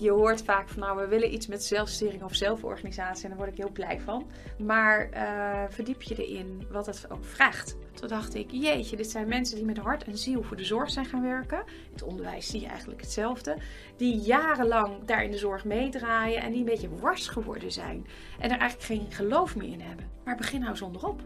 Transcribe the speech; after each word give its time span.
je 0.00 0.10
hoort 0.10 0.42
vaak 0.42 0.68
van 0.68 0.80
nou, 0.80 0.98
we 0.98 1.06
willen 1.06 1.32
iets 1.32 1.46
met 1.46 1.64
zelfsturing 1.64 2.22
of 2.22 2.34
zelforganisatie. 2.34 3.22
En 3.22 3.28
daar 3.28 3.38
word 3.38 3.50
ik 3.50 3.56
heel 3.56 3.70
blij 3.70 4.00
van. 4.00 4.26
Maar 4.58 5.08
uh, 5.14 5.62
verdiep 5.68 6.02
je 6.02 6.26
erin 6.26 6.66
wat 6.70 6.86
het 6.86 7.06
ook 7.10 7.24
vraagt. 7.24 7.76
Toen 7.94 8.08
dacht 8.08 8.34
ik, 8.34 8.50
jeetje, 8.50 8.96
dit 8.96 9.10
zijn 9.10 9.28
mensen 9.28 9.56
die 9.56 9.64
met 9.64 9.76
hart 9.76 10.04
en 10.04 10.18
ziel 10.18 10.42
voor 10.42 10.56
de 10.56 10.64
zorg 10.64 10.90
zijn 10.90 11.06
gaan 11.06 11.22
werken. 11.22 11.58
In 11.58 11.92
het 11.92 12.02
onderwijs 12.02 12.46
zie 12.46 12.60
je 12.60 12.66
eigenlijk 12.66 13.00
hetzelfde. 13.00 13.56
Die 13.96 14.16
jarenlang 14.16 15.04
daar 15.04 15.24
in 15.24 15.30
de 15.30 15.38
zorg 15.38 15.64
meedraaien 15.64 16.42
en 16.42 16.50
die 16.50 16.58
een 16.58 16.64
beetje 16.64 16.96
wars 17.00 17.28
geworden 17.28 17.72
zijn. 17.72 18.06
En 18.38 18.50
er 18.50 18.58
eigenlijk 18.58 18.82
geen 18.82 19.12
geloof 19.12 19.56
meer 19.56 19.72
in 19.72 19.80
hebben. 19.80 20.10
Maar 20.24 20.36
begin 20.36 20.60
nou 20.60 20.76
zonderop. 20.76 21.22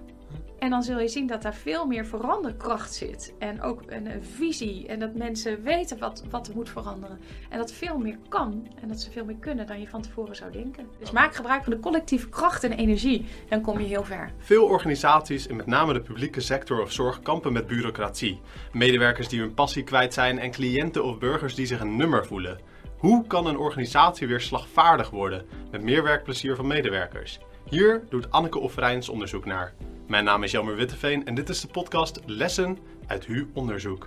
En 0.58 0.70
dan 0.70 0.82
zul 0.82 1.00
je 1.00 1.08
zien 1.08 1.26
dat 1.26 1.42
daar 1.42 1.54
veel 1.54 1.86
meer 1.86 2.06
veranderkracht 2.06 2.94
zit. 2.94 3.34
En 3.38 3.62
ook 3.62 3.82
een, 3.86 4.06
een, 4.06 4.24
visie. 4.24 4.86
En 4.86 4.98
dat 4.98 5.14
mensen 5.14 5.62
weten 5.62 5.98
wat, 5.98 6.24
wat 6.30 6.48
er 6.48 6.54
moet 6.54 6.68
veranderen. 6.68 7.20
En 7.48 7.58
dat 7.58 7.72
veel 7.72 7.98
meer 7.98 8.18
kan. 8.28 8.68
En 8.80 8.88
dat 8.88 9.00
ze 9.00 9.10
veel 9.10 9.24
meer 9.24 9.36
kunnen 9.40 9.66
dan 9.66 9.80
je 9.80 9.88
van 9.88 10.02
tevoren 10.02 10.36
zou 10.36 10.52
denken. 10.52 10.86
Dus 10.98 11.10
maak 11.10 11.34
gebruik 11.34 11.64
van 11.64 11.72
de 11.72 11.80
collectieve 11.80 12.28
kracht 12.28 12.64
en 12.64 12.72
energie. 12.72 13.26
Dan 13.48 13.60
kom 13.60 13.80
je 13.80 13.86
heel 13.86 14.04
ver. 14.04 14.32
Veel 14.38 14.64
organisaties, 14.64 15.46
en 15.46 15.56
met 15.56 15.66
name 15.66 15.92
de 15.92 16.00
publieke 16.00 16.40
sector 16.40 16.82
of 16.82 16.92
zorg, 16.92 17.22
kampen 17.22 17.52
met 17.52 17.66
bureaucratie. 17.66 18.40
Medewerkers 18.72 19.28
die 19.28 19.40
hun 19.40 19.54
passie 19.54 19.84
kwijt 19.84 20.14
zijn 20.14 20.38
en 20.38 20.50
cliënten 20.50 21.04
of 21.04 21.18
burgers 21.18 21.54
die 21.54 21.66
zich 21.66 21.80
een 21.80 21.96
nummer 21.96 22.26
voelen. 22.26 22.58
Hoe 22.96 23.26
kan 23.26 23.46
een 23.46 23.58
organisatie 23.58 24.26
weer 24.26 24.40
slagvaardig 24.40 25.10
worden 25.10 25.46
met 25.70 25.82
meer 25.82 26.02
werkplezier 26.02 26.56
van 26.56 26.66
medewerkers? 26.66 27.40
Hier 27.72 28.04
doet 28.08 28.30
Anneke 28.30 28.58
Offerijns 28.58 29.08
onderzoek 29.08 29.44
naar. 29.44 29.74
Mijn 30.06 30.24
naam 30.24 30.42
is 30.42 30.50
Jelmer 30.50 30.76
Witteveen 30.76 31.26
en 31.26 31.34
dit 31.34 31.48
is 31.48 31.60
de 31.60 31.68
podcast 31.68 32.20
Lessen 32.26 32.78
uit 33.06 33.26
HU 33.26 33.50
Onderzoek. 33.54 34.06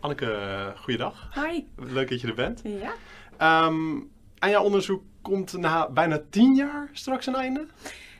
Anneke, 0.00 0.72
goeiedag. 0.76 1.28
Hoi. 1.34 1.68
Leuk 1.76 2.08
dat 2.10 2.20
je 2.20 2.26
er 2.26 2.34
bent. 2.34 2.62
Ja. 2.64 3.66
Um, 3.66 4.10
aan 4.38 4.50
jouw 4.50 4.62
onderzoek 4.62 5.02
komt 5.22 5.52
na 5.52 5.90
bijna 5.90 6.20
tien 6.30 6.54
jaar 6.54 6.88
straks 6.92 7.26
een 7.26 7.34
einde? 7.34 7.66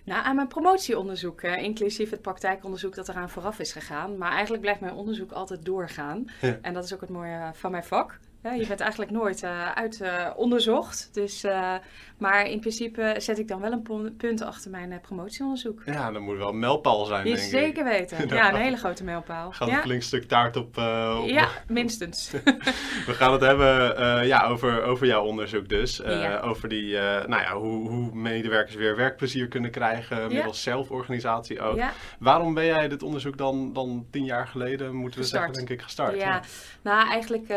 Nou, 0.05 0.25
aan 0.25 0.35
mijn 0.35 0.49
promotieonderzoek, 0.49 1.43
uh, 1.43 1.63
inclusief 1.63 2.11
het 2.11 2.23
praktijkonderzoek 2.23 2.95
dat 2.95 3.09
eraan 3.09 3.31
vooraf 3.31 3.59
is 3.59 3.73
gegaan. 3.73 4.19
Maar 4.19 4.31
eigenlijk 4.31 4.63
blijft 4.63 4.81
mijn 4.81 4.95
onderzoek 4.95 5.33
altijd 5.33 5.65
doorgaan. 5.65 6.25
Ja. 6.41 6.59
En 6.63 6.75
dat 6.75 6.85
is 6.85 6.95
ook 6.95 7.01
het 7.01 7.11
mooie 7.11 7.51
van 7.55 7.71
mijn 7.71 7.85
vak. 7.85 8.19
Ja, 8.43 8.53
je 8.53 8.67
bent 8.67 8.81
eigenlijk 8.81 9.11
nooit 9.11 9.43
uh, 9.43 9.73
uit 9.73 10.01
uh, 10.03 10.31
onderzocht. 10.37 11.09
Dus, 11.13 11.45
uh, 11.45 11.75
maar 12.19 12.47
in 12.47 12.61
principe 12.61 13.15
zet 13.19 13.39
ik 13.39 13.49
dan 13.49 13.61
wel 13.61 13.73
een 13.73 14.15
punt 14.17 14.43
achter 14.43 14.71
mijn 14.71 15.01
promotieonderzoek. 15.03 15.83
Ja, 15.87 16.11
dan 16.11 16.23
moet 16.23 16.37
wel 16.37 16.49
een 16.49 16.59
mijlpaal 16.59 17.05
zijn, 17.05 17.25
Die 17.25 17.35
denk 17.35 17.49
zeker 17.49 17.85
weten. 17.85 18.29
ja, 18.37 18.55
een 18.55 18.61
hele 18.61 18.77
grote 18.77 19.05
mijlpaal. 19.05 19.53
Gaat 19.53 19.69
ja. 19.69 19.77
een 19.77 19.83
flink 19.83 20.03
stuk 20.03 20.25
taart 20.25 20.57
op... 20.57 20.77
op 20.77 21.29
ja, 21.29 21.49
minstens. 21.69 22.31
We 23.07 23.13
gaan 23.15 23.33
het 23.33 23.41
hebben 23.41 24.27
ja, 24.27 24.47
over, 24.47 24.83
over 24.83 25.07
jouw 25.07 25.25
onderzoek 25.25 25.69
dus. 25.69 25.97
Ja. 25.97 26.39
Over 26.39 26.69
die, 26.69 26.95
nou 26.97 27.43
ja, 27.43 27.55
hoe, 27.55 27.89
hoe 27.89 28.15
medewerkers 28.15 28.75
weer 28.75 28.97
werkplezier 28.97 29.49
kunnen 29.49 29.71
krijgen. 29.71 30.33
Middels 30.33 30.63
zelforganisatie 30.63 31.61
ook. 31.61 31.81
Waarom 32.19 32.55
ben 32.55 32.65
jij 32.65 32.89
dit 32.89 33.03
onderzoek 33.03 33.39
dan, 33.39 33.73
dan 33.73 34.07
tien 34.11 34.25
jaar 34.25 34.47
geleden, 34.47 34.95
moeten 34.95 35.19
we 35.19 35.25
gestart. 35.25 35.45
zeggen, 35.45 35.67
denk 35.67 35.79
ik, 35.79 35.85
gestart? 35.85 36.17
Ja, 36.17 36.43
nou 36.83 37.09
eigenlijk... 37.09 37.49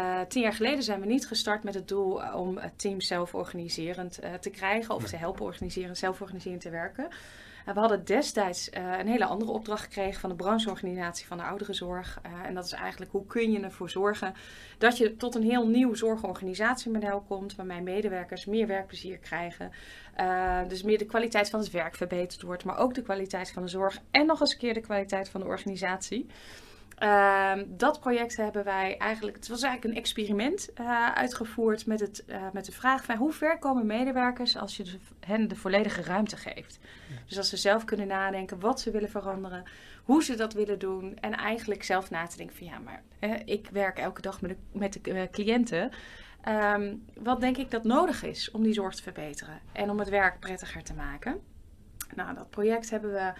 Uh, 0.00 0.20
tien 0.28 0.42
jaar 0.42 0.52
geleden 0.52 0.82
zijn 0.82 1.00
we 1.00 1.06
niet 1.06 1.26
gestart 1.26 1.62
met 1.62 1.74
het 1.74 1.88
doel 1.88 2.20
om 2.34 2.58
het 2.58 2.78
team 2.78 3.00
zelforganiserend 3.00 4.24
uh, 4.24 4.34
te 4.34 4.50
krijgen 4.50 4.94
of 4.94 5.04
te 5.04 5.16
helpen 5.16 5.44
organiseren, 5.44 5.96
zelforganiserend 5.96 6.60
te 6.60 6.70
werken. 6.70 7.04
Uh, 7.04 7.74
we 7.74 7.80
hadden 7.80 8.04
destijds 8.04 8.68
een 8.72 9.06
hele 9.06 9.24
andere 9.24 9.50
opdracht 9.50 9.82
gekregen 9.82 10.20
van 10.20 10.30
de 10.30 10.36
brancheorganisatie 10.36 11.26
van 11.26 11.36
de 11.36 11.42
ouderenzorg. 11.42 12.20
en 12.44 12.54
dat 12.54 12.64
is 12.64 12.72
eigenlijk 12.72 13.12
hoe 13.12 13.26
kun 13.26 13.52
je 13.52 13.60
ervoor 13.60 13.90
zorgen 13.90 14.34
dat 14.78 14.98
je 14.98 15.16
tot 15.16 15.34
een 15.34 15.42
heel 15.42 15.66
nieuw 15.66 15.94
zorgorganisatiemodel 15.94 17.24
komt, 17.28 17.54
waarmee 17.56 17.80
medewerkers 17.80 18.44
meer 18.44 18.66
werkplezier 18.66 19.18
krijgen. 19.18 19.70
dus 20.68 20.82
meer 20.82 20.98
de 20.98 21.04
kwaliteit 21.06 21.50
van 21.50 21.60
het 21.60 21.70
werk 21.70 21.94
verbeterd 21.94 22.42
wordt, 22.42 22.64
maar 22.64 22.78
ook 22.78 22.94
de 22.94 23.02
kwaliteit 23.02 23.50
van 23.50 23.62
de 23.62 23.68
zorg 23.68 23.98
en 24.10 24.26
nog 24.26 24.40
eens 24.40 24.52
een 24.52 24.58
keer 24.58 24.74
de 24.74 24.80
kwaliteit 24.80 25.28
van 25.28 25.40
de 25.40 25.46
organisatie. 25.46 26.26
Uh, 27.02 27.52
dat 27.66 28.00
project 28.00 28.36
hebben 28.36 28.64
wij 28.64 28.96
eigenlijk, 28.98 29.36
het 29.36 29.48
was 29.48 29.62
eigenlijk 29.62 29.94
een 29.94 30.00
experiment 30.00 30.70
uh, 30.80 31.12
uitgevoerd 31.12 31.86
met, 31.86 32.00
het, 32.00 32.24
uh, 32.26 32.42
met 32.52 32.64
de 32.64 32.72
vraag 32.72 33.04
van 33.04 33.16
hoe 33.16 33.32
ver 33.32 33.58
komen 33.58 33.86
medewerkers 33.86 34.56
als 34.56 34.76
je 34.76 34.82
de, 34.82 34.98
hen 35.20 35.48
de 35.48 35.56
volledige 35.56 36.02
ruimte 36.02 36.36
geeft. 36.36 36.78
Ja. 37.08 37.14
Dus 37.26 37.38
als 37.38 37.48
ze 37.48 37.56
zelf 37.56 37.84
kunnen 37.84 38.06
nadenken 38.06 38.60
wat 38.60 38.80
ze 38.80 38.90
willen 38.90 39.10
veranderen, 39.10 39.64
hoe 40.04 40.24
ze 40.24 40.34
dat 40.34 40.52
willen 40.52 40.78
doen 40.78 41.16
en 41.16 41.32
eigenlijk 41.32 41.82
zelf 41.82 42.10
na 42.10 42.26
te 42.26 42.36
denken 42.36 42.56
van 42.56 42.66
ja, 42.66 42.78
maar 42.78 43.02
ik 43.44 43.68
werk 43.72 43.98
elke 43.98 44.20
dag 44.20 44.40
met 44.40 44.50
de, 44.50 44.78
met 44.78 44.92
de 44.92 45.28
cliënten. 45.30 45.90
Um, 46.48 47.04
wat 47.14 47.40
denk 47.40 47.56
ik 47.56 47.70
dat 47.70 47.84
nodig 47.84 48.22
is 48.22 48.50
om 48.50 48.62
die 48.62 48.72
zorg 48.72 48.94
te 48.94 49.02
verbeteren 49.02 49.60
en 49.72 49.90
om 49.90 49.98
het 49.98 50.08
werk 50.08 50.40
prettiger 50.40 50.82
te 50.82 50.94
maken? 50.94 51.40
Nou, 52.14 52.34
dat 52.34 52.50
project 52.50 52.90
hebben 52.90 53.12
we 53.12 53.32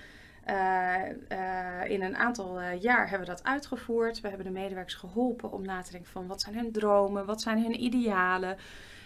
in 1.88 2.02
een 2.02 2.16
aantal 2.16 2.60
uh, 2.60 2.80
jaar 2.80 3.08
hebben 3.08 3.28
we 3.28 3.34
dat 3.34 3.44
uitgevoerd. 3.44 4.20
We 4.20 4.28
hebben 4.28 4.46
de 4.46 4.52
medewerkers 4.52 4.94
geholpen 4.94 5.52
om 5.52 5.62
na 5.62 5.82
te 5.82 5.90
denken 5.90 6.10
van 6.10 6.26
wat 6.26 6.40
zijn 6.40 6.54
hun 6.54 6.72
dromen, 6.72 7.26
wat 7.26 7.40
zijn 7.40 7.62
hun 7.62 7.82
idealen. 7.82 8.56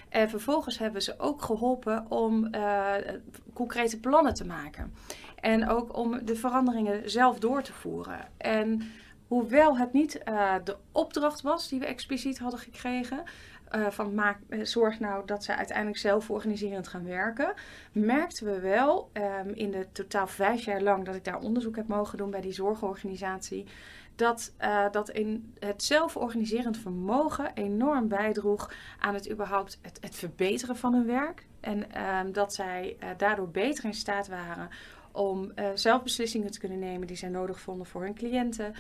En 0.09 0.31
vervolgens 0.31 0.79
hebben 0.79 0.99
we 0.99 1.05
ze 1.05 1.19
ook 1.19 1.43
geholpen 1.43 2.11
om 2.11 2.51
concrete 3.53 4.01
plannen 4.01 4.35
te 4.35 4.47
maken. 4.47 4.95
En 5.41 5.69
ook 5.69 5.97
om 5.97 6.25
de 6.25 6.37
veranderingen 6.37 7.11
zelf 7.11 7.39
door 7.39 7.63
te 7.63 7.73
voeren. 7.73 8.29
En 8.37 8.83
hoewel 9.27 9.79
het 9.79 9.93
niet 9.93 10.13
de 10.65 10.77
opdracht 10.93 11.41
was 11.41 11.69
die 11.69 11.79
we 11.79 11.87
expliciet 11.87 12.39
hadden 12.39 12.61
gekregen, 12.61 13.23
uh, 13.73 13.91
van 13.91 14.15
maak, 14.15 14.39
zorg 14.63 15.01
nou 15.01 15.27
dat 15.27 15.45
ze 15.45 15.57
uiteindelijk 15.57 15.99
zelf 15.99 16.31
organiserend 16.31 16.89
gaan 16.89 17.05
werken, 17.05 17.55
merkten 17.93 18.47
we 18.47 18.61
wel 18.61 19.11
um, 19.13 19.55
in 19.55 19.71
de 19.71 19.87
totaal 19.93 20.27
vijf 20.27 20.65
jaar 20.65 20.83
lang 20.83 21.05
dat 21.05 21.15
ik 21.15 21.25
daar 21.25 21.39
onderzoek 21.39 21.77
heb 21.77 21.89
mogen 21.89 22.19
doen 22.19 22.31
bij 22.31 22.41
die 22.41 22.53
zorgorganisatie, 22.53 23.67
dat, 24.17 24.53
uh, 24.61 24.91
dat 24.91 25.11
in 25.11 25.55
het 25.59 25.83
zelforganiserend 25.83 26.79
vermogen 26.79 27.51
enorm 27.55 28.09
bijdroeg 28.09 28.73
aan 28.99 29.15
het 29.15 29.31
überhaupt 29.31 29.79
het, 29.83 30.17
verbeteren 30.17 30.77
van 30.77 30.95
hun 30.95 31.07
werk. 31.07 31.47
En 31.61 32.03
um, 32.19 32.33
dat 32.33 32.55
zij 32.55 32.97
daardoor 33.17 33.49
beter 33.49 33.85
in 33.85 33.95
staat 33.95 34.29
waren 34.29 34.69
om 35.13 35.53
zelf 35.75 36.03
beslissingen 36.03 36.51
te 36.51 36.59
kunnen 36.59 36.79
nemen 36.79 37.07
die 37.07 37.17
zij 37.17 37.29
nodig 37.29 37.61
vonden 37.61 37.87
voor 37.87 38.03
hun 38.03 38.15
cliënten. 38.15 38.75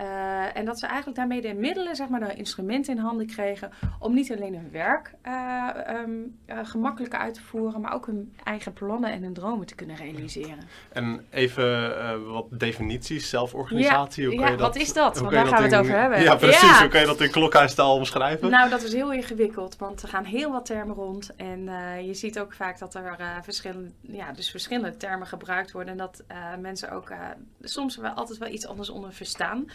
Uh, 0.00 0.56
en 0.56 0.64
dat 0.64 0.78
ze 0.78 0.86
eigenlijk 0.86 1.16
daarmee 1.16 1.40
de 1.40 1.54
middelen, 1.54 1.96
zeg 1.96 2.08
maar, 2.08 2.20
de 2.20 2.34
instrumenten 2.34 2.96
in 2.96 3.02
handen 3.02 3.26
kregen 3.26 3.70
om 3.98 4.14
niet 4.14 4.32
alleen 4.32 4.54
hun 4.54 4.70
werk 4.70 5.14
uh, 5.26 5.68
um, 6.04 6.38
uh, 6.46 6.58
gemakkelijker 6.62 7.18
uit 7.18 7.34
te 7.34 7.42
voeren, 7.42 7.80
maar 7.80 7.94
ook 7.94 8.06
hun 8.06 8.34
eigen 8.44 8.72
plannen 8.72 9.12
en 9.12 9.22
hun 9.22 9.32
dromen 9.32 9.66
te 9.66 9.74
kunnen 9.74 9.96
realiseren. 9.96 10.58
En 10.92 11.26
even 11.30 12.32
wat 12.32 12.46
definities, 12.50 13.28
zelforganisatie. 13.28 14.22
Ja, 14.22 14.28
hoe 14.28 14.38
kan 14.38 14.46
ja 14.46 14.52
je 14.52 14.58
dat, 14.58 14.66
wat 14.66 14.82
is 14.82 14.92
dat? 14.92 15.18
Want 15.18 15.32
daar 15.32 15.46
gaan 15.46 15.62
we 15.62 15.68
het 15.68 15.74
over 15.74 16.00
hebben. 16.00 16.22
Ja, 16.22 16.36
precies. 16.36 16.60
Ja. 16.60 16.80
Hoe 16.80 16.88
kan 16.88 17.00
je 17.00 17.06
dat 17.06 17.20
in 17.20 17.30
klokhuistaal 17.30 17.94
omschrijven? 17.94 18.50
Nou, 18.50 18.70
dat 18.70 18.82
is 18.82 18.92
heel 18.92 19.12
ingewikkeld, 19.12 19.76
want 19.76 20.02
er 20.02 20.08
gaan 20.08 20.24
heel 20.24 20.52
wat 20.52 20.66
termen 20.66 20.94
rond. 20.94 21.34
En 21.36 21.64
je 22.06 22.14
ziet 22.14 22.38
ook 22.38 22.52
vaak 22.52 22.78
dat 22.78 22.94
er 22.94 23.16
verschillende, 23.42 23.90
ja, 24.00 24.32
dus 24.32 24.50
verschillende 24.50 24.96
termen 24.96 25.26
gebruikt 25.26 25.72
worden 25.72 25.92
en 25.92 25.98
dat 25.98 26.24
mensen 26.60 26.90
ook 26.90 27.12
soms 27.60 27.96
wel 27.96 28.10
altijd 28.10 28.38
wel 28.38 28.48
iets 28.48 28.66
anders 28.66 28.90
onder 28.90 29.12
verstaan. 29.12 29.66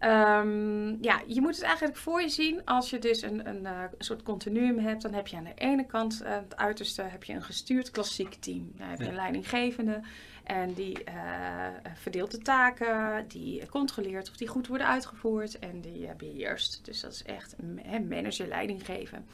Um, 0.00 0.98
ja, 1.00 1.22
je 1.26 1.40
moet 1.40 1.54
het 1.54 1.64
eigenlijk 1.64 1.96
voor 1.96 2.20
je 2.20 2.28
zien 2.28 2.64
als 2.64 2.90
je 2.90 2.98
dus 2.98 3.22
een, 3.22 3.48
een, 3.48 3.62
uh, 3.62 3.82
soort 3.98 4.22
continuum 4.22 4.78
hebt. 4.78 5.02
Dan 5.02 5.12
heb 5.12 5.26
je 5.26 5.36
aan 5.36 5.44
de 5.44 5.54
ene 5.54 5.86
kant, 5.86 6.20
uh, 6.22 6.30
het 6.30 6.56
uiterste, 6.56 7.02
heb 7.02 7.24
je 7.24 7.32
een 7.32 7.42
gestuurd 7.42 7.90
klassiek 7.90 8.34
team. 8.34 8.72
Dan 8.76 8.88
heb 8.88 8.98
je 8.98 9.08
een 9.08 9.14
leidinggevende 9.14 10.00
en 10.44 10.72
die 10.74 11.04
uh, 11.08 11.66
verdeelt 11.94 12.30
de 12.30 12.38
taken, 12.38 13.28
die 13.28 13.68
controleert 13.68 14.28
of 14.28 14.36
die 14.36 14.48
goed 14.48 14.66
worden 14.66 14.86
uitgevoerd 14.86 15.58
en 15.58 15.80
die 15.80 16.14
beheerst. 16.16 16.84
Dus 16.84 17.00
dat 17.00 17.12
is 17.12 17.22
echt 17.22 17.54
een 17.58 18.08
manager, 18.08 18.46
leiding 18.46 18.84
geven. 18.84 19.26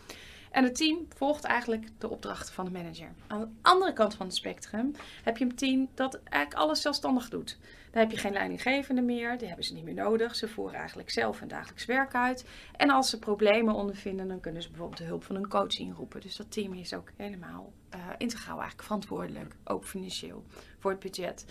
En 0.51 0.65
het 0.65 0.75
team 0.75 1.07
volgt 1.17 1.45
eigenlijk 1.45 1.89
de 1.99 2.11
opdrachten 2.11 2.55
van 2.55 2.65
de 2.65 2.71
manager. 2.71 3.09
Aan 3.27 3.41
de 3.41 3.49
andere 3.63 3.93
kant 3.93 4.15
van 4.15 4.27
het 4.27 4.35
spectrum 4.35 4.95
heb 5.23 5.37
je 5.37 5.45
een 5.45 5.55
team 5.55 5.89
dat 5.95 6.21
eigenlijk 6.25 6.63
alles 6.63 6.81
zelfstandig 6.81 7.29
doet. 7.29 7.59
Dan 7.95 8.03
heb 8.03 8.13
je 8.13 8.19
geen 8.19 8.33
leidinggevende 8.33 9.03
meer, 9.03 9.39
die 9.39 9.47
hebben 9.47 9.65
ze 9.65 9.75
niet 9.75 9.85
meer 9.85 9.95
nodig. 9.95 10.37
Ze 10.37 10.49
voeren 10.49 10.79
eigenlijk 10.79 11.11
zelf 11.11 11.39
hun 11.39 11.49
dagelijks 11.49 11.85
werk 11.85 12.15
uit. 12.15 12.45
En 12.77 12.91
als 12.91 13.11
ze 13.11 13.19
problemen 13.19 13.75
ondervinden, 13.75 14.29
dan 14.29 14.41
kunnen 14.41 14.63
ze 14.63 14.69
bijvoorbeeld 14.69 14.99
de 14.99 15.05
hulp 15.05 15.25
van 15.25 15.37
een 15.37 15.49
coach 15.49 15.79
inroepen. 15.79 16.21
Dus 16.21 16.37
dat 16.37 16.53
team 16.53 16.73
is 16.73 16.95
ook 16.95 17.11
helemaal 17.17 17.73
uh, 17.95 18.01
integraal 18.19 18.55
eigenlijk 18.55 18.83
verantwoordelijk, 18.83 19.55
ook 19.65 19.85
financieel, 19.85 20.45
voor 20.79 20.91
het 20.91 21.01
budget. 21.01 21.45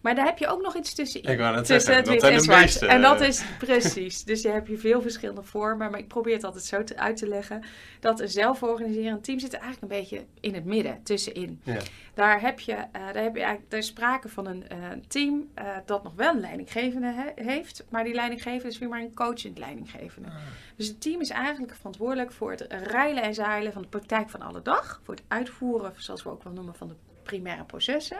Maar 0.00 0.14
daar 0.14 0.24
heb 0.26 0.38
je 0.38 0.46
ook 0.46 0.62
nog 0.62 0.76
iets 0.76 0.94
tussenin. 0.94 1.30
Ik 1.30 1.38
wou 1.38 1.54
net 1.54 1.64
tussen 1.66 1.92
zeggen, 1.94 2.12
het 2.12 2.22
wit 2.22 2.30
en 2.30 2.36
de 2.36 2.42
zwart. 2.42 2.60
meeste. 2.60 2.86
En 2.86 3.00
dat 3.00 3.20
is 3.20 3.42
precies. 3.58 4.24
Dus 4.24 4.42
je 4.42 4.48
hebt 4.48 4.68
hier 4.68 4.78
veel 4.78 5.02
verschillende 5.02 5.42
vormen. 5.42 5.90
Maar 5.90 6.00
ik 6.00 6.08
probeer 6.08 6.34
het 6.34 6.44
altijd 6.44 6.64
zo 6.64 6.84
te, 6.84 6.96
uit 6.96 7.16
te 7.16 7.28
leggen. 7.28 7.64
Dat 8.00 8.20
een 8.20 8.28
zelforganiserend 8.28 9.24
team 9.24 9.38
zit 9.38 9.52
eigenlijk 9.52 9.92
een 9.92 9.98
beetje 10.00 10.24
in 10.40 10.54
het 10.54 10.64
midden, 10.64 11.02
tussenin. 11.02 11.60
Ja. 11.64 11.76
Daar 12.14 12.40
heb 12.40 12.60
je, 12.60 12.72
eh, 12.72 12.86
daar 12.92 13.22
heb 13.22 13.34
je 13.34 13.40
eigenlijk, 13.42 13.70
daar 13.70 13.78
is 13.80 13.86
sprake 13.86 14.28
van 14.28 14.46
een 14.46 14.68
eh, 14.68 14.78
team 15.08 15.48
eh, 15.54 15.64
dat 15.86 16.02
nog 16.02 16.12
wel 16.16 16.34
een 16.34 16.40
leidinggevende 16.40 17.12
he- 17.12 17.44
heeft. 17.44 17.84
Maar 17.88 18.04
die 18.04 18.14
leidinggevende 18.14 18.68
is 18.68 18.78
weer 18.78 18.88
maar 18.88 19.00
een 19.00 19.14
coachend 19.14 19.58
leidinggevende. 19.58 20.28
Dus 20.76 20.86
het 20.86 21.00
team 21.00 21.20
is 21.20 21.30
eigenlijk 21.30 21.74
verantwoordelijk 21.76 22.32
voor 22.32 22.50
het 22.50 22.66
reilen 22.86 23.22
en 23.22 23.34
zeilen 23.34 23.72
van 23.72 23.82
de 23.82 23.88
praktijk 23.88 24.30
van 24.30 24.42
alle 24.42 24.62
dag. 24.62 25.00
Voor 25.04 25.14
het 25.14 25.24
uitvoeren, 25.28 25.92
zoals 25.96 26.22
we 26.22 26.30
ook 26.30 26.42
wel 26.42 26.52
noemen, 26.52 26.74
van 26.74 26.88
de 26.88 26.94
primaire 27.22 27.64
processen. 27.64 28.18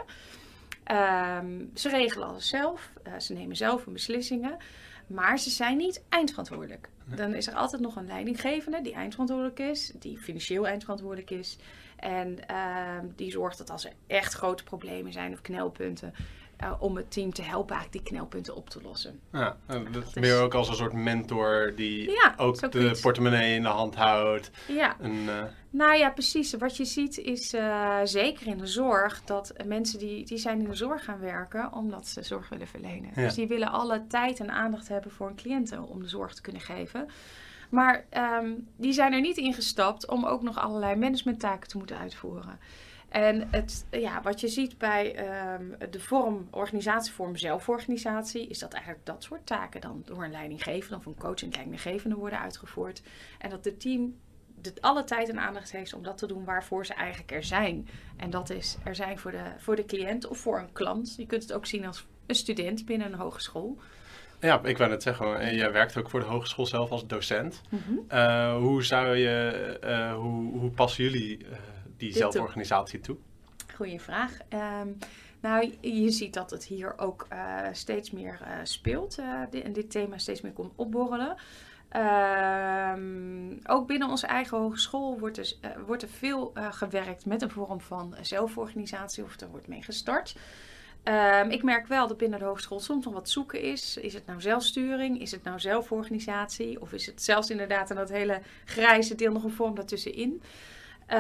Ehm, 0.90 1.64
ze 1.74 1.88
regelen 1.88 2.28
alles 2.28 2.48
zelf. 2.48 2.92
eh, 3.02 3.18
ze 3.18 3.32
nemen 3.32 3.56
zelf 3.56 3.84
hun 3.84 3.92
beslissingen. 3.92 4.56
Maar 5.06 5.38
ze 5.38 5.50
zijn 5.50 5.76
niet 5.76 6.02
eindverantwoordelijk. 6.08 6.88
Dan 7.04 7.34
is 7.34 7.46
er 7.46 7.54
altijd 7.54 7.82
nog 7.82 7.96
een 7.96 8.06
leidinggevende 8.06 8.80
die 8.80 8.92
eindverantwoordelijk 8.94 9.58
is. 9.58 9.92
Die 9.98 10.18
financieel 10.18 10.66
eindverantwoordelijk 10.66 11.30
is. 11.30 11.58
En 11.96 12.48
ehm, 12.48 13.06
die 13.16 13.30
zorgt 13.30 13.58
dat 13.58 13.70
als 13.70 13.84
er 13.84 13.92
echt 14.06 14.32
grote 14.32 14.64
problemen 14.64 15.12
zijn 15.12 15.32
of 15.32 15.40
knelpunten... 15.40 16.14
eh, 16.60 16.72
om 16.78 16.96
het 16.96 17.10
team 17.10 17.32
te 17.32 17.42
helpen 17.42 17.74
eigenlijk 17.74 18.04
die 18.04 18.14
knelpunten 18.14 18.56
op 18.56 18.70
te 18.70 18.82
lossen. 18.82 19.20
Ja, 19.32 19.56
en 19.66 19.86
dat 19.92 20.14
meer 20.14 20.40
ook 20.40 20.54
als 20.54 20.68
een 20.68 20.74
soort 20.74 20.92
mentor 20.92 21.72
die 21.76 22.10
Ja, 22.10 22.34
ook 22.36 22.72
de 22.72 22.98
portemonnee 23.02 23.54
in 23.54 23.62
de 23.62 23.68
hand 23.68 23.94
houdt. 23.94 24.50
Ja, 24.68 24.96
En, 25.00 25.28
eh, 25.28 25.44
Nou 25.70 25.96
ja, 25.96 26.10
precies. 26.10 26.52
Wat 26.52 26.76
je 26.76 26.84
ziet 26.84 27.18
is 27.18 27.54
eh, 27.54 27.98
zeker 28.04 28.46
in 28.46 28.58
de 28.58 28.66
zorg 28.66 29.22
dat 29.24 29.52
mensen 29.66 29.98
die, 29.98 30.24
die 30.24 30.38
zijn 30.38 30.58
in 30.58 30.68
de 30.68 30.74
zorg 30.74 31.04
gaan 31.04 31.20
werken 31.20 31.72
omdat 31.72 32.06
ze 32.06 32.22
zorg 32.22 32.48
willen 32.48 32.68
verlenen. 32.68 33.10
Ja. 33.14 33.22
Dus 33.22 33.34
die 33.34 33.48
willen 33.48 33.70
alle 33.70 34.06
tijd 34.06 34.40
en 34.40 34.50
aandacht 34.50 34.88
hebben 34.88 35.10
voor 35.10 35.26
hun 35.26 35.36
cliënten 35.36 35.88
om 35.88 36.02
de 36.02 36.08
zorg 36.08 36.34
te 36.34 36.42
kunnen 36.42 36.62
geven. 36.62 37.08
Maar 37.70 38.04
ehm, 38.10 38.50
die 38.76 38.92
zijn 38.92 39.12
er 39.12 39.20
niet 39.20 39.36
ingestapt 39.36 40.08
om 40.08 40.24
ook 40.24 40.42
nog 40.42 40.58
allerlei 40.58 40.96
managementtaken 40.96 41.68
te 41.68 41.76
moeten 41.76 41.98
uitvoeren. 41.98 42.58
En 43.10 43.48
het, 43.50 43.86
ja, 43.90 44.22
wat 44.22 44.40
je 44.40 44.48
ziet 44.48 44.78
bij 44.78 45.14
ehm, 45.14 45.90
de 45.90 46.00
vorm, 46.00 46.48
organisatievorm 46.50 47.36
zelforganisatie, 47.36 48.48
is 48.48 48.58
dat 48.58 48.72
eigenlijk 48.72 49.06
dat 49.06 49.22
soort 49.22 49.46
taken 49.46 49.80
dan 49.80 50.02
door 50.04 50.24
een 50.24 50.30
leidinggevende 50.30 50.96
of 50.96 51.06
een 51.06 51.18
coach 51.18 51.42
en 51.42 51.50
leidinggevende 51.50 52.16
worden 52.16 52.40
uitgevoerd. 52.40 53.02
En 53.38 53.50
dat 53.50 53.64
het 53.64 53.80
team 53.80 54.14
de, 54.62 54.72
alle 54.80 55.04
tijd 55.04 55.28
en 55.28 55.40
aandacht 55.40 55.72
heeft 55.72 55.94
om 55.94 56.02
dat 56.02 56.18
te 56.18 56.26
doen 56.26 56.44
waarvoor 56.44 56.86
ze 56.86 56.94
eigenlijk 56.94 57.32
er 57.32 57.44
zijn. 57.44 57.88
En 58.16 58.30
dat 58.30 58.50
is 58.50 58.76
er 58.84 58.94
zijn 58.94 59.18
voor 59.18 59.30
de, 59.30 59.52
voor 59.58 59.76
de 59.76 59.84
cliënt 59.84 60.26
of 60.26 60.38
voor 60.38 60.58
een 60.58 60.72
klant. 60.72 61.14
Je 61.16 61.26
kunt 61.26 61.42
het 61.42 61.52
ook 61.52 61.66
zien 61.66 61.86
als 61.86 62.06
een 62.26 62.34
student 62.34 62.84
binnen 62.84 63.12
een 63.12 63.18
hogeschool. 63.18 63.78
ja, 64.40 64.64
ik 64.64 64.78
wou 64.78 64.90
net 64.90 65.02
zeggen, 65.02 65.40
en 65.40 65.54
jij 65.56 65.72
werkt 65.72 65.96
ook 65.96 66.10
voor 66.10 66.20
de 66.20 66.26
hogeschool 66.26 66.66
zelf 66.66 66.90
als 66.90 67.06
docent. 67.06 67.60
Mhm. 67.68 67.80
Eh, 68.08 68.56
hoe 68.56 68.84
zou 68.84 69.16
je, 69.16 69.78
eh, 69.80 70.14
hoe, 70.14 70.58
hoe 70.58 70.70
passen 70.70 71.04
jullie 71.04 71.46
eh, 71.46 71.58
die 72.00 72.12
zelforganisatie 72.12 73.00
toe? 73.00 73.16
Goeie 73.74 74.00
vraag. 74.00 74.38
Ehm, 74.48 74.88
nou, 75.40 75.74
je 75.80 76.10
ziet 76.10 76.34
dat 76.34 76.50
het 76.50 76.64
hier 76.64 76.98
ook 76.98 77.26
eh, 77.28 77.58
steeds 77.72 78.10
meer 78.10 78.40
eh, 78.44 78.52
speelt. 78.62 79.18
eh, 79.18 79.64
en 79.64 79.72
dit 79.72 79.90
thema 79.90 80.18
steeds 80.18 80.40
meer 80.40 80.52
komt 80.52 80.72
opborrelen. 80.76 81.36
Ehm, 81.88 83.56
ook 83.66 83.86
binnen 83.86 84.08
onze 84.08 84.26
eigen 84.26 84.58
hogeschool 84.58 85.18
wordt 85.18 85.38
er, 85.38 85.52
eh, 85.60 85.70
wordt 85.86 86.02
er 86.02 86.08
veel 86.08 86.52
gewerkt 86.70 87.26
met 87.26 87.42
een 87.42 87.50
vorm 87.50 87.80
van 87.80 88.14
zelforganisatie. 88.20 89.24
Of 89.24 89.40
er 89.40 89.48
wordt 89.50 89.68
mee 89.68 89.82
gestart. 89.82 90.36
Ehm, 91.02 91.50
ik 91.50 91.62
merk 91.62 91.86
wel 91.86 92.06
dat 92.06 92.16
binnen 92.16 92.38
de 92.38 92.44
hogeschool 92.44 92.80
soms 92.80 93.04
nog 93.04 93.14
wat 93.14 93.28
zoeken 93.30 93.60
is. 93.62 93.96
Is 93.96 94.14
het 94.14 94.26
nou 94.26 94.40
zelfsturing? 94.40 95.20
Is 95.20 95.30
het 95.30 95.42
nou 95.42 95.60
zelforganisatie? 95.60 96.80
Of 96.80 96.92
is 96.92 97.06
het 97.06 97.22
zelfs 97.22 97.50
inderdaad 97.50 97.90
in 97.90 97.96
dat 97.96 98.08
hele 98.08 98.40
grijze 98.64 99.14
deel 99.14 99.32
nog 99.32 99.44
een 99.44 99.50
vorm 99.50 99.74
daartussenin? 99.74 100.42
Uh, 101.10 101.16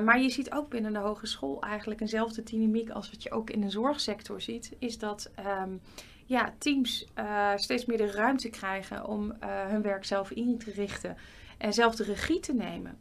maar 0.00 0.20
je 0.20 0.30
ziet 0.30 0.52
ook 0.52 0.68
binnen 0.68 0.92
de 0.92 0.98
hogeschool 0.98 1.62
eigenlijk 1.62 2.00
eenzelfde 2.00 2.42
dynamiek 2.42 2.90
als 2.90 3.10
wat 3.10 3.22
je 3.22 3.30
ook 3.30 3.50
in 3.50 3.60
de 3.60 3.70
zorgsector 3.70 4.40
ziet. 4.40 4.76
Is 4.78 4.98
dat 4.98 5.30
ehm, 5.34 5.76
ja, 6.24 6.54
teams 6.58 7.06
uh, 7.18 7.50
steeds 7.56 7.84
meer 7.84 7.96
de 7.96 8.10
ruimte 8.10 8.50
krijgen 8.50 9.06
om 9.06 9.24
uh, 9.24 9.36
hun 9.66 9.82
werk 9.82 10.04
zelf 10.04 10.30
in 10.30 10.58
te 10.58 10.70
richten. 10.70 11.16
En 11.58 11.72
zelf 11.72 11.94
de 11.94 12.04
regie 12.04 12.40
te 12.40 12.54
nemen 12.54 12.98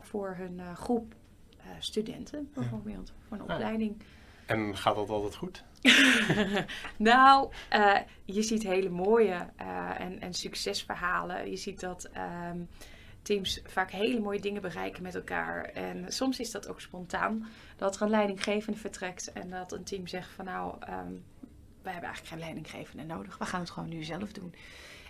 voor 0.00 0.34
hun 0.38 0.60
groep 0.76 1.14
studenten 1.78 2.50
bijvoorbeeld. 2.54 3.12
Voor 3.28 3.36
een 3.36 3.42
opleiding. 3.42 4.02
En 4.46 4.76
gaat 4.76 4.94
dat 4.94 5.10
altijd 5.10 5.34
goed? 5.34 5.64
nou, 6.96 7.52
je 8.24 8.42
ziet 8.42 8.62
hele 8.62 8.88
mooie 8.88 9.46
en, 9.98 10.20
en, 10.20 10.34
succesverhalen. 10.34 11.50
Je 11.50 11.56
ziet 11.56 11.80
dat 11.80 12.10
um, 12.50 12.68
teams 13.26 13.60
vaak 13.64 13.90
hele 13.90 14.20
mooie 14.20 14.40
dingen 14.40 14.62
bereiken 14.62 15.02
met 15.02 15.14
elkaar. 15.14 15.64
En 15.64 16.12
soms 16.12 16.40
is 16.40 16.50
dat 16.50 16.68
ook 16.68 16.80
spontaan. 16.80 17.46
Dat 17.76 17.96
er 17.96 18.02
een 18.02 18.10
leidinggevende 18.10 18.78
vertrekt 18.78 19.32
en 19.32 19.50
dat 19.50 19.72
een 19.72 19.84
team 19.84 20.06
zegt 20.06 20.30
van 20.30 20.44
nou, 20.44 20.74
um, 20.74 21.24
wij 21.82 21.92
hebben 21.92 22.10
eigenlijk 22.10 22.28
geen 22.28 22.38
leidinggevende 22.38 23.04
nodig. 23.04 23.38
We 23.38 23.44
gaan 23.44 23.60
het 23.60 23.70
gewoon 23.70 23.88
nu 23.88 24.04
zelf 24.04 24.32
doen. 24.32 24.54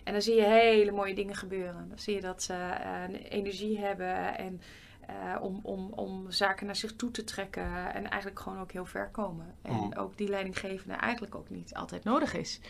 En 0.05 0.13
dan 0.13 0.23
zie 0.23 0.35
je 0.35 0.45
hele 0.45 0.93
mooie 0.93 1.15
dingen 1.15 1.35
gebeuren. 1.35 1.89
Dan 1.89 1.99
zie 1.99 2.15
je 2.15 2.21
dat 2.21 2.43
ze 2.43 2.53
uh, 2.53 3.31
energie 3.31 3.79
hebben 3.79 4.39
en 4.39 4.61
uh, 5.11 5.43
om, 5.43 5.61
om, 5.63 5.93
om 5.93 6.31
zaken 6.31 6.67
naar 6.67 6.77
zich 6.77 6.97
toe 6.97 7.11
te 7.11 7.25
trekken 7.25 7.95
en 7.95 8.11
eigenlijk 8.11 8.41
gewoon 8.41 8.61
ook 8.61 8.73
heel 8.73 8.87
ver 8.87 9.09
komen. 9.09 9.55
En 9.63 9.75
Mm. 9.75 9.93
ook 9.93 10.17
die 10.17 10.29
leidinggevende 10.29 10.95
eigenlijk 10.95 11.35
ook 11.35 11.51
niet 11.51 11.75
altijd 11.75 12.05
nodig 12.05 12.35
is. 12.35 12.61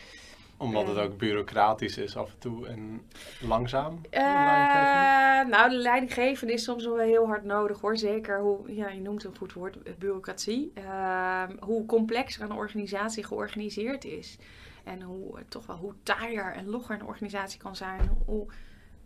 Omdat 0.57 0.87
het 0.87 0.97
Eh. 0.97 1.03
ook 1.03 1.19
bureaucratisch 1.19 1.97
is 1.97 2.17
af 2.17 2.31
en 2.31 2.39
toe 2.39 2.67
en 2.67 3.03
langzaam? 3.41 3.99
de 4.03 4.17
Uh, 4.19 4.23
leidinggevende? 4.23 5.57
nou, 5.57 5.71
de 5.71 5.77
leidinggevende 5.77 6.53
is 6.53 6.65
soms 6.65 6.85
wel 6.85 6.99
heel 6.99 7.27
hard 7.27 7.45
nodig 7.45 7.81
hoor. 7.81 7.97
Zeker 7.97 8.41
hoe, 8.41 8.75
ja, 8.75 8.89
je 8.89 9.01
noemt 9.01 9.25
een 9.25 9.37
goed 9.37 9.53
woord, 9.53 9.83
eh, 9.83 9.93
bureaucratie. 9.99 10.73
Uh, 10.79 11.43
hoe 11.61 11.87
complexer 11.87 12.43
een 12.43 12.53
organisatie 12.53 13.25
georganiseerd 13.25 14.05
is. 14.05 14.39
En 14.85 15.03
hoe 15.03 15.43
toch 15.49 15.67
wel 15.67 15.77
hoe 15.77 15.95
taaier 16.03 16.53
en 16.53 16.69
logger 16.69 16.95
een 16.95 17.07
organisatie 17.07 17.59
kan 17.59 17.77
zijn. 17.77 18.17
Hoe 18.25 18.47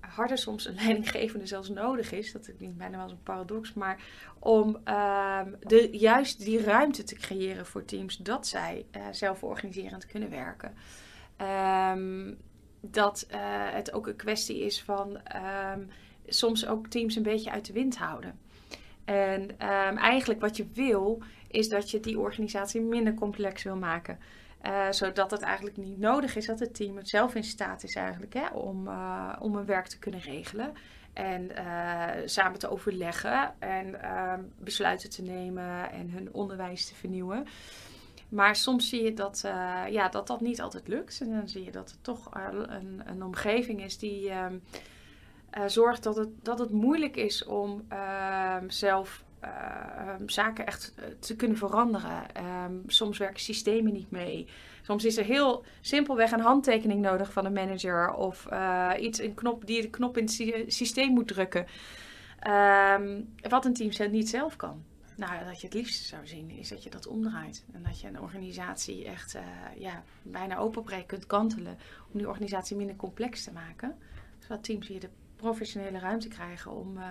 harder 0.00 0.38
soms 0.38 0.67
een 0.67 0.75
leidinggevende 0.85 1.47
zelfs 1.47 1.69
nodig 1.69 2.12
is. 2.12 2.32
Dat 2.32 2.50
klinkt 2.56 2.76
bijna 2.76 2.94
wel 2.94 3.02
als 3.02 3.12
een 3.12 3.23
paradox. 3.23 3.73
Maar 3.73 4.02
om 4.38 4.79
uh, 4.88 5.41
de, 5.61 5.88
juist 5.93 6.44
die 6.44 6.62
ruimte 6.62 7.02
te 7.02 7.14
creëren 7.14 7.67
voor 7.67 7.85
teams 7.85 8.17
dat 8.17 8.47
zij 8.47 8.87
uh, 8.97 9.02
zelforganiserend 9.11 10.06
kunnen 10.06 10.31
werken. 10.31 10.75
Um, 11.40 12.38
dat 12.81 13.26
uh, 13.31 13.38
het 13.72 13.92
ook 13.92 14.06
een 14.06 14.16
kwestie 14.16 14.60
is 14.60 14.82
van 14.82 15.20
um, 15.75 15.88
soms 16.26 16.66
ook 16.66 16.87
teams 16.87 17.16
een 17.16 17.22
beetje 17.22 17.50
uit 17.50 17.66
de 17.66 17.72
wind 17.72 17.96
houden. 17.96 18.38
En 19.04 19.42
um, 19.42 19.96
eigenlijk 19.96 20.40
wat 20.40 20.56
je 20.56 20.66
wil, 20.75 21.22
is 21.48 21.69
dat 21.69 21.90
je 21.90 22.00
die 22.00 22.19
organisatie 22.19 22.81
minder 22.81 23.14
complex 23.14 23.62
wil 23.62 23.76
maken. 23.76 24.19
Uh, 24.66 24.90
zodat 24.90 25.31
het 25.31 25.40
eigenlijk 25.40 25.76
niet 25.76 25.98
nodig 25.98 26.37
is 26.37 26.46
dat 26.46 26.58
het 26.58 26.75
team 26.75 26.96
het 26.96 27.08
zelf 27.08 27.34
in 27.34 27.44
staat 27.44 27.82
is 27.82 27.94
eigenlijk 27.94 28.34
hè, 28.34 28.46
om, 28.46 28.87
uh, 28.87 29.37
om 29.38 29.56
een 29.56 29.66
werk 29.66 29.87
te 29.87 29.98
kunnen 29.98 30.20
regelen. 30.20 30.72
En 31.12 31.50
samen 32.25 32.58
te 32.58 32.70
overleggen 32.70 33.54
en 33.58 33.96
besluiten 34.59 35.11
te 35.11 35.23
nemen 35.23 35.90
en 35.90 36.11
hun 36.11 36.32
onderwijs 36.32 36.87
te 36.87 36.94
vernieuwen. 36.94 37.47
Maar 38.30 38.56
soms 38.56 38.88
zie 38.88 39.02
je 39.02 39.14
dat, 39.14 39.42
uh, 39.46 39.82
ja, 39.90 40.08
dat 40.08 40.26
dat 40.26 40.40
niet 40.40 40.60
altijd 40.60 40.88
lukt. 40.88 41.20
En 41.20 41.30
dan 41.30 41.49
zie 41.49 41.64
je 41.64 41.70
dat 41.70 41.90
het 41.90 42.04
toch 42.04 42.37
uh, 42.37 42.46
een, 42.50 43.02
een, 43.04 43.22
omgeving 43.22 43.82
is 43.82 43.99
die 43.99 44.30
uh, 45.58 45.64
zorgt 45.66 46.02
dat 46.02 46.16
het, 46.16 46.28
dat 46.42 46.58
het 46.58 46.70
moeilijk 46.70 47.16
is 47.16 47.44
om 47.44 47.84
ehm, 47.88 48.68
zelf 48.68 49.25
ehm, 49.40 50.28
zaken 50.28 50.66
echt 50.66 50.92
eh, 50.96 51.04
te 51.18 51.37
kunnen 51.37 51.56
veranderen. 51.56 52.34
Ehm, 52.34 52.75
soms 52.87 53.18
werken 53.18 53.40
systemen 53.40 53.92
niet 53.92 54.10
mee. 54.10 54.46
Soms 54.82 55.04
is 55.04 55.16
er 55.16 55.25
heel 55.25 55.64
simpelweg 55.80 56.30
een 56.30 56.40
handtekening 56.40 57.00
nodig 57.00 57.32
van 57.32 57.44
een 57.44 57.52
manager 57.52 58.12
of 58.12 58.46
eh, 58.46 58.90
iets, 58.99 59.20
een 59.20 59.34
knop 59.34 59.66
die 59.66 59.82
de 59.82 59.90
knop 59.90 60.16
in 60.16 60.25
het 60.25 60.32
sy 60.32 60.64
systeem 60.66 61.12
moet 61.12 61.28
drukken. 61.28 61.66
Ehm, 62.40 63.20
wat 63.49 63.64
een 63.64 63.75
team 63.75 64.10
niet 64.10 64.28
zelf 64.28 64.56
kan. 64.56 64.84
Nou, 65.21 65.45
dat 65.45 65.61
je 65.61 65.67
het 65.67 65.75
liefst 65.75 66.05
zou 66.05 66.27
zien, 66.27 66.50
is 66.50 66.69
dat 66.69 66.83
je 66.83 66.91
dat 66.91 67.07
omdraait. 67.07 67.65
En 67.73 67.83
dat 67.83 68.00
je 68.00 68.07
een 68.07 68.21
organisatie 68.21 69.05
echt 69.05 69.35
uh, 69.35 69.43
ja, 69.79 70.03
bijna 70.23 70.57
openbreed 70.57 71.07
kunt 71.07 71.27
kantelen. 71.27 71.79
Om 72.12 72.19
die 72.19 72.29
organisatie 72.29 72.77
minder 72.77 72.97
complex 72.97 73.45
te 73.45 73.53
maken. 73.53 73.97
Zodat 74.39 74.65
teams 74.65 74.89
hier 74.89 75.00
de 75.00 75.09
professionele 75.37 75.99
ruimte 75.99 76.29
krijgen 76.29 76.71
om 76.71 76.97
uh, 76.97 77.05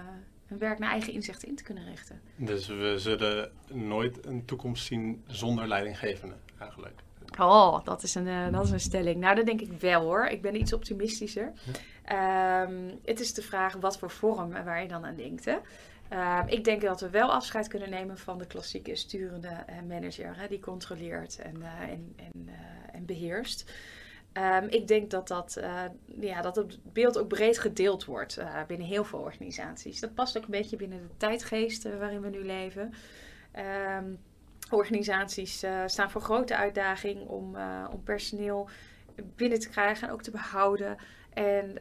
hun 0.46 0.58
werk 0.58 0.80
naar 0.80 0.92
eigen 0.92 1.14
inzicht 1.14 1.44
in 1.44 1.56
te 1.56 1.64
kunnen 1.64 1.86
richten. 1.86 2.22
Dus 2.36 2.68
we 2.68 2.96
zullen 2.98 3.52
nooit 3.68 4.26
een 4.26 4.46
toekomst 4.46 4.86
zien 4.86 5.24
zonder 5.28 5.68
leidinggevende, 5.68 6.36
eigenlijk. 6.58 7.02
Oh, 7.40 7.84
dat 7.84 8.04
is, 8.04 8.16
een, 8.16 8.28
uh, 8.28 8.52
dat 8.52 8.66
is 8.66 8.72
een 8.72 8.80
stelling. 8.80 9.20
Nou, 9.20 9.36
dat 9.36 9.46
denk 9.46 9.62
ik 9.62 9.72
wel 9.80 10.02
hoor. 10.02 10.26
Ik 10.26 10.42
ben 10.42 10.56
iets 10.56 10.74
optimistischer. 10.74 11.54
Ehm, 12.04 12.74
het 13.06 13.20
is 13.20 13.34
de 13.34 13.42
vraag 13.42 13.74
wat 13.74 13.98
voor 13.98 14.10
vorm 14.10 14.54
en 14.54 14.66
waar 14.66 14.82
je 14.82 14.88
dan 14.88 15.06
aan 15.06 15.16
denkt. 15.16 15.46
Hè? 15.46 15.58
Ehm, 16.10 16.48
ik 16.48 16.64
denk 16.64 16.82
dat 16.82 17.02
we 17.02 17.10
wel 17.10 17.32
afscheid 17.32 17.68
kunnen 17.68 17.90
nemen 17.90 18.18
van 18.18 18.38
de 18.38 18.48
klassieke 18.48 18.96
sturende 18.96 19.66
uh, 19.70 19.82
manager, 19.88 20.38
hè, 20.38 20.48
die 20.48 20.60
controleert 20.60 21.40
en, 21.40 21.56
uh, 21.56 21.82
en, 21.82 22.14
en, 22.16 22.50
en 22.92 23.06
beheerst. 23.06 23.72
Um, 24.34 24.68
ik 24.68 24.88
denk 24.88 25.12
dat, 25.12 25.28
dat, 25.28 25.62
ja, 26.20 26.42
dat 26.42 26.56
het 26.56 26.80
beeld 26.94 27.18
ook 27.18 27.28
breed 27.28 27.60
gedeeld 27.60 28.06
wordt 28.06 28.42
binnen 28.68 28.88
heel 28.88 29.04
veel 29.04 29.20
organisaties. 29.20 30.00
Dat 30.00 30.14
past 30.14 30.38
ook 30.38 30.44
een 30.44 30.50
beetje 30.50 30.76
binnen 30.76 31.02
de 31.02 31.18
tijdgeest 31.18 31.84
waarin 31.84 32.22
we 32.22 32.30
nu 32.30 32.46
leven. 32.46 32.94
Um, 33.98 34.20
organisaties 34.70 35.66
staan 35.86 36.12
voor 36.12 36.22
grote 36.22 36.56
uitdaging 36.56 37.28
om, 37.28 37.58
om 37.92 38.04
personeel 38.04 38.70
binnen 39.36 39.60
te 39.60 39.70
krijgen 39.70 40.08
en 40.08 40.14
ook 40.14 40.22
te 40.22 40.32
behouden. 40.32 40.98
En 41.34 41.78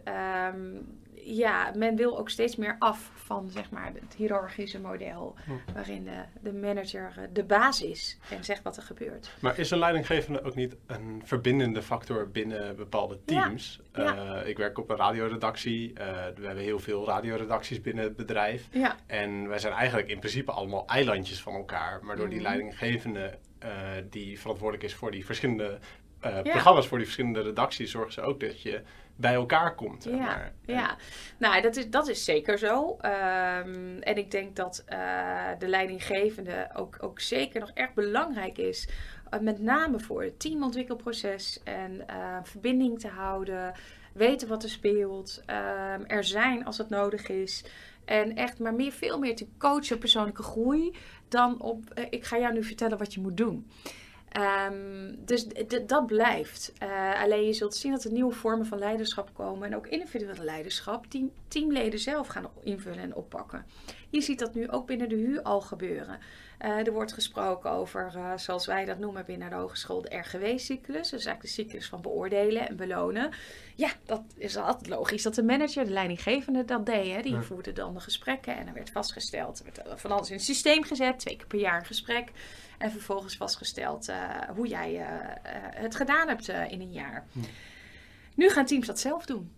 ja, 1.36 1.72
men 1.76 1.96
wil 1.96 2.18
ook 2.18 2.30
steeds 2.30 2.56
meer 2.56 2.76
af 2.78 3.10
van 3.14 3.50
zeg 3.50 3.70
maar, 3.70 3.92
het 3.94 4.14
hiërarchische 4.16 4.80
model. 4.80 5.34
Hm. 5.44 5.52
Waarin 5.74 6.04
de, 6.04 6.22
de 6.40 6.52
manager 6.52 7.12
eh, 7.16 7.22
de 7.32 7.44
baas 7.44 7.82
is 7.82 8.18
en 8.30 8.44
zegt 8.44 8.62
wat 8.62 8.76
er 8.76 8.82
gebeurt. 8.82 9.34
Maar 9.40 9.58
is 9.58 9.70
een 9.70 9.78
leidinggevende 9.78 10.42
ook 10.42 10.54
niet 10.54 10.76
een 10.86 11.22
verbindende 11.24 11.82
factor 11.82 12.30
binnen 12.30 12.76
bepaalde 12.76 13.18
teams? 13.24 13.80
Ja. 13.92 14.40
Uh, 14.40 14.48
ik 14.48 14.56
werk 14.56 14.78
op 14.78 14.90
een 14.90 14.96
radioredactie. 14.96 15.88
Uh, 15.88 15.96
we 16.36 16.46
hebben 16.46 16.64
heel 16.64 16.78
veel 16.78 17.06
radioredacties 17.06 17.80
binnen 17.80 18.04
het 18.04 18.16
bedrijf. 18.16 18.68
Ja. 18.70 18.96
En 19.06 19.48
wij 19.48 19.58
zijn 19.58 19.72
eigenlijk 19.72 20.08
in 20.08 20.18
principe 20.18 20.52
allemaal 20.52 20.86
eilandjes 20.86 21.40
van 21.40 21.54
elkaar. 21.54 22.04
Maar 22.04 22.16
door 22.16 22.28
die 22.28 22.40
mhm. 22.40 22.48
leidinggevende 22.48 23.38
die 24.10 24.40
verantwoordelijk 24.40 24.84
is 24.86 24.94
voor 24.94 25.10
die 25.10 25.24
verschillende 25.24 25.78
programma's, 26.42 26.86
voor 26.86 26.96
die 26.96 27.06
verschillende 27.06 27.42
redacties, 27.42 27.90
zorgen 27.90 28.12
ze 28.12 28.20
ook 28.20 28.40
dat 28.40 28.62
je 28.62 28.82
bij 29.18 29.34
elkaar 29.34 29.74
komt. 29.74 30.04
Ja, 30.04 30.16
maar. 30.16 30.52
ja. 30.66 30.96
nou 31.38 31.62
dat 31.62 31.76
is, 31.76 31.90
dat 31.90 32.08
is 32.08 32.24
zeker 32.24 32.58
zo. 32.58 32.90
Um, 32.90 33.98
en 34.00 34.16
ik 34.16 34.30
denk 34.30 34.56
dat 34.56 34.84
uh, 34.88 35.48
de 35.58 35.68
leidinggevende 35.68 36.70
ook, 36.74 36.96
ook 37.00 37.20
zeker 37.20 37.60
nog 37.60 37.70
erg 37.74 37.94
belangrijk 37.94 38.58
is. 38.58 38.88
Uh, 39.34 39.40
met 39.40 39.60
name 39.60 40.00
voor 40.00 40.22
het 40.22 40.40
teamontwikkelproces 40.40 41.60
en 41.64 42.04
uh, 42.10 42.36
verbinding 42.42 43.00
te 43.00 43.08
houden. 43.08 43.72
Weten 44.14 44.48
wat 44.48 44.62
er 44.62 44.70
speelt. 44.70 45.42
Um, 45.46 46.04
er 46.06 46.24
zijn 46.24 46.64
als 46.64 46.78
het 46.78 46.88
nodig 46.88 47.28
is. 47.28 47.64
En 48.04 48.36
echt 48.36 48.58
maar 48.58 48.74
meer, 48.74 48.92
veel 48.92 49.18
meer 49.18 49.36
te 49.36 49.46
coachen 49.58 49.94
op 49.94 50.00
persoonlijke 50.00 50.42
groei. 50.42 50.96
Dan 51.28 51.60
op 51.60 52.00
ik 52.10 52.24
ga 52.24 52.38
jou 52.38 52.52
nu 52.52 52.64
vertellen 52.64 52.98
wat 52.98 53.14
je 53.14 53.20
moet 53.20 53.36
doen. 53.36 53.70
Um, 54.36 55.24
dus 55.24 55.46
dat 55.86 56.06
blijft. 56.06 56.72
Uh, 56.82 57.22
alleen 57.22 57.46
je 57.46 57.52
zult 57.52 57.74
zien 57.74 57.92
dat 57.92 58.04
er 58.04 58.12
nieuwe 58.12 58.34
vormen 58.34 58.66
van 58.66 58.78
leiderschap 58.78 59.30
komen. 59.34 59.68
En 59.68 59.76
ook 59.76 59.86
individuele 59.86 60.44
leiderschap 60.44 61.10
die 61.10 61.32
teamleden 61.48 61.98
zelf 61.98 62.26
gaan 62.26 62.50
invullen 62.62 62.98
en 62.98 63.14
oppakken. 63.14 63.64
Je 64.10 64.20
ziet 64.20 64.38
dat 64.38 64.54
nu 64.54 64.70
ook 64.70 64.86
binnen 64.86 65.08
de 65.08 65.16
HU 65.16 65.40
al 65.42 65.60
gebeuren. 65.60 66.18
Uh, 66.64 66.86
er 66.86 66.92
wordt 66.92 67.12
gesproken 67.12 67.70
over, 67.70 68.12
uh, 68.16 68.32
zoals 68.36 68.66
wij 68.66 68.84
dat 68.84 68.98
noemen 68.98 69.24
binnen 69.24 69.50
de 69.50 69.56
hogeschool, 69.56 70.02
de 70.02 70.16
RGW-cyclus. 70.16 71.10
Dus 71.10 71.24
eigenlijk 71.24 71.40
de 71.40 71.48
cyclus 71.48 71.88
van 71.88 72.00
beoordelen 72.00 72.68
en 72.68 72.76
belonen. 72.76 73.30
Ja, 73.74 73.90
dat 74.04 74.22
is 74.36 74.56
altijd 74.56 74.88
logisch 74.88 75.22
dat 75.22 75.34
de 75.34 75.42
manager, 75.42 75.84
de 75.84 75.90
leidinggevende, 75.90 76.64
dat 76.64 76.86
deed. 76.86 77.14
Hè. 77.14 77.22
Die 77.22 77.36
voerde 77.36 77.72
dan 77.72 77.94
de 77.94 78.00
gesprekken 78.00 78.56
en 78.56 78.66
er 78.66 78.72
werd 78.72 78.90
vastgesteld. 78.90 79.58
Er 79.58 79.64
werd 79.64 80.00
van 80.00 80.10
alles 80.10 80.28
in 80.28 80.36
het 80.36 80.44
systeem 80.44 80.82
gezet, 80.82 81.18
twee 81.18 81.36
keer 81.36 81.46
per 81.46 81.58
jaar 81.58 81.78
een 81.78 81.86
gesprek. 81.86 82.32
En 82.78 82.90
vervolgens 82.90 83.36
vastgesteld 83.36 84.08
uh, 84.08 84.16
hoe 84.54 84.66
jij 84.66 85.06
het 85.74 85.94
gedaan 85.94 86.28
hebt 86.28 86.48
in 86.48 86.80
een 86.80 86.92
jaar. 86.92 87.26
Nu 88.34 88.50
gaan 88.50 88.66
teams 88.66 88.86
dat 88.86 89.00
zelf 89.00 89.26
doen. 89.26 89.52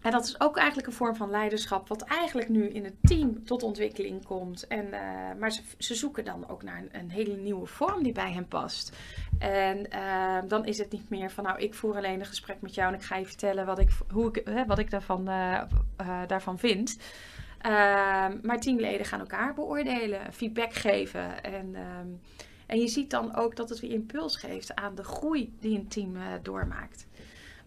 En 0.00 0.10
dat 0.10 0.24
is 0.24 0.40
ook 0.40 0.56
eigenlijk 0.56 0.88
een 0.88 0.94
vorm 0.94 1.16
van 1.16 1.30
leiderschap, 1.30 1.88
wat 1.88 2.02
eigenlijk 2.02 2.48
nu 2.48 2.68
in 2.68 2.84
het 2.84 2.94
team 3.02 3.44
tot 3.44 3.62
ontwikkeling 3.62 4.24
komt. 4.24 4.66
En, 4.66 4.88
maar 5.38 5.52
ze, 5.52 5.62
ze, 5.78 5.94
zoeken 5.94 6.24
dan 6.24 6.48
ook 6.48 6.62
naar 6.62 6.78
een, 6.78 6.88
een, 6.92 7.10
hele 7.10 7.36
nieuwe 7.36 7.66
vorm 7.66 8.02
die 8.02 8.12
bij 8.12 8.32
hen 8.32 8.48
past. 8.48 8.96
En 9.38 9.86
dan 10.48 10.66
is 10.66 10.78
het 10.78 10.92
niet 10.92 11.08
meer 11.08 11.30
van, 11.30 11.44
nou, 11.44 11.58
ik 11.58 11.74
voer 11.74 11.96
alleen 11.96 12.20
een 12.20 12.26
gesprek 12.26 12.60
met 12.60 12.74
jou 12.74 12.88
en 12.88 12.98
ik 12.98 13.04
ga 13.04 13.16
je 13.16 13.26
vertellen 13.26 13.66
wat 13.66 13.78
ik, 13.78 13.90
hoe 14.12 14.28
ik, 14.32 14.64
wat 14.66 14.78
ik 14.78 14.90
daarvan, 14.90 15.24
daarvan 16.26 16.58
vind. 16.58 16.96
maar 18.42 18.60
teamleden 18.60 19.06
gaan 19.06 19.20
elkaar 19.20 19.54
beoordelen, 19.54 20.32
feedback 20.32 20.72
geven 20.72 21.42
en... 21.42 21.76
Um, 21.76 22.20
en 22.66 22.80
je 22.80 22.88
ziet 22.88 23.10
dan 23.10 23.36
ook 23.36 23.56
dat 23.56 23.68
het 23.68 23.80
weer 23.80 23.90
impuls 23.90 24.36
geeft 24.36 24.74
aan 24.74 24.94
de 24.94 25.04
groei 25.04 25.56
die 25.60 25.78
een 25.78 25.88
team 25.88 26.16
doormaakt. 26.42 27.06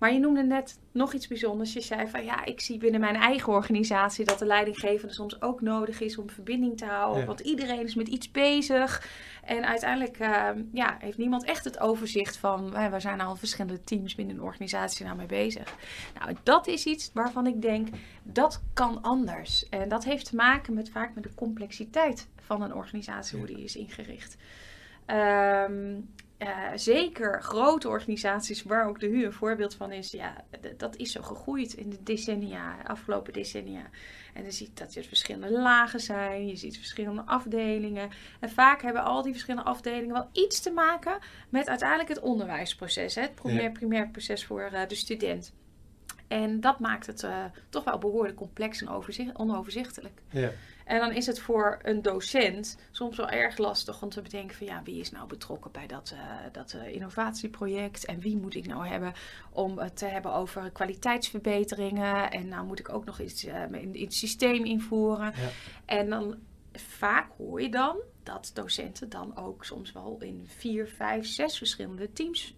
Maar 0.04 0.14
je 0.14 0.20
noemde 0.20 0.44
net 0.44 0.80
nog 0.92 1.14
iets 1.14 1.28
bijzonders. 1.28 1.74
Je 1.74 1.82
zei 1.82 2.08
van 2.08 2.24
ja, 2.24 2.46
ik 2.46 2.62
zie 2.62 2.78
binnen 2.78 3.00
mijn 3.00 3.16
eigen 3.16 3.54
organisatie 3.54 4.26
dat 4.26 4.40
de 4.40 4.46
leidinggevende 4.46 5.14
soms 5.14 5.42
ook 5.42 5.62
nodig 5.62 6.02
is 6.02 6.18
om 6.18 6.30
verbinding 6.30 6.78
te 6.78 6.86
houden. 6.86 7.26
Want 7.26 7.40
iedereen 7.40 7.84
is 7.84 7.96
met 7.96 8.08
iets 8.08 8.32
bezig. 8.32 9.08
En 9.44 9.66
uiteindelijk 9.66 10.20
uh, 10.20 10.50
ja, 10.72 10.98
heeft 11.00 11.18
niemand 11.18 11.44
echt 11.44 11.64
het 11.64 11.80
overzicht 11.80 12.38
van 12.38 12.66
uh, 12.66 12.90
waar 12.90 13.02
zijn 13.02 13.22
al 13.22 13.36
verschillende 13.36 13.84
teams 13.84 14.16
binnen 14.16 14.36
een 14.36 14.42
organisatie 14.42 15.06
nou 15.06 15.18
mee 15.18 15.26
bezig. 15.26 15.76
Nou, 16.20 16.36
dat 16.44 16.68
is 16.68 16.86
iets 16.86 17.12
waarvan 17.14 17.48
ik 17.48 17.62
denk 17.62 17.88
dat 18.24 18.62
kan 18.74 19.02
anders. 19.02 19.70
En 19.70 19.90
dat 19.90 20.04
heeft 20.04 20.26
te 20.26 20.36
maken 20.36 20.74
met 20.74 20.90
vaak 20.90 21.16
met 21.16 21.24
de 21.24 21.34
complexiteit 21.36 22.28
van 22.42 22.62
een 22.62 22.74
organisatie, 22.74 23.38
hoe 23.38 23.48
die 23.48 23.64
is 23.64 23.76
ingericht. 23.76 24.38
Um, 25.08 26.10
uh, 26.44 26.70
zeker 26.76 27.42
grote 27.42 27.88
organisaties, 27.88 28.64
waar 28.64 28.88
ook 28.88 29.00
de 29.00 29.08
HU 29.08 29.26
een 29.26 29.34
voorbeeld 29.34 29.76
van 29.76 29.92
is, 29.92 30.12
ja, 30.12 30.44
dat 30.78 30.96
is 30.96 31.12
zo 31.12 31.22
gegroeid 31.22 31.74
in 31.74 31.90
de 31.90 32.04
decennia, 32.04 32.76
afgelopen 32.84 33.34
decennia. 33.34 33.90
En 34.34 34.44
je 34.44 34.52
ziet 34.52 34.78
dat 34.78 34.96
er 34.96 35.04
verschillende 35.04 35.52
lagen 35.52 36.00
zijn, 36.00 36.48
je 36.48 36.56
ziet 36.56 36.78
verschillende 36.78 37.22
afdelingen. 37.26 38.10
En 38.40 38.50
vaak 38.50 38.82
hebben 38.82 39.04
al 39.04 39.22
die 39.22 39.32
verschillende 39.32 39.70
afdelingen 39.70 40.14
wel 40.14 40.30
iets 40.32 40.60
te 40.60 40.72
maken 40.72 41.18
met 41.50 41.70
uiteindelijk 41.70 42.10
het 42.10 42.20
onderwijsproces, 42.20 43.16
hè, 43.16 43.22
het 43.22 43.36
primair, 43.36 43.72
primair 43.72 44.10
proces 44.10 44.46
voor 44.46 44.70
uh, 44.74 44.82
de 44.88 44.96
student. 44.96 45.54
En 46.28 46.60
dat 46.60 46.80
maakt 46.80 47.08
het 47.08 47.24
uh, 47.24 47.44
toch 47.70 47.84
wel 47.84 47.98
behoorlijk 47.98 48.38
complex 48.38 48.82
en 48.82 49.36
onoverzichtelijk. 49.38 50.22
Ja. 50.30 50.52
En 50.86 51.00
dan 51.00 51.12
is 51.12 51.26
het 51.26 51.40
voor 51.40 51.80
een 51.82 52.02
docent 52.02 52.78
soms 52.92 53.18
wel 53.18 53.30
erg 53.30 53.58
lastig 53.58 54.02
om 54.02 54.10
te 54.10 54.22
bedenken 54.22 54.58
van 54.58 54.68
ja, 54.68 54.82
wie 54.84 55.00
is 55.00 55.12
nou 55.12 55.28
betrokken 55.28 55.72
bij 55.72 55.88
dat, 55.88 56.14
uh, 56.14 56.20
dat 56.52 56.74
uh, 56.74 56.94
innovatieproject 56.94 58.06
en 58.06 58.20
wie 58.20 58.38
moet 58.38 58.56
ik 58.56 58.68
nou 58.68 58.88
hebben 58.88 59.14
om 59.52 59.78
het 59.78 59.98
te 59.98 60.06
hebben 60.06 60.34
over 60.34 60.72
kwaliteitsverbeteringen 60.72 62.32
en 62.32 62.48
nou 62.48 62.66
moet 62.66 62.80
ik 62.80 62.90
ook 62.90 63.06
nog 63.06 63.20
iets 63.20 63.44
in, 63.44 63.94
in, 63.94 64.04
het 64.04 64.14
systeem 64.14 64.66
invoeren. 64.66 65.34
Ja. 65.36 65.50
En 65.86 66.10
dan 66.10 66.36
vaak 66.74 67.32
hoor 67.38 67.62
je 67.62 67.70
dan 67.70 67.98
dat 68.24 68.52
docenten 68.54 69.10
dan 69.10 69.38
ook 69.38 69.66
soms 69.66 69.92
wel 69.92 70.18
in 70.20 70.44
vier, 70.48 70.88
vijf, 70.88 71.26
zes 71.26 71.58
verschillende 71.58 72.14
teams 72.14 72.56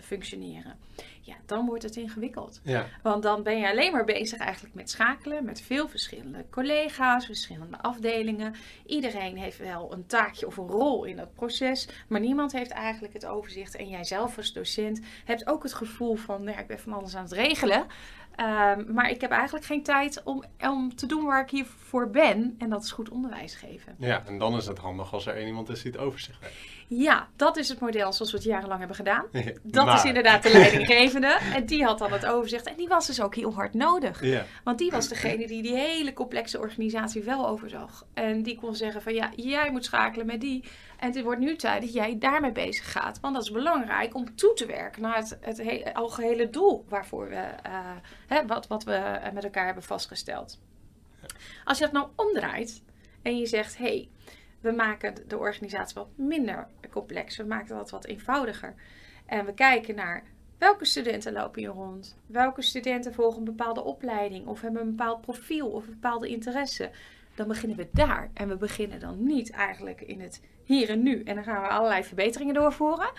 functioneren 0.00 0.78
ja, 1.24 1.34
dan 1.46 1.66
wordt 1.66 1.82
het 1.82 1.96
ingewikkeld. 1.96 2.60
Ja. 2.62 2.86
Want 3.02 3.22
dan 3.22 3.42
ben 3.42 3.58
je 3.58 3.70
alleen 3.70 3.92
maar 3.92 4.04
bezig 4.04 4.38
eigenlijk 4.38 4.74
met 4.74 4.90
schakelen 4.90 5.44
met 5.44 5.60
veel 5.60 5.88
verschillende 5.88 6.44
collega's, 6.50 7.26
verschillende 7.26 7.82
afdelingen. 7.82 8.54
Iedereen 8.86 9.36
heeft 9.36 9.58
wel 9.58 9.92
een 9.92 10.06
taakje 10.06 10.46
of 10.46 10.56
een 10.56 10.66
rol 10.66 11.04
in 11.04 11.16
dat 11.16 11.34
proces, 11.34 11.88
maar 12.08 12.20
niemand 12.20 12.52
heeft 12.52 12.70
eigenlijk 12.70 13.14
het 13.14 13.26
overzicht. 13.26 13.76
En 13.76 13.88
jij 13.88 14.04
zelf 14.04 14.36
als 14.36 14.52
docent 14.52 15.00
hebt 15.24 15.46
ook 15.46 15.62
het 15.62 15.74
gevoel 15.74 16.14
van, 16.14 16.42
nou 16.42 16.56
ja, 16.56 16.62
ik 16.62 16.66
ben 16.66 16.78
van 16.78 16.92
alles 16.92 17.16
aan 17.16 17.22
het 17.22 17.32
regelen. 17.32 17.86
Um, 18.40 18.92
maar 18.92 19.10
ik 19.10 19.20
heb 19.20 19.30
eigenlijk 19.30 19.64
geen 19.64 19.82
tijd 19.82 20.22
om, 20.24 20.44
om 20.60 20.94
te 20.94 21.06
doen 21.06 21.24
waar 21.24 21.42
ik 21.42 21.50
hier 21.50 21.66
voor 21.66 22.10
ben. 22.10 22.54
En 22.58 22.70
dat 22.70 22.84
is 22.84 22.92
goed 22.92 23.08
onderwijs 23.08 23.54
geven. 23.54 23.94
Ja, 23.98 24.22
en 24.26 24.38
dan 24.38 24.56
is 24.56 24.66
het 24.66 24.78
handig 24.78 25.12
als 25.12 25.26
er 25.26 25.34
één 25.34 25.46
iemand 25.46 25.68
is 25.68 25.82
die 25.82 25.92
het 25.92 26.00
overzicht 26.00 26.42
heeft. 26.42 26.81
Ja, 26.94 27.28
dat 27.36 27.56
is 27.56 27.68
het 27.68 27.80
model 27.80 28.12
zoals 28.12 28.30
we 28.30 28.36
het 28.36 28.46
jarenlang 28.46 28.78
hebben 28.78 28.96
gedaan. 28.96 29.26
Dat 29.62 29.94
is 29.94 30.04
inderdaad 30.04 30.42
de 30.42 30.52
leidinggevende. 30.58 31.38
En 31.54 31.66
die 31.66 31.84
had 31.84 31.98
dan 31.98 32.12
het 32.12 32.26
overzicht. 32.26 32.66
En 32.66 32.76
die 32.76 32.88
was 32.88 33.06
dus 33.06 33.20
ook 33.20 33.34
heel 33.34 33.54
hard 33.54 33.74
nodig. 33.74 34.24
Ja. 34.24 34.44
Want 34.64 34.78
die 34.78 34.90
was 34.90 35.08
degene 35.08 35.46
die 35.52 35.62
die 35.62 35.74
hele 35.74 36.12
complexe 36.12 36.58
organisatie 36.58 37.22
wel 37.22 37.48
overzag. 37.48 38.06
En 38.14 38.42
die 38.42 38.58
kon 38.58 38.76
zeggen 38.76 39.02
van 39.02 39.14
ja, 39.14 39.30
jij 39.36 39.70
moet 39.70 39.84
schakelen 39.84 40.26
met 40.26 40.40
die. 40.40 40.64
En 40.98 41.12
het 41.12 41.22
wordt 41.22 41.40
nu 41.40 41.56
tijd 41.56 41.82
dat 41.82 41.92
jij 41.92 42.18
daarmee 42.18 42.52
bezig 42.52 42.92
gaat. 42.92 43.20
Want 43.20 43.34
dat 43.34 43.42
is 43.42 43.50
belangrijk 43.50 44.14
om 44.14 44.36
toe 44.36 44.54
te 44.54 44.66
werken 44.66 45.02
naar 45.02 45.16
het, 45.16 45.38
het 45.40 45.62
hele, 45.62 45.94
algehele 45.94 46.50
doel 46.50 46.84
waarvoor 46.88 47.28
we, 47.28 47.34
uh, 47.66 47.90
hè, 48.26 48.46
wat, 48.46 48.66
wat 48.66 48.84
we 48.84 49.20
met 49.32 49.44
elkaar 49.44 49.64
hebben 49.64 49.82
vastgesteld. 49.82 50.58
Als 51.64 51.78
je 51.78 51.84
dat 51.84 51.92
nou 51.92 52.08
omdraait 52.16 52.82
en 53.22 53.38
je 53.38 53.46
zegt, 53.46 53.78
hé, 53.78 53.84
hey, 53.84 54.08
we 54.62 54.70
maken 54.70 55.14
de 55.28 55.38
organisatie 55.38 55.94
wat 55.94 56.08
minder 56.14 56.66
complex. 56.90 57.36
We 57.36 57.44
maken 57.44 57.76
dat 57.76 57.90
wat 57.90 58.04
eenvoudiger. 58.04 58.74
En 59.26 59.46
we 59.46 59.54
kijken 59.54 59.94
naar 59.94 60.22
welke 60.58 60.84
studenten 60.84 61.32
lopen 61.32 61.60
hier 61.60 61.70
rond. 61.70 62.16
Welke 62.26 62.62
studenten 62.62 63.14
volgen 63.14 63.38
een 63.38 63.44
bepaalde 63.44 63.84
opleiding 63.84 64.46
of 64.46 64.60
hebben 64.60 64.82
een 64.82 64.96
bepaald 64.96 65.20
profiel 65.20 65.68
of 65.68 65.86
een 65.86 65.92
bepaalde 65.92 66.28
interesse. 66.28 66.90
Dan 67.34 67.48
beginnen 67.48 67.76
we 67.76 67.88
daar. 67.92 68.30
En 68.34 68.48
we 68.48 68.56
beginnen 68.56 69.00
dan 69.00 69.24
niet 69.24 69.50
eigenlijk 69.50 70.00
in 70.00 70.20
het 70.20 70.42
hier 70.64 70.88
en 70.88 71.02
nu. 71.02 71.22
En 71.22 71.34
dan 71.34 71.44
gaan 71.44 71.62
we 71.62 71.68
allerlei 71.68 72.04
verbeteringen 72.04 72.54
doorvoeren. 72.54 73.10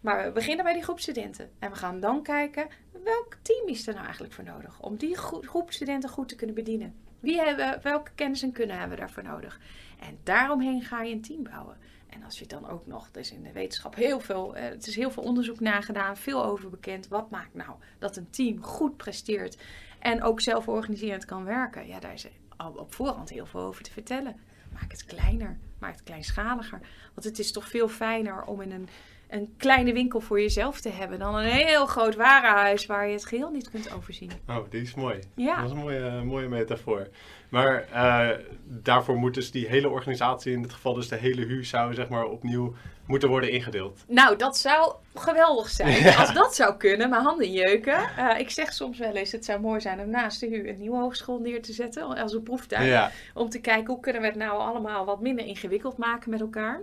Maar 0.00 0.24
we 0.24 0.32
beginnen 0.32 0.64
bij 0.64 0.74
die 0.74 0.82
groep 0.82 1.00
studenten. 1.00 1.50
En 1.58 1.70
we 1.70 1.76
gaan 1.76 2.00
dan 2.00 2.22
kijken, 2.22 2.68
welk 3.04 3.36
team 3.42 3.68
is 3.68 3.86
er 3.86 3.92
nou 3.92 4.04
eigenlijk 4.04 4.34
voor 4.34 4.44
nodig? 4.44 4.80
Om 4.80 4.96
die 4.96 5.16
groep 5.16 5.72
studenten 5.72 6.10
goed 6.10 6.28
te 6.28 6.34
kunnen 6.34 6.54
bedienen. 6.54 6.94
Wie 7.20 7.40
hebben, 7.40 7.80
welke 7.82 8.10
kennis 8.14 8.42
en 8.42 8.52
kunnen 8.52 8.78
hebben 8.78 8.96
we 8.96 9.04
daarvoor 9.04 9.22
nodig? 9.22 9.60
En 10.00 10.18
daaromheen 10.22 10.82
ga 10.82 11.02
je 11.02 11.14
een 11.14 11.22
team 11.22 11.42
bouwen. 11.42 11.76
En 12.08 12.22
als 12.24 12.38
je 12.38 12.46
dan 12.46 12.68
ook 12.68 12.86
nog, 12.86 13.08
er 13.12 13.20
is 13.20 13.32
in 13.32 13.42
de 13.42 13.52
wetenschap 13.52 13.94
heel 13.94 14.20
veel, 14.20 14.56
eh, 14.56 14.68
het 14.68 14.86
is 14.86 14.96
heel 14.96 15.10
veel 15.10 15.22
onderzoek 15.22 15.60
nagedaan, 15.60 16.16
veel 16.16 16.44
over 16.44 16.70
bekend. 16.70 17.08
Wat 17.08 17.30
maakt 17.30 17.54
nou 17.54 17.70
dat 17.98 18.16
een 18.16 18.30
team 18.30 18.62
goed 18.62 18.96
presteert 18.96 19.58
en 19.98 20.22
ook 20.22 20.40
zelforganiserend 20.40 21.24
kan 21.24 21.44
werken? 21.44 21.86
Ja, 21.86 22.00
daar 22.00 22.12
is 22.12 22.28
al 22.56 22.72
op 22.72 22.94
voorhand 22.94 23.28
heel 23.28 23.46
veel 23.46 23.60
over 23.60 23.82
te 23.82 23.92
vertellen. 23.92 24.36
Maak 24.72 24.90
het 24.90 25.04
kleiner, 25.04 25.58
maak 25.78 25.92
het 25.92 26.02
kleinschaliger. 26.02 26.80
Want 27.14 27.26
het 27.26 27.38
is 27.38 27.52
toch 27.52 27.68
veel 27.68 27.88
fijner 27.88 28.44
om 28.44 28.60
in 28.60 28.72
een 28.72 28.88
een 29.28 29.54
kleine 29.56 29.92
winkel 29.92 30.20
voor 30.20 30.40
jezelf 30.40 30.80
te 30.80 30.88
hebben 30.88 31.18
dan 31.18 31.34
een 31.34 31.44
heel 31.44 31.86
groot 31.86 32.14
warenhuis 32.14 32.86
waar 32.86 33.06
je 33.06 33.12
het 33.12 33.26
geheel 33.26 33.50
niet 33.50 33.70
kunt 33.70 33.94
overzien. 33.94 34.30
Oh, 34.48 34.70
die 34.70 34.82
is 34.82 34.94
mooi. 34.94 35.18
Ja. 35.34 35.56
Dat 35.56 35.64
is 35.64 35.70
een 35.70 35.78
mooie, 35.78 36.22
mooie 36.24 36.48
metafoor. 36.48 37.08
Maar 37.48 37.88
uh, 37.94 38.28
daarvoor 38.64 39.16
moet 39.16 39.34
dus 39.34 39.50
die 39.50 39.66
hele 39.66 39.88
organisatie, 39.88 40.52
in 40.52 40.62
dit 40.62 40.72
geval 40.72 40.94
dus 40.94 41.08
de 41.08 41.16
hele 41.16 41.46
HU, 41.46 41.64
zou 41.64 41.94
zeg 41.94 42.08
maar 42.08 42.24
opnieuw 42.24 42.74
moeten 43.06 43.28
worden 43.28 43.50
ingedeeld. 43.50 44.04
Nou, 44.08 44.36
dat 44.36 44.56
zou 44.56 44.94
geweldig 45.14 45.68
zijn. 45.68 46.16
Als 46.18 46.34
dat 46.34 46.54
zou 46.54 46.76
kunnen, 46.76 47.10
mijn 47.10 47.22
handen 47.22 47.52
jeuken. 47.52 48.00
Uh, 48.18 48.38
ik 48.38 48.50
zeg 48.50 48.72
soms 48.72 48.98
wel 48.98 49.12
eens, 49.12 49.32
het 49.32 49.44
zou 49.44 49.60
mooi 49.60 49.80
zijn 49.80 50.00
om 50.00 50.10
naast 50.10 50.40
de 50.40 50.46
HU 50.46 50.68
een 50.68 50.78
nieuwe 50.78 50.96
hogeschool 50.96 51.38
neer 51.38 51.62
te 51.62 51.72
zetten 51.72 52.02
als 52.16 52.32
een 52.32 52.42
proeftuin. 52.42 53.10
Om 53.34 53.48
te 53.48 53.60
kijken 53.60 53.92
hoe 53.92 54.00
kunnen 54.00 54.22
we 54.22 54.28
het 54.28 54.36
nou 54.36 54.58
allemaal 54.58 55.04
wat 55.04 55.20
minder 55.20 55.44
ingewikkeld 55.44 55.96
maken 55.96 56.30
met 56.30 56.40
elkaar. 56.40 56.82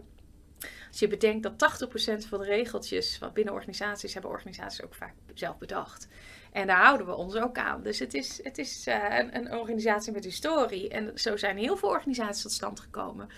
Als 0.96 1.04
je 1.04 1.10
bedenkt 1.10 1.44
dat 1.44 1.88
80% 2.26 2.28
van 2.28 2.40
de 2.40 2.46
regeltjes 2.46 3.20
wat 3.20 3.34
binnen 3.34 3.54
organisaties 3.54 4.14
hebben 4.14 4.32
organisaties 4.32 4.84
ook 4.84 4.96
vaak 4.96 5.14
zelf 5.34 5.58
bedacht. 5.58 6.08
En 6.52 6.68
daar 6.68 6.84
houden 6.84 7.08
we 7.08 7.16
ons 7.16 7.36
ook 7.36 7.58
aan. 7.58 7.84
Dus 7.84 8.00
het 8.00 8.14
is, 8.14 8.44
het 8.44 8.58
is 8.58 8.88
uh, 8.88 9.18
een, 9.18 9.36
een, 9.36 9.54
organisatie 9.54 10.14
met 10.14 10.24
historie. 10.24 10.90
En 10.90 11.12
zo 11.16 11.38
zijn 11.38 11.58
heel 11.58 11.78
veel 11.78 11.90
organisaties 11.90 12.42
tot 12.42 12.52
stand 12.52 12.80
gekomen. 12.80 13.30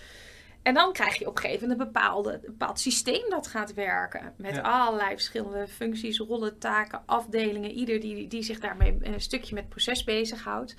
En 0.62 0.74
dan 0.74 0.92
krijg 0.92 1.18
je 1.18 1.26
op 1.26 1.36
een 1.36 1.42
gegeven 1.42 1.68
moment 1.68 1.80
een, 1.80 1.92
bepaalde, 1.92 2.32
een 2.32 2.40
bepaald 2.40 2.80
systeem 2.80 3.30
dat 3.30 3.46
gaat 3.46 3.74
werken. 3.74 4.34
Met 4.36 4.62
allerlei 4.62 5.10
verschillende 5.10 5.68
functies, 5.68 6.18
rollen, 6.18 6.58
taken, 6.58 7.02
afdelingen. 7.06 7.70
Ieder 7.70 8.00
die, 8.00 8.28
die 8.28 8.42
zich 8.42 8.60
daarmee 8.60 8.98
een 9.00 9.20
stukje 9.20 9.54
met 9.54 9.68
proces 9.68 10.04
bezighoudt. 10.04 10.74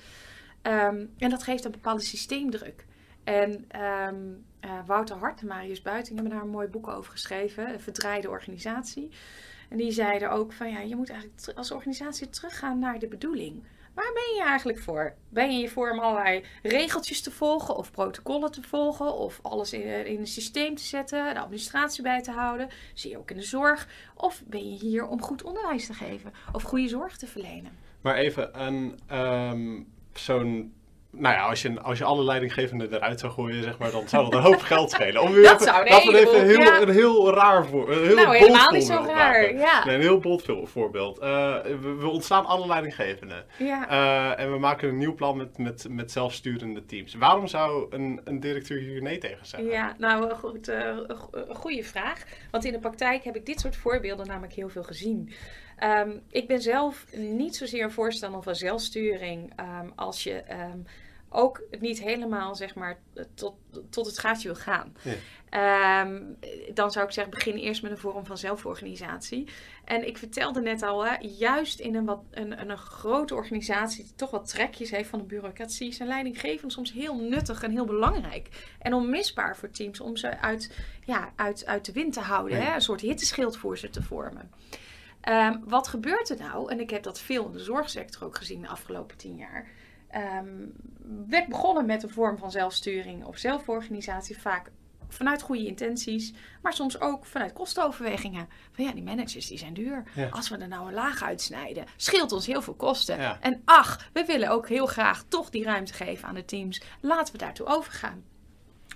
Um, 0.63 1.13
en 1.17 1.29
dat 1.29 1.43
geeft 1.43 1.65
een 1.65 1.71
bepaalde 1.71 2.03
systeemdruk. 2.03 2.85
En 3.23 3.67
um, 4.07 4.45
uh, 4.65 4.71
Wouter 4.85 5.17
Hart 5.17 5.41
en 5.41 5.47
Marius 5.47 5.81
Buiting 5.81 6.15
hebben 6.15 6.33
daar 6.33 6.43
een 6.43 6.51
mooi 6.51 6.67
boek 6.67 6.87
over 6.87 7.11
geschreven, 7.11 7.73
een 7.73 7.79
verdraaide 7.79 8.29
organisatie. 8.29 9.09
En 9.69 9.77
die 9.77 9.91
zeiden 9.91 10.31
ook 10.31 10.53
van 10.53 10.71
ja, 10.71 10.79
je 10.79 10.95
moet 10.95 11.09
eigenlijk 11.09 11.57
als 11.57 11.71
organisatie 11.71 12.29
teruggaan 12.29 12.79
naar 12.79 12.99
de 12.99 13.07
bedoeling. 13.07 13.63
Waar 13.93 14.13
ben 14.13 14.35
je 14.35 14.43
eigenlijk 14.43 14.79
voor? 14.79 15.13
Ben 15.29 15.59
je 15.59 15.69
voor 15.69 15.91
om 15.91 15.99
allerlei 15.99 16.43
regeltjes 16.63 17.21
te 17.21 17.31
volgen 17.31 17.75
of 17.75 17.91
protocollen 17.91 18.51
te 18.51 18.61
volgen 18.61 19.13
of 19.13 19.39
alles 19.41 19.73
in, 19.73 20.05
in 20.05 20.19
een 20.19 20.27
systeem 20.27 20.75
te 20.75 20.83
zetten, 20.83 21.33
de 21.33 21.39
administratie 21.39 22.03
bij 22.03 22.21
te 22.21 22.31
houden? 22.31 22.69
Zie 22.93 23.11
je 23.11 23.17
ook 23.17 23.31
in 23.31 23.37
de 23.37 23.43
zorg? 23.43 23.87
Of 24.15 24.43
ben 24.45 24.69
je 24.69 24.77
hier 24.77 25.07
om 25.07 25.21
goed 25.21 25.43
onderwijs 25.43 25.85
te 25.85 25.93
geven 25.93 26.33
of 26.51 26.63
goede 26.63 26.87
zorg 26.87 27.17
te 27.17 27.27
verlenen? 27.27 27.71
Maar 28.01 28.15
even, 28.15 28.61
een, 28.61 28.99
um, 29.17 29.87
zo'n 30.13 30.73
nou 31.11 31.35
ja, 31.35 31.41
als 31.45 31.61
je, 31.61 31.81
als 31.81 31.97
je 31.97 32.03
alle 32.03 32.23
leidinggevenden 32.23 32.93
eruit 32.93 33.19
zou 33.19 33.31
gooien, 33.31 33.63
zeg 33.63 33.77
maar, 33.77 33.91
dan 33.91 34.07
zou 34.07 34.23
dat 34.23 34.33
een 34.33 34.45
hoop 34.45 34.61
geld 34.61 34.91
schelen. 34.91 35.21
Om 35.21 35.41
dat 35.41 35.61
zou 35.61 35.89
Laten 35.89 36.11
we 36.11 36.19
even 36.19 36.45
heel, 36.45 36.81
een 36.81 36.89
heel 36.89 37.33
raar 37.33 37.65
voor, 37.65 37.91
een 37.91 38.05
heel 38.05 38.15
Nou, 38.15 38.37
helemaal 38.37 38.71
niet 38.71 38.83
zo 38.83 39.03
raar, 39.07 39.53
ja. 39.53 39.85
Nee, 39.85 39.95
een 39.95 40.01
heel 40.01 40.19
bot 40.19 40.45
voorbeeld. 40.63 41.21
Uh, 41.21 41.25
we, 41.99 42.07
ontslaan 42.07 42.45
alle 42.45 42.67
leidinggevenden. 42.67 43.45
Ja. 43.57 43.89
Uh, 43.91 44.43
en 44.43 44.51
we 44.51 44.59
maken 44.59 44.89
een 44.89 44.97
nieuw 44.97 45.15
plan 45.15 45.37
met, 45.37 45.57
met, 45.57 45.85
met 45.89 46.11
zelfsturende 46.11 46.85
teams. 46.85 47.13
Waarom 47.13 47.47
zou 47.47 47.85
een, 47.89 48.21
een 48.23 48.39
directeur 48.39 48.79
hier 48.79 49.01
nee 49.01 49.17
tegen 49.17 49.45
zeggen? 49.45 49.69
Ja, 49.69 49.95
nou, 49.97 50.33
goed, 50.33 50.69
uh, 50.69 50.97
goede 51.49 51.83
vraag. 51.83 52.23
Want 52.51 52.65
in 52.65 52.71
de 52.71 52.79
praktijk 52.79 53.23
heb 53.23 53.35
ik 53.35 53.45
dit 53.45 53.59
soort 53.59 53.75
voorbeelden 53.75 54.27
namelijk 54.27 54.53
heel 54.53 54.69
veel 54.69 54.83
gezien. 54.83 55.33
Um, 55.83 56.21
ik 56.29 56.47
ben 56.47 56.61
zelf 56.61 57.05
niet 57.15 57.55
zozeer 57.55 57.83
een 57.83 57.91
voorstander 57.91 58.43
van 58.43 58.55
zelfsturing 58.55 59.53
um, 59.59 59.91
als 59.95 60.23
je 60.23 60.43
um, 60.51 60.85
ook 61.29 61.61
niet 61.79 62.01
helemaal 62.01 62.55
zeg 62.55 62.75
maar 62.75 62.99
tot, 63.33 63.53
tot 63.89 64.05
het 64.05 64.19
gaatje 64.19 64.47
wil 64.47 64.57
gaan. 64.57 64.93
dan 66.73 66.91
zou 66.91 67.05
ik 67.05 67.11
zeggen, 67.11 67.33
begin 67.33 67.55
eerst 67.55 67.81
met 67.81 67.91
een 67.91 67.97
vorm 67.97 68.25
van 68.25 68.37
zelforganisatie. 68.37 69.47
En 69.85 70.07
ik 70.07 70.17
vertelde 70.17 70.61
net 70.61 70.83
al, 70.83 71.05
hè, 71.05 71.15
juist 71.19 71.79
in 71.79 71.95
een, 71.95 72.05
wat, 72.05 72.21
een, 72.31 72.69
een, 72.69 72.77
grote 72.77 73.35
organisatie 73.35 74.03
die 74.03 74.15
toch 74.15 74.31
wat 74.31 74.47
trekjes 74.49 74.91
heeft 74.91 75.09
van 75.09 75.19
de 75.19 75.25
bureaucratie, 75.25 75.91
zijn 75.91 76.07
leidinggevenden 76.07 76.71
soms 76.71 76.93
heel 76.93 77.15
nuttig 77.15 77.63
en 77.63 77.71
heel 77.71 77.85
belangrijk. 77.85 78.49
En 78.79 78.93
onmisbaar 78.93 79.57
voor 79.57 79.71
teams 79.71 79.99
om 79.99 80.17
ze 80.17 80.39
uit, 80.39 80.73
ja, 81.05 81.33
uit, 81.35 81.65
uit 81.65 81.85
de 81.85 81.91
wind 81.91 82.13
te 82.13 82.19
houden, 82.19 82.61
hè, 82.61 82.73
een 82.73 82.81
soort 82.81 83.01
hitteschild 83.01 83.57
voor 83.57 83.77
ze 83.77 83.89
te 83.89 84.03
vormen. 84.03 84.51
Um, 85.23 85.61
wat 85.65 85.87
gebeurt 85.87 86.29
er 86.29 86.37
nou? 86.37 86.71
En 86.71 86.79
ik 86.79 86.89
heb 86.89 87.03
dat 87.03 87.19
veel 87.19 87.45
in 87.45 87.51
de 87.51 87.59
zorgsector 87.59 88.23
ook 88.23 88.37
gezien 88.37 88.61
de 88.61 88.67
afgelopen 88.67 89.17
tien 89.17 89.37
jaar. 89.37 89.67
Um, 90.15 90.73
werd 91.27 91.47
begonnen 91.47 91.85
met 91.85 92.03
een 92.03 92.09
vorm 92.09 92.37
van 92.37 92.51
zelfsturing 92.51 93.25
of 93.25 93.37
zelforganisatie, 93.37 94.39
vaak 94.39 94.71
vanuit 95.07 95.41
goede 95.41 95.65
intenties, 95.65 96.33
maar 96.61 96.73
soms 96.73 97.01
ook 97.01 97.25
vanuit 97.25 97.53
kostenoverwegingen. 97.53 98.49
Van 98.71 98.85
ja, 98.85 98.91
die 98.91 99.03
managers 99.03 99.47
die 99.47 99.57
zijn 99.57 99.73
duur. 99.73 100.03
Als 100.31 100.49
we 100.49 100.57
er 100.57 100.67
nou 100.67 100.87
een 100.87 100.93
laag 100.93 101.23
uitsnijden, 101.23 101.85
scheelt 101.95 102.31
ons 102.31 102.45
heel 102.45 102.61
veel 102.61 102.73
kosten. 102.73 103.41
En 103.41 103.61
ach, 103.65 104.09
we 104.13 104.25
willen 104.25 104.49
ook 104.49 104.69
heel 104.69 104.85
graag 104.85 105.23
toch 105.27 105.49
die 105.49 105.63
ruimte 105.63 105.93
geven 105.93 106.27
aan 106.27 106.35
de 106.35 106.45
teams. 106.45 106.81
Laten 107.01 107.33
we 107.33 107.39
daartoe 107.39 107.65
overgaan. 107.65 108.23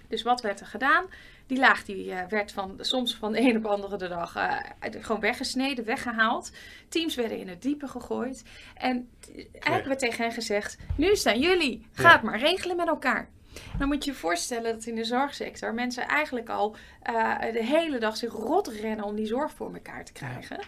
Dus 0.07 0.23
wat 0.23 0.41
werd 0.41 0.59
er 0.59 0.65
gedaan? 0.65 1.05
Die 1.47 1.59
laag 1.59 1.83
die, 1.83 2.05
uh, 2.05 2.25
werd 2.29 2.51
van, 2.51 2.77
soms 2.79 3.15
van 3.15 3.31
de 3.31 3.39
een 3.39 3.57
op 3.57 3.63
de 3.63 3.69
andere 3.69 3.97
dag 4.07 4.35
uh, 4.35 4.57
gewoon 4.79 5.21
weggesneden, 5.21 5.85
weggehaald. 5.85 6.51
Teams 6.89 7.15
werden 7.15 7.37
in 7.37 7.47
het 7.47 7.61
diepe 7.61 7.87
gegooid. 7.87 8.43
En 8.73 9.09
eigenlijk 9.51 9.85
werd 9.85 9.99
tegen 9.99 10.23
hen 10.23 10.33
gezegd: 10.33 10.77
Nu 10.97 11.15
staan 11.15 11.39
jullie, 11.39 11.87
ga 11.93 12.11
het 12.11 12.21
maar 12.21 12.39
regelen 12.39 12.75
met 12.75 12.87
elkaar. 12.87 13.29
Dan 13.77 13.87
moet 13.87 14.03
je 14.03 14.11
je 14.11 14.17
voorstellen 14.17 14.73
dat 14.73 14.85
in 14.85 14.95
de 14.95 15.03
zorgsector 15.03 15.73
mensen 15.73 16.07
eigenlijk 16.07 16.49
al 16.49 16.75
uh, 17.09 17.39
de 17.39 17.63
hele 17.63 17.97
dag 17.97 18.17
zich 18.17 18.31
rot 18.31 18.67
rennen 18.67 19.05
om 19.05 19.15
die 19.15 19.25
zorg 19.25 19.53
voor 19.53 19.73
elkaar 19.73 20.05
te 20.05 20.11
krijgen. 20.11 20.59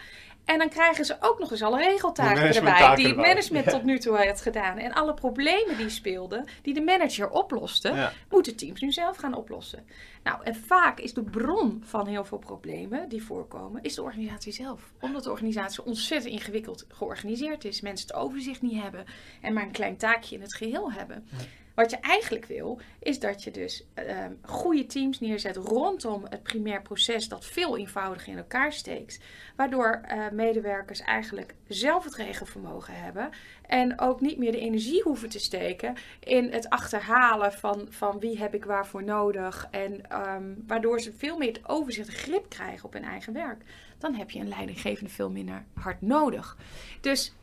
En 0.46 0.58
dan 0.58 0.68
krijgen 0.68 1.04
ze 1.04 1.16
ook 1.20 1.38
nog 1.38 1.50
eens 1.50 1.62
alle 1.62 1.78
regeltaken 1.78 2.54
erbij. 2.54 2.94
Die 2.94 3.06
het 3.06 3.16
management 3.16 3.68
tot 3.68 3.82
nu 3.82 3.98
toe 3.98 4.18
heeft 4.18 4.40
gedaan. 4.40 4.78
En 4.78 4.92
alle 4.92 5.14
problemen 5.14 5.76
die 5.76 5.88
speelden, 5.88 6.44
die 6.62 6.74
de 6.74 6.80
manager 6.80 7.30
oploste, 7.30 8.10
moeten 8.30 8.56
teams 8.56 8.80
nu 8.80 8.92
zelf 8.92 9.16
gaan 9.16 9.34
oplossen. 9.34 9.86
Nou, 10.22 10.38
en 10.44 10.54
vaak 10.54 10.98
is 10.98 11.14
de 11.14 11.22
bron 11.22 11.82
van 11.84 12.06
heel 12.06 12.24
veel 12.24 12.38
problemen 12.38 13.08
die 13.08 13.22
voorkomen, 13.22 13.82
is 13.82 13.94
de 13.94 14.02
organisatie 14.02 14.52
zelf. 14.52 14.92
Omdat 15.00 15.24
de 15.24 15.30
organisatie 15.30 15.84
ontzettend 15.84 16.32
ingewikkeld 16.32 16.86
georganiseerd 16.88 17.64
is. 17.64 17.80
Mensen 17.80 18.06
het 18.06 18.16
overzicht 18.16 18.62
niet 18.62 18.82
hebben 18.82 19.04
en 19.40 19.52
maar 19.52 19.62
een 19.62 19.70
klein 19.70 19.96
taakje 19.96 20.34
in 20.34 20.42
het 20.42 20.54
geheel 20.54 20.92
hebben. 20.92 21.28
Wat 21.76 21.90
je 21.90 21.96
eigenlijk 21.96 22.44
wil, 22.44 22.80
is 22.98 23.18
dat 23.20 23.44
je 23.44 23.50
dus 23.50 23.86
uh, 23.98 24.24
goede 24.42 24.86
teams 24.86 25.20
neerzet 25.20 25.56
rondom 25.56 26.24
het 26.28 26.42
primair 26.42 26.82
proces 26.82 27.28
dat 27.28 27.44
veel 27.44 27.76
eenvoudiger 27.76 28.32
in 28.32 28.38
elkaar 28.38 28.72
steekt. 28.72 29.20
Waardoor 29.56 30.00
uh, 30.04 30.30
medewerkers 30.32 31.00
eigenlijk 31.00 31.54
zelf 31.68 32.04
het 32.04 32.14
regelvermogen 32.14 32.94
hebben 33.02 33.30
en 33.66 34.00
ook 34.00 34.20
niet 34.20 34.38
meer 34.38 34.52
de 34.52 34.60
energie 34.60 35.02
hoeven 35.02 35.28
te 35.28 35.38
steken 35.38 35.94
in 36.20 36.52
het 36.52 36.68
achterhalen 36.68 37.52
van, 37.52 37.86
van 37.90 38.18
wie 38.18 38.38
heb 38.38 38.54
ik 38.54 38.64
waarvoor 38.64 39.04
nodig. 39.04 39.68
En 39.70 40.20
um, 40.28 40.64
waardoor 40.66 41.00
ze 41.00 41.12
veel 41.12 41.38
meer 41.38 41.52
het 41.52 41.68
overzicht 41.68 42.08
grip 42.08 42.48
krijgen 42.48 42.84
op 42.84 42.92
hun 42.92 43.04
eigen 43.04 43.32
werk. 43.32 43.62
Dan 43.98 44.14
heb 44.14 44.30
je 44.30 44.40
een 44.40 44.48
leidinggevende 44.48 45.10
veel 45.10 45.30
minder 45.30 45.64
hard 45.74 46.02
nodig. 46.02 46.56
Dus 47.00 47.34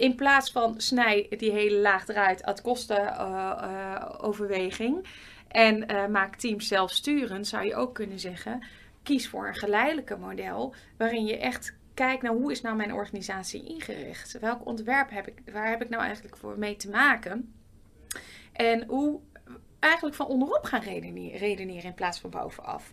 in 0.00 0.14
plaats 0.14 0.52
van 0.52 0.80
snij 0.80 1.26
die 1.36 1.50
hele 1.50 1.78
laag 1.78 2.08
eruit 2.08 2.44
uit 2.44 2.62
kostenoverweging 2.62 4.96
uh, 4.96 5.02
uh, 5.02 5.08
en 5.48 5.90
uh, 5.90 6.06
maak 6.06 6.36
teams 6.36 6.68
zelfsturend, 6.68 7.46
zou 7.46 7.64
je 7.64 7.74
ook 7.74 7.94
kunnen 7.94 8.18
zeggen: 8.18 8.64
kies 9.02 9.28
voor 9.28 9.48
een 9.48 9.54
geleidelijke 9.54 10.16
model 10.16 10.74
waarin 10.96 11.24
je 11.24 11.38
echt 11.38 11.76
kijkt 11.94 12.22
naar 12.22 12.32
hoe 12.32 12.50
is 12.50 12.60
nou 12.60 12.76
mijn 12.76 12.92
organisatie 12.92 13.64
ingericht? 13.64 14.38
Welk 14.38 14.66
ontwerp 14.66 15.10
heb 15.10 15.28
ik, 15.28 15.42
waar 15.52 15.68
heb 15.68 15.82
ik 15.82 15.88
nou 15.88 16.02
eigenlijk 16.02 16.36
voor 16.36 16.58
mee 16.58 16.76
te 16.76 16.90
maken? 16.90 17.54
En 18.52 18.84
hoe 18.86 19.20
eigenlijk 19.78 20.16
van 20.16 20.26
onderop 20.26 20.64
gaan 20.64 20.82
redeneren 21.32 21.84
in 21.84 21.94
plaats 21.94 22.20
van 22.20 22.30
bovenaf. 22.30 22.92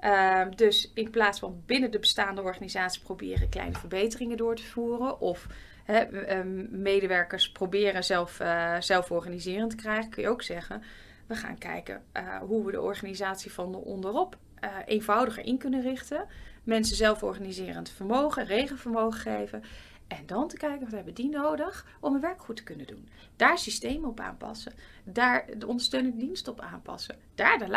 Uh, 0.00 0.42
dus 0.54 0.90
in 0.94 1.10
plaats 1.10 1.38
van 1.38 1.62
binnen 1.66 1.90
de 1.90 1.98
bestaande 1.98 2.42
organisatie 2.42 3.02
proberen 3.02 3.48
kleine 3.48 3.78
verbeteringen 3.78 4.36
door 4.36 4.56
te 4.56 4.64
voeren 4.64 5.20
of 5.20 5.46
Ehm, 5.86 6.82
medewerkers 6.82 7.52
proberen 7.52 8.04
zelf, 8.04 8.40
uh, 8.40 8.76
zelforganiserend 8.78 9.70
te 9.70 9.76
krijgen, 9.76 10.10
kun 10.10 10.22
je 10.22 10.28
ook 10.28 10.42
zeggen. 10.42 10.82
We 11.26 11.34
gaan 11.34 11.58
kijken 11.58 12.02
uh, 12.16 12.36
hoe 12.36 12.64
we 12.64 12.72
de 12.72 12.80
organisatie 12.80 13.52
van 13.52 13.72
de 13.72 13.78
onderop 13.78 14.36
uh, 14.64 14.70
eenvoudiger 14.86 15.44
in 15.44 15.58
kunnen 15.58 15.82
richten. 15.82 16.26
mensen 16.62 16.96
zelforganiserend 16.96 17.90
vermogen, 17.90 18.44
regenvermogen 18.44 19.20
geven. 19.20 19.62
En 20.08 20.26
dan 20.26 20.48
te 20.48 20.56
kijken 20.56 20.84
wat 20.84 20.94
hebben 20.94 21.14
die 21.14 21.28
nodig 21.28 21.86
om 22.00 22.12
hun 22.12 22.20
werk 22.20 22.40
goed 22.40 22.56
te 22.56 22.62
kunnen 22.62 22.86
doen. 22.86 23.08
Daar 23.36 23.58
systemen 23.58 24.08
op 24.08 24.20
aanpassen. 24.20 24.72
Daar 25.04 25.46
de 25.58 25.66
ondersteunende 25.66 26.16
dienst 26.16 26.48
op 26.48 26.60
aanpassen. 26.60 27.16
Daar 27.34 27.58
de 27.58 27.68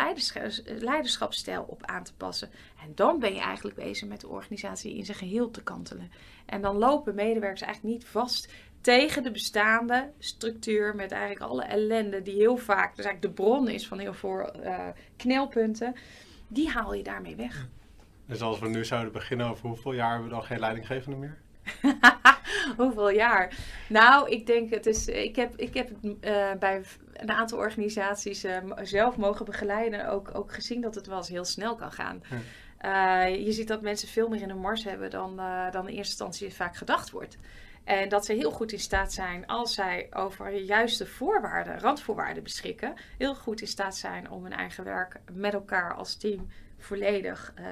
leiderschapsstijl 0.80 1.62
op 1.62 1.86
aan 1.86 2.04
te 2.04 2.14
passen. 2.14 2.50
En 2.84 2.92
dan 2.94 3.18
ben 3.18 3.34
je 3.34 3.40
eigenlijk 3.40 3.76
bezig 3.76 4.08
met 4.08 4.20
de 4.20 4.28
organisatie 4.28 4.96
in 4.96 5.04
zijn 5.04 5.18
geheel 5.18 5.50
te 5.50 5.62
kantelen. 5.62 6.10
En 6.46 6.60
dan 6.60 6.76
lopen 6.76 7.14
medewerkers 7.14 7.62
eigenlijk 7.62 7.94
niet 7.94 8.06
vast 8.06 8.52
tegen 8.80 9.22
de 9.22 9.30
bestaande 9.30 10.10
structuur 10.18 10.94
met 10.94 11.12
eigenlijk 11.12 11.50
alle 11.50 11.64
ellende 11.64 12.22
die 12.22 12.34
heel 12.34 12.56
vaak, 12.56 12.96
dus 12.96 13.04
eigenlijk 13.04 13.36
de 13.36 13.42
bron 13.42 13.68
is 13.68 13.88
van 13.88 13.98
heel 13.98 14.14
veel 14.14 14.64
uh, 14.64 14.88
knelpunten, 15.16 15.94
die 16.48 16.68
haal 16.68 16.94
je 16.94 17.02
daarmee 17.02 17.36
weg. 17.36 17.68
Dus 18.26 18.40
als 18.40 18.58
we 18.58 18.68
nu 18.68 18.84
zouden 18.84 19.12
beginnen 19.12 19.46
over 19.46 19.68
hoeveel 19.68 19.92
jaar 19.92 20.10
hebben 20.10 20.28
we 20.28 20.34
dan 20.34 20.44
geen 20.44 20.58
leidinggevende 20.58 21.16
meer? 21.16 21.38
hoeveel 22.76 23.10
jaar? 23.10 23.56
Nou, 23.88 24.30
ik 24.30 24.46
denk 24.46 24.70
het 24.70 24.86
is. 24.86 25.06
Ik 25.06 25.36
heb, 25.36 25.56
ik 25.56 25.74
heb 25.74 25.88
het 25.88 26.04
uh, 26.04 26.52
bij 26.58 26.82
een 27.12 27.30
aantal 27.30 27.58
organisaties 27.58 28.44
uh, 28.44 28.56
zelf 28.82 29.16
mogen 29.16 29.44
begeleiden. 29.44 30.08
Ook, 30.08 30.30
ook 30.34 30.52
gezien 30.52 30.80
dat 30.80 30.94
het 30.94 31.06
wel 31.06 31.16
eens 31.16 31.28
heel 31.28 31.44
snel 31.44 31.74
kan 31.74 31.92
gaan. 31.92 32.22
je 33.44 33.52
ziet 33.52 33.68
dat 33.68 33.82
mensen 33.82 34.08
veel 34.08 34.28
meer 34.28 34.42
in 34.42 34.50
een 34.50 34.60
mars 34.60 34.84
hebben 34.84 35.10
dan, 35.10 35.36
dan 35.70 35.88
in 35.88 35.94
eerste 35.94 36.24
instantie 36.24 36.54
vaak 36.54 36.76
gedacht 36.76 37.10
wordt. 37.10 37.38
En 37.88 38.08
dat 38.08 38.24
ze 38.24 38.32
heel 38.32 38.50
goed 38.50 38.72
in 38.72 38.78
staat 38.78 39.12
zijn, 39.12 39.46
als 39.46 39.74
zij 39.74 40.06
over 40.10 40.54
juiste 40.54 41.06
voorwaarden, 41.06 41.80
randvoorwaarden 41.80 42.42
beschikken, 42.42 42.94
heel 43.18 43.34
goed 43.34 43.60
in 43.60 43.66
staat 43.66 43.96
zijn 43.96 44.30
om 44.30 44.42
hun 44.42 44.52
eigen 44.52 44.84
werk 44.84 45.20
met 45.32 45.52
elkaar 45.54 45.94
als 45.94 46.16
team 46.16 46.48
volledig 46.78 47.52
uh, 47.58 47.64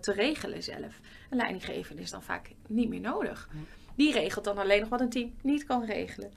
te 0.00 0.12
regelen 0.12 0.62
zelf. 0.62 1.00
Een 1.30 1.36
leidinggevende 1.36 2.02
is 2.02 2.10
dan 2.10 2.22
vaak 2.22 2.50
niet 2.66 2.88
meer 2.88 3.00
nodig. 3.00 3.48
Die 3.94 4.12
regelt 4.12 4.44
dan 4.44 4.58
alleen 4.58 4.80
nog 4.80 4.88
wat 4.88 5.00
een 5.00 5.10
team 5.10 5.34
niet 5.42 5.64
kan 5.64 5.84
regelen. 5.84 6.32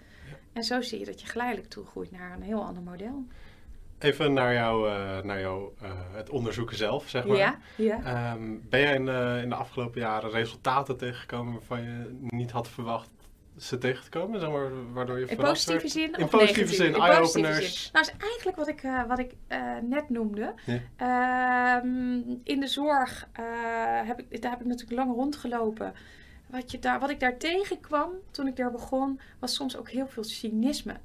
En 0.54 0.63
zo 0.63 0.82
zie 0.82 0.99
je 0.99 1.06
dat 1.06 1.21
je 1.21 1.27
geleidelijk 1.27 1.69
toegroeit 1.69 2.12
naar 2.12 2.34
een 2.34 2.41
heel 2.41 2.63
ander 2.63 2.84
model. 2.84 3.25
Even 3.99 4.34
naar, 4.34 4.54
jou, 4.54 4.89
uh, 4.89 5.21
naar 5.21 5.39
jou, 5.39 5.71
het 6.12 6.30
onderzoeken 6.30 6.77
zelf, 6.77 7.10
zeg 7.10 7.25
maar. 7.25 7.38
Ja, 7.38 7.60
ja. 7.75 8.34
Um, 8.34 8.62
ben 8.69 8.80
jij 8.80 8.93
in, 8.93 9.08
in, 9.41 9.49
de 9.49 9.56
afgelopen 9.56 10.01
jaren 10.01 10.30
resultaten 10.30 10.97
tegengekomen 10.97 11.54
waarvan 11.54 11.82
je 11.82 12.17
niet 12.19 12.51
had 12.51 12.69
verwacht 12.69 13.10
ze 13.63 13.78
tegen 13.78 14.04
te 14.04 14.10
komen? 14.10 14.39
Zeg 14.39 14.50
maar, 14.50 14.93
waardoor 14.93 15.19
je 15.19 15.26
in 15.26 15.38
positieve 15.38 15.88
zin 15.88 16.13
In 16.13 16.28
positieve 16.28 16.74
zin, 16.74 16.93
eye-openers? 16.95 17.91
Nou, 17.91 18.06
is 18.06 18.13
eigenlijk 18.17 18.58
wat 18.58 18.67
ik, 18.67 18.82
wat 19.08 19.19
ik 19.19 19.36
net 19.82 20.10
noemde. 20.10 20.54
Ja. 20.65 21.82
Um, 21.84 22.39
in 22.43 22.60
de 22.60 22.67
zorg 22.67 23.28
heb 24.06 24.19
ik, 24.19 24.41
daar 24.41 24.52
heb 24.52 24.60
ik 24.62 24.67
natuurlijk 24.67 25.00
lang 25.00 25.13
rondgelopen. 25.13 25.93
Wat, 26.47 26.71
je 26.71 26.80
daar, 26.80 27.00
wat 27.00 27.10
ik 27.10 27.19
daar 27.19 27.38
tegenkwam 27.38 28.12
toen 28.32 28.47
ik 28.47 28.56
daar 28.56 28.71
begon, 28.71 29.19
was 29.39 29.56
soms 29.56 29.78
ook 29.78 29.89
heel 29.89 30.08
veel 30.08 30.24
cynisme. 30.24 30.95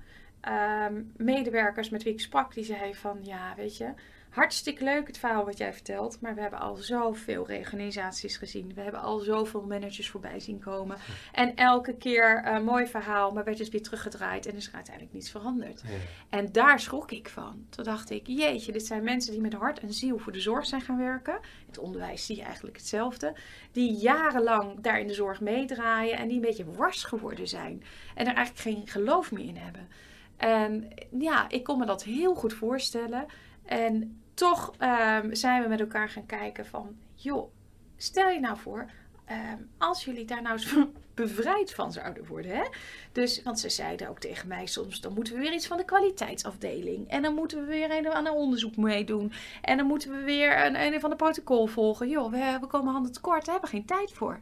Ehm, 0.41 1.03
medewerkers 1.17 1.89
met 1.89 2.03
wie 2.03 2.13
ik 2.13 2.21
sprak, 2.21 2.55
die 2.55 2.65
zeiden 2.65 2.95
van 2.95 3.19
ja, 3.23 3.55
weet 3.57 3.77
je, 3.77 3.93
hartstikke 4.37 4.85
leuk 4.85 5.07
het 5.07 5.19
verhaal 5.19 5.45
wat 5.45 5.59
jij 5.59 5.73
vertelt, 5.73 6.21
maar 6.21 6.35
we 6.35 6.41
hebben 6.41 6.61
al 6.61 6.77
zoveel 6.77 7.47
reorganisaties 7.47 8.37
gezien. 8.37 8.75
We 8.75 8.81
hebben 8.81 9.01
al 9.01 9.19
zoveel 9.19 9.63
managers 9.63 10.11
voorbij 10.11 10.41
zien 10.41 10.59
komen. 10.59 10.97
En 11.33 11.55
elke 11.55 11.97
keer 11.97 12.47
een 12.47 12.65
mooi 12.65 12.87
verhaal, 12.87 13.33
maar 13.33 13.45
werd 13.45 13.59
dus 13.59 13.69
weer 13.69 13.83
teruggedraaid 13.83 14.47
en 14.47 14.57
is 14.57 14.67
er 14.67 14.75
uiteindelijk 14.75 15.15
niets 15.15 15.31
veranderd. 15.31 15.83
En 16.29 16.53
daar 16.53 16.81
schrok 16.81 17.11
ik 17.11 17.29
van. 17.29 17.67
Toen 17.69 17.85
dacht 17.85 18.11
ik, 18.11 18.27
jeetje, 18.27 18.73
dit 18.73 18.87
zijn 18.87 19.05
mensen 19.05 19.33
die 19.33 19.41
met 19.41 19.53
hart 19.53 19.81
en 19.81 19.93
ziel 19.93 20.19
voor 20.19 20.33
de 20.33 20.41
zorg 20.41 20.67
zijn 20.67 20.81
gaan 20.81 20.99
werken. 20.99 21.39
Het 21.67 21.79
onderwijs 21.79 22.27
zie 22.27 22.37
je 22.37 22.43
eigenlijk 22.43 22.77
hetzelfde. 22.77 23.37
Die 23.73 23.93
jarenlang 23.93 24.81
daar 24.81 25.01
in 25.01 25.07
de 25.07 25.15
zorg 25.15 25.41
meedraaien 25.41 26.19
en 26.19 26.29
die 26.29 26.37
een 26.37 26.43
beetje 26.43 26.73
wars 26.73 27.05
geworden 27.05 27.49
zijn. 27.49 27.83
En 28.15 28.27
er 28.27 28.35
eigenlijk 28.35 28.59
geen 28.59 28.87
geloof 28.89 29.33
meer 29.33 29.47
in 29.47 29.57
hebben. 29.57 29.89
En 30.37 30.89
ja, 31.19 31.49
ik 31.49 31.65
kon 31.65 31.79
me 31.79 31.87
dat 31.87 32.05
heel 32.05 32.35
goed 32.35 32.53
voorstellen. 32.53 33.27
En 33.65 34.21
toch 34.37 34.73
um, 34.81 35.35
zijn 35.35 35.63
we 35.63 35.69
met 35.69 35.81
elkaar 35.81 36.09
gaan 36.09 36.27
kijken 36.27 36.67
van, 36.67 36.97
joh, 37.15 37.53
stel 37.97 38.29
je 38.29 38.41
nou 38.41 38.59
voor, 38.59 38.91
um, 39.31 39.71
als 39.79 40.05
jullie 40.05 40.25
daar 40.25 40.43
nou 40.43 40.55
eens 40.55 40.77
bevrijd 41.15 41.75
van 41.75 41.93
zouden 41.93 42.27
worden. 42.27 42.57
Hè? 42.57 42.65
Dus, 43.13 43.43
want 43.43 43.61
ze 43.61 43.69
zeiden 43.69 44.09
ook 44.09 44.19
tegen 44.19 44.49
mij 44.49 44.67
soms, 44.67 45.01
dan 45.01 45.13
moeten 45.15 45.35
we 45.35 45.41
weer 45.41 45.53
iets 45.53 45.67
van 45.67 45.77
de 45.77 45.85
kwaliteitsafdeling. 45.85 47.09
En 47.09 47.23
dan 47.23 47.35
moeten 47.35 47.61
we 47.61 47.65
weer 47.65 47.91
een 47.91 48.09
aan 48.09 48.27
een 48.27 48.33
onderzoek 48.33 48.77
meedoen. 48.77 49.33
En 49.63 49.77
dan 49.77 49.87
moeten 49.87 50.11
we 50.11 50.23
weer 50.23 50.67
een, 50.67 50.81
een 50.81 51.01
van 51.01 51.11
de 51.11 51.17
protocol 51.17 51.67
volgen. 51.67 52.09
Joh, 52.09 52.31
we, 52.31 52.59
we 52.61 52.67
komen 52.67 52.93
handen 52.93 53.13
tekort, 53.13 53.45
daar 53.45 53.55
hebben 53.55 53.71
we 53.71 53.77
geen 53.77 53.87
tijd 53.87 54.13
voor. 54.13 54.41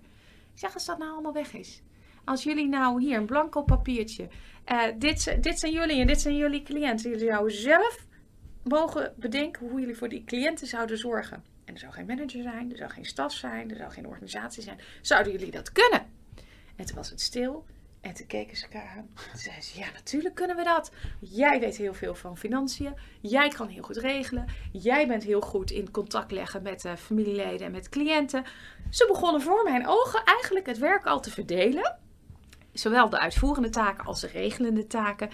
Zeg, 0.55 0.75
als 0.75 0.85
dat 0.85 0.99
nou 0.99 1.11
allemaal 1.11 1.33
weg 1.33 1.53
is. 1.53 1.83
Als 2.25 2.43
jullie 2.43 2.69
nou 2.69 3.01
hier 3.03 3.17
een 3.17 3.27
blanco 3.27 3.63
papiertje 3.63 4.29
uh, 4.73 4.83
dit, 4.99 5.43
dit 5.43 5.59
zijn 5.59 5.73
jullie 5.73 6.01
en 6.01 6.07
dit 6.07 6.21
zijn 6.21 6.37
jullie 6.37 6.63
cliënten. 6.63 7.11
Jullie 7.11 7.27
zouden 7.27 7.57
zelf 7.57 8.07
mogen 8.65 9.13
bedenken 9.17 9.69
hoe 9.69 9.81
jullie 9.81 9.97
voor 9.97 10.09
die 10.09 10.25
cliënten 10.25 10.67
zouden 10.67 10.99
zorgen. 10.99 11.45
En 11.65 11.75
er 11.75 11.81
zou 11.81 11.93
geen 11.93 12.07
manager 12.07 12.43
zijn, 12.43 12.71
er 12.71 12.77
zou 12.77 12.91
geen 12.91 13.05
staf 13.05 13.33
zijn, 13.33 13.71
er 13.71 13.77
zou 13.77 13.91
geen 13.93 14.07
organisatie 14.07 14.63
zijn. 14.63 14.81
Zouden 15.01 15.33
jullie 15.33 15.51
dat 15.51 15.73
kunnen? 15.73 16.07
En 16.77 16.87
toen 16.87 16.97
was 16.97 17.11
het 17.11 17.21
stil. 17.21 17.65
En 18.01 18.15
toen 18.15 18.27
keken 18.27 18.57
ze 18.57 18.65
elkaar 18.65 18.89
aan. 18.97 19.09
Toen 19.15 19.41
zeiden 19.41 19.65
ze, 19.65 19.79
ja, 19.79 19.87
natuurlijk 19.93 20.35
kunnen 20.35 20.57
we 20.57 20.63
dat. 20.63 20.93
Jij 21.21 21.61
weet 21.61 21.77
heel 21.77 21.95
veel 21.95 22.15
van 22.15 22.39
financiën. 22.39 22.95
Jij 23.21 23.49
kan 23.49 23.69
heel 23.69 23.83
goed 23.83 23.97
regelen. 23.97 24.47
Jij 24.73 25.07
bent 25.07 25.23
heel 25.23 25.41
goed 25.41 25.71
in 25.71 25.91
contact 25.91 26.33
leggen 26.33 26.63
met 26.63 26.85
uh, 26.85 26.97
familieleden 26.97 27.67
en 27.67 27.73
met 27.73 27.89
cliënten. 27.89 28.45
Ze 28.91 29.07
begonnen 29.07 29.43
voor 29.43 29.63
mijn 29.63 29.87
ogen 29.89 30.25
eigenlijk 30.25 30.67
het 30.67 30.79
werk 30.79 31.07
al 31.07 31.21
te 31.21 31.31
verdelen 31.31 31.99
zowel 32.75 33.09
de 33.09 33.19
uitvoerende 33.19 33.71
taken 33.71 34.05
als 34.05 34.21
de 34.21 34.27
regelende 34.27 34.87
taken. 34.87 35.31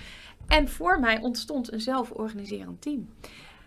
En 0.46 0.68
voor 0.68 1.00
mij 1.00 1.20
ontstond 1.20 1.72
een 1.72 1.81
zelforganiserend 1.81 2.83
team. 2.83 3.14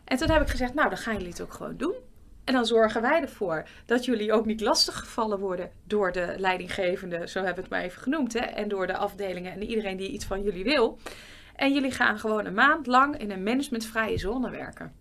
En 0.03 0.17
toen 0.17 0.29
heb 0.29 0.41
ik 0.41 0.49
gezegd, 0.49 0.73
nou 0.73 0.89
dan 0.89 0.97
gaan 0.97 1.13
jullie 1.13 1.29
het 1.29 1.41
ook 1.41 1.53
gewoon 1.53 1.77
doen. 1.77 1.95
En 2.43 2.53
dan 2.53 2.65
zorgen 2.65 3.01
wij 3.01 3.21
ervoor 3.21 3.67
dat 3.85 4.05
jullie 4.05 4.33
ook 4.33 4.45
niet 4.45 4.61
lastig 4.61 4.99
gevallen 4.99 5.39
worden 5.39 5.71
door 5.83 6.11
de 6.11 6.35
leidinggevende, 6.37 7.27
zo 7.27 7.37
hebben 7.37 7.55
we 7.55 7.61
het 7.61 7.69
maar 7.69 7.81
even 7.81 8.01
genoemd, 8.01 8.33
hè, 8.33 8.39
en 8.39 8.67
door 8.67 8.87
de 8.87 8.97
afdelingen 8.97 9.51
en 9.51 9.63
iedereen 9.63 9.97
die 9.97 10.09
iets 10.09 10.25
van 10.25 10.43
jullie 10.43 10.63
wil. 10.63 10.99
En 11.55 11.73
jullie 11.73 11.91
gaan 11.91 12.19
gewoon 12.19 12.45
een 12.45 12.53
maand 12.53 12.87
lang 12.87 13.17
in 13.17 13.31
een 13.31 13.43
managementvrije 13.43 14.17
zone 14.17 14.49
werken. 14.49 14.93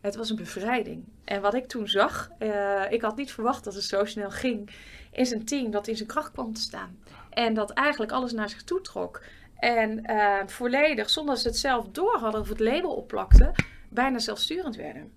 Het 0.00 0.16
was 0.16 0.30
een 0.30 0.36
bevrijding. 0.36 1.04
En 1.24 1.40
wat 1.40 1.54
ik 1.54 1.66
toen 1.66 1.88
zag, 1.88 2.30
uh, 2.38 2.82
ik 2.90 3.02
had 3.02 3.16
niet 3.16 3.32
verwacht 3.32 3.64
dat 3.64 3.74
het 3.74 3.84
zo 3.84 4.04
snel 4.04 4.30
ging, 4.30 4.70
is 5.12 5.30
een 5.30 5.44
team 5.44 5.70
dat 5.70 5.88
in 5.88 5.96
zijn 5.96 6.08
kracht 6.08 6.32
kwam 6.32 6.52
te 6.52 6.60
staan. 6.60 6.98
En 7.30 7.54
dat 7.54 7.70
eigenlijk 7.70 8.12
alles 8.12 8.32
naar 8.32 8.48
zich 8.48 8.62
toe 8.62 8.80
trok. 8.80 9.22
En 9.56 10.10
uh, 10.10 10.36
volledig, 10.46 11.10
zonder 11.10 11.34
dat 11.34 11.42
ze 11.42 11.48
het 11.48 11.58
zelf 11.58 11.88
door 11.88 12.16
hadden 12.18 12.40
of 12.40 12.48
het 12.48 12.60
label 12.60 12.94
opplakten, 12.94 13.52
bijna 13.88 14.18
zelfsturend 14.18 14.76
werden. 14.76 15.12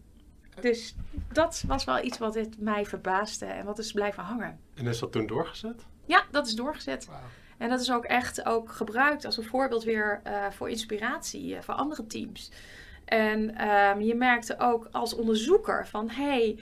Dus 0.61 0.95
dat 1.31 1.63
was 1.67 1.83
wel 1.83 2.03
iets 2.03 2.17
wat 2.17 2.35
het 2.35 2.59
mij 2.59 2.85
verbaasde 2.85 3.45
en 3.45 3.65
wat 3.65 3.79
is 3.79 3.91
blijven 3.91 4.23
hangen. 4.23 4.59
En 4.75 4.87
is 4.87 4.99
dat 4.99 5.11
toen 5.11 5.27
doorgezet? 5.27 5.85
Ja, 6.05 6.23
dat 6.31 6.47
is 6.47 6.53
doorgezet. 6.53 7.09
En 7.57 7.69
dat 7.69 7.79
is 7.79 7.91
ook 7.91 8.05
echt 8.05 8.45
ook 8.45 8.71
gebruikt 8.71 9.25
als 9.25 9.37
een 9.37 9.43
voorbeeld 9.43 9.83
weer 9.83 10.21
uh, 10.27 10.45
voor 10.49 10.69
inspiratie 10.69 11.55
uh, 11.55 11.61
voor 11.61 11.73
andere 11.73 12.07
teams. 12.07 12.51
En 13.05 13.67
um, 13.67 14.01
je 14.01 14.15
merkte 14.15 14.59
ook 14.59 14.87
als 14.91 15.15
onderzoeker 15.15 15.87
van 15.87 16.09
hey, 16.09 16.59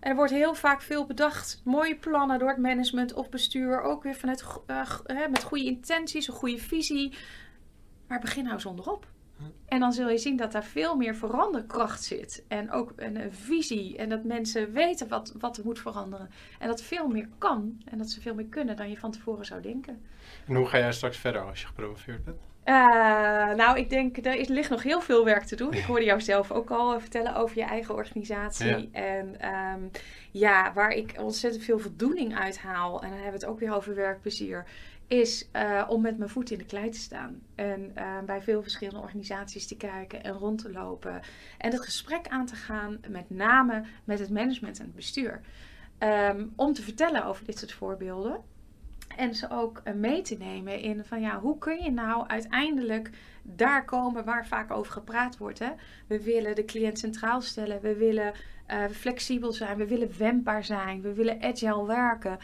er 0.00 0.14
wordt 0.14 0.32
heel 0.32 0.54
vaak 0.54 0.82
veel 0.82 1.06
bedacht. 1.06 1.60
Mooie 1.64 1.96
plannen 1.96 2.38
door 2.38 2.48
het 2.48 2.58
management 2.58 3.12
of 3.14 3.28
bestuur. 3.28 3.82
Ook 3.82 4.02
weer 4.02 4.14
vanuit, 4.14 4.44
uh, 4.66 5.26
met 5.30 5.42
goede 5.42 5.64
intenties, 5.64 6.28
een 6.28 6.34
goede 6.34 6.58
visie. 6.58 7.14
Maar 8.06 8.20
begin 8.20 8.44
nou 8.44 8.60
zonderop. 8.60 9.06
En 9.66 9.80
dan 9.80 9.92
zul 9.92 10.08
je 10.08 10.18
zien 10.18 10.36
dat 10.36 10.52
daar 10.52 10.64
veel 10.64 10.96
meer 10.96 11.14
veranderkracht 11.14 12.02
zit. 12.02 12.44
En 12.48 12.70
ook 12.70 12.92
een, 12.96 13.20
een, 13.20 13.32
visie. 13.32 13.96
En 13.96 14.08
dat 14.08 14.24
mensen 14.24 14.72
weten 14.72 15.08
wat, 15.08 15.34
wat 15.38 15.56
er 15.56 15.64
moet 15.64 15.78
veranderen. 15.78 16.30
En 16.58 16.68
dat 16.68 16.82
veel 16.82 17.08
meer 17.08 17.28
kan. 17.38 17.82
En 17.84 17.98
dat 17.98 18.10
ze 18.10 18.20
veel 18.20 18.34
meer 18.34 18.46
kunnen 18.46 18.76
dan 18.76 18.90
je 18.90 18.98
van 18.98 19.10
tevoren 19.10 19.44
zou 19.44 19.62
denken. 19.62 20.02
En 20.46 20.54
hoe 20.54 20.66
ga 20.66 20.78
jij 20.78 20.92
straks 20.92 21.16
verder 21.16 21.42
als 21.42 21.60
je 21.60 21.66
gepromoveerd 21.66 22.24
bent? 22.24 22.49
Uh, 22.64 23.54
nou, 23.54 23.78
ik 23.78 23.90
denk, 23.90 24.26
er 24.26 24.50
ligt 24.50 24.70
nog 24.70 24.82
heel 24.82 25.00
veel 25.00 25.24
werk 25.24 25.44
te 25.44 25.56
doen. 25.56 25.72
Ik 25.72 25.84
hoorde 25.84 26.04
jou 26.04 26.20
zelf 26.20 26.50
ook 26.50 26.70
al 26.70 27.00
vertellen 27.00 27.34
over 27.34 27.58
je 27.58 27.64
eigen 27.64 27.94
organisatie. 27.94 28.88
En 28.92 29.48
um, 29.48 29.90
ja, 30.30 30.72
waar 30.72 30.90
ik 30.90 31.14
ontzettend 31.18 31.64
veel 31.64 31.78
voldoening 31.78 32.36
uit 32.38 32.58
haal, 32.58 33.02
en 33.02 33.08
dan 33.08 33.18
hebben 33.18 33.40
we 33.40 33.46
het 33.46 33.54
ook 33.54 33.60
weer 33.60 33.74
over 33.74 33.94
werkplezier, 33.94 34.64
is 35.06 35.48
uh, 35.52 35.86
om 35.88 36.00
met 36.00 36.18
mijn 36.18 36.30
voet 36.30 36.50
in 36.50 36.58
de 36.58 36.64
klei 36.64 36.90
te 36.90 36.98
staan. 36.98 37.40
En 37.54 37.92
uh, 37.98 38.18
bij 38.26 38.42
veel 38.42 38.62
verschillende 38.62 39.00
organisaties 39.00 39.66
te 39.66 39.76
kijken 39.76 40.22
en 40.22 40.32
rond 40.32 40.58
te 40.62 40.72
lopen. 40.72 41.20
En 41.58 41.70
het 41.70 41.80
gesprek 41.80 42.28
aan 42.28 42.46
te 42.46 42.54
gaan, 42.54 43.00
met 43.08 43.30
name 43.30 43.84
met 44.04 44.18
het 44.18 44.30
management 44.30 44.78
en 44.78 44.84
het 44.84 44.94
bestuur. 44.94 45.40
Um, 45.98 46.52
om 46.56 46.72
te 46.72 46.82
vertellen 46.82 47.24
over 47.24 47.44
dit 47.44 47.58
soort 47.58 47.72
voorbeelden. 47.72 48.40
En 49.16 49.34
ze 49.34 49.50
ook 49.50 49.80
uh, 49.84 49.94
mee 49.94 50.22
te 50.22 50.36
nemen 50.38 50.80
in 50.80 51.04
van 51.04 51.20
ja, 51.20 51.40
hoe 51.40 51.58
kun 51.58 51.82
je 51.82 51.90
nou 51.90 52.28
uiteindelijk 52.28 53.10
daar 53.42 53.84
komen 53.84 54.24
waar 54.24 54.46
vaak 54.46 54.70
over 54.70 54.92
gepraat 54.92 55.36
wordt. 55.36 55.58
Hè? 55.58 55.70
We 56.06 56.22
willen 56.22 56.54
de 56.54 56.64
cliënt 56.64 56.98
centraal 56.98 57.40
stellen, 57.40 57.80
we 57.80 57.96
willen 57.96 58.32
uh, 58.70 58.84
flexibel 58.90 59.52
zijn, 59.52 59.76
we 59.76 59.86
willen 59.86 60.18
wendbaar 60.18 60.64
zijn, 60.64 61.00
we 61.00 61.14
willen 61.14 61.42
agile 61.42 61.86
werken. 61.86 62.38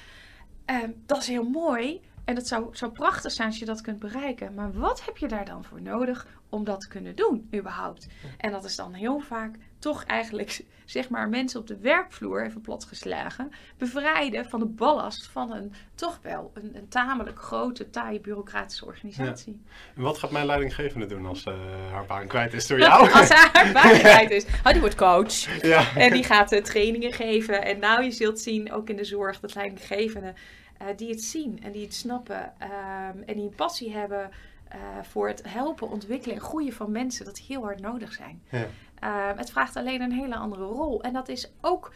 Ehm, 0.65 0.91
dat 1.07 1.19
is 1.19 1.29
heel 1.29 1.49
mooi 1.49 2.01
en 2.27 2.35
dat 2.35 2.47
zou, 2.47 2.69
zou 2.73 2.93
prachtig 2.93 3.33
zijn 3.33 3.49
als 3.49 3.59
je 3.59 3.65
dat 3.65 3.81
kunt 3.81 3.99
bereiken. 3.99 4.55
Maar 4.55 4.73
wat 4.73 5.05
heb 5.05 5.17
je 5.17 5.29
daar 5.29 5.45
dan 5.45 5.65
voor 5.65 5.83
nodig 5.83 6.27
om 6.49 6.65
dat 6.65 6.81
te 6.81 6.89
kunnen 6.89 7.17
doen, 7.17 7.49
überhaupt? 7.55 8.07
En 8.39 8.53
dat 8.53 8.65
is 8.65 8.77
dan 8.77 8.93
heel 8.93 9.21
vaak 9.21 9.57
toch 9.79 10.05
eigenlijk, 10.05 10.65
zeg 10.85 11.09
maar, 11.09 11.29
mensen 11.29 11.61
op 11.61 11.67
de 11.67 11.79
werkvloer, 11.79 12.45
even 12.45 12.61
platgeslagen, 12.61 13.53
bevrijden 13.79 14.47
van 14.47 14.61
de 14.61 14.67
ballast 14.67 15.27
van 15.27 15.53
een 15.53 15.73
toch 15.95 16.19
wel 16.23 16.51
een, 16.55 16.77
een 16.77 16.89
tamelijk 16.89 17.39
grote, 17.39 17.91
taaie 17.91 18.21
bureaucratische 18.21 18.85
organisatie. 18.85 19.63
En 19.97 20.03
wat 20.03 20.19
gaat 20.19 20.31
mijn 20.31 20.47
leidinggevende 20.47 21.07
doen 21.07 21.27
als 21.27 21.45
uh, 21.47 21.55
haar 21.91 22.07
baan 22.07 22.27
kwijt 22.27 22.53
is 22.53 22.67
door 22.67 22.79
jou? 22.89 23.13
als 23.13 23.29
haar 23.29 23.73
baan 23.73 23.99
kwijt 24.09 24.31
is. 24.31 24.45
Oh, 24.65 24.73
die 24.73 24.81
wordt 24.81 24.95
coach. 24.95 25.63
Ja. 25.63 25.97
En 25.97 26.13
die 26.13 26.25
gaat 26.25 26.53
uh, 26.53 26.63
trainingen 26.63 27.13
geven. 27.13 27.65
En 27.65 27.79
nou, 27.79 28.03
je 28.03 28.11
zult 28.11 28.41
zien, 28.41 28.73
ook 28.73 28.89
in 28.89 28.97
de 28.97 29.05
zorg, 29.05 29.41
dat 29.41 29.55
leidinggevenden 29.55 30.35
uh, 30.83 30.89
die 30.97 31.11
het 31.11 31.23
zien 31.23 31.63
en 31.63 31.73
die 31.73 31.85
het 31.85 31.95
snappen 31.95 32.53
um, 32.63 33.23
en 33.27 33.35
die 33.35 33.43
een 33.43 33.55
passie 33.55 33.93
hebben 33.93 34.31
uh, 34.75 35.03
voor 35.03 35.29
het 35.29 35.43
helpen, 35.49 35.91
ontwikkelen 35.91 36.37
en 36.37 36.43
groeien 36.43 36.73
van 36.73 36.91
mensen, 36.91 37.25
dat 37.25 37.39
heel 37.39 37.63
hard 37.63 37.81
nodig 37.81 38.13
zijn. 38.13 38.43
Ja. 38.51 38.67
Uh, 39.05 39.39
het 39.39 39.51
vraagt 39.51 39.77
alleen 39.77 40.01
een 40.01 40.13
hele 40.13 40.37
andere 40.37 40.65
rol. 40.65 41.03
En 41.03 41.13
dat 41.13 41.29
is 41.29 41.51
ook 41.61 41.93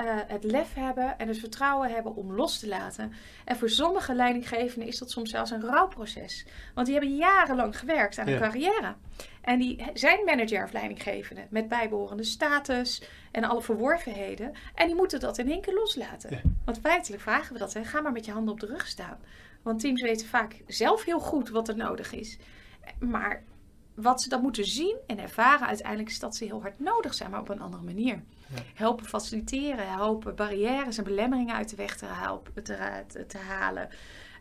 uh, 0.00 0.04
het 0.26 0.44
lef 0.44 0.74
hebben 0.74 1.18
en 1.18 1.28
het 1.28 1.38
vertrouwen 1.38 1.90
hebben 1.90 2.16
om 2.16 2.32
los 2.32 2.58
te 2.58 2.68
laten. 2.68 3.12
En 3.44 3.56
voor 3.56 3.70
sommige 3.70 4.14
leidinggevenden 4.14 4.88
is 4.88 4.98
dat 4.98 5.10
soms 5.10 5.30
zelfs 5.30 5.50
een 5.50 5.62
rouwproces. 5.62 6.46
Want 6.74 6.86
die 6.86 6.96
hebben 6.96 7.16
jarenlang 7.16 7.78
gewerkt 7.78 8.18
aan 8.18 8.28
hun 8.28 8.38
carrière. 8.38 8.94
En 9.44 9.58
die 9.58 9.84
zijn 9.94 10.24
manager 10.24 10.64
of 10.64 10.72
leidinggevende 10.72 11.46
met 11.50 11.68
bijbehorende 11.68 12.24
status 12.24 13.02
en 13.30 13.44
alle 13.44 13.62
verworvenheden. 13.62 14.52
En 14.74 14.86
die 14.86 14.96
moeten 14.96 15.20
dat 15.20 15.38
in 15.38 15.50
één 15.50 15.60
keer 15.60 15.74
loslaten. 15.74 16.30
Ja. 16.30 16.40
Want 16.64 16.80
feitelijk 16.80 17.22
vragen 17.22 17.52
we 17.52 17.58
dat. 17.58 17.72
Hè? 17.72 17.84
Ga 17.84 18.00
maar 18.00 18.12
met 18.12 18.24
je 18.24 18.32
handen 18.32 18.52
op 18.52 18.60
de 18.60 18.66
rug 18.66 18.86
staan. 18.86 19.18
Want 19.62 19.80
teams 19.80 20.02
weten 20.02 20.26
vaak 20.26 20.62
zelf 20.66 21.04
heel 21.04 21.20
goed 21.20 21.48
wat 21.48 21.68
er 21.68 21.76
nodig 21.76 22.12
is. 22.12 22.38
Maar 22.98 23.44
wat 23.94 24.22
ze 24.22 24.28
dan 24.28 24.42
moeten 24.42 24.64
zien 24.64 24.96
en 25.06 25.18
ervaren 25.18 25.66
uiteindelijk 25.66 26.08
is 26.08 26.18
dat 26.18 26.36
ze 26.36 26.44
heel 26.44 26.62
hard 26.62 26.80
nodig 26.80 27.14
zijn, 27.14 27.30
maar 27.30 27.40
op 27.40 27.48
een 27.48 27.60
andere 27.60 27.82
manier. 27.82 28.22
Ja. 28.54 28.62
Helpen 28.74 29.06
faciliteren, 29.06 29.88
helpen 29.88 30.34
barrières 30.34 30.98
en 30.98 31.04
belemmeringen 31.04 31.54
uit 31.54 31.68
de 31.68 31.76
weg 31.76 31.96
te, 31.96 32.06
helpen, 32.06 32.62
te, 32.62 33.04
te 33.26 33.38
halen. 33.38 33.88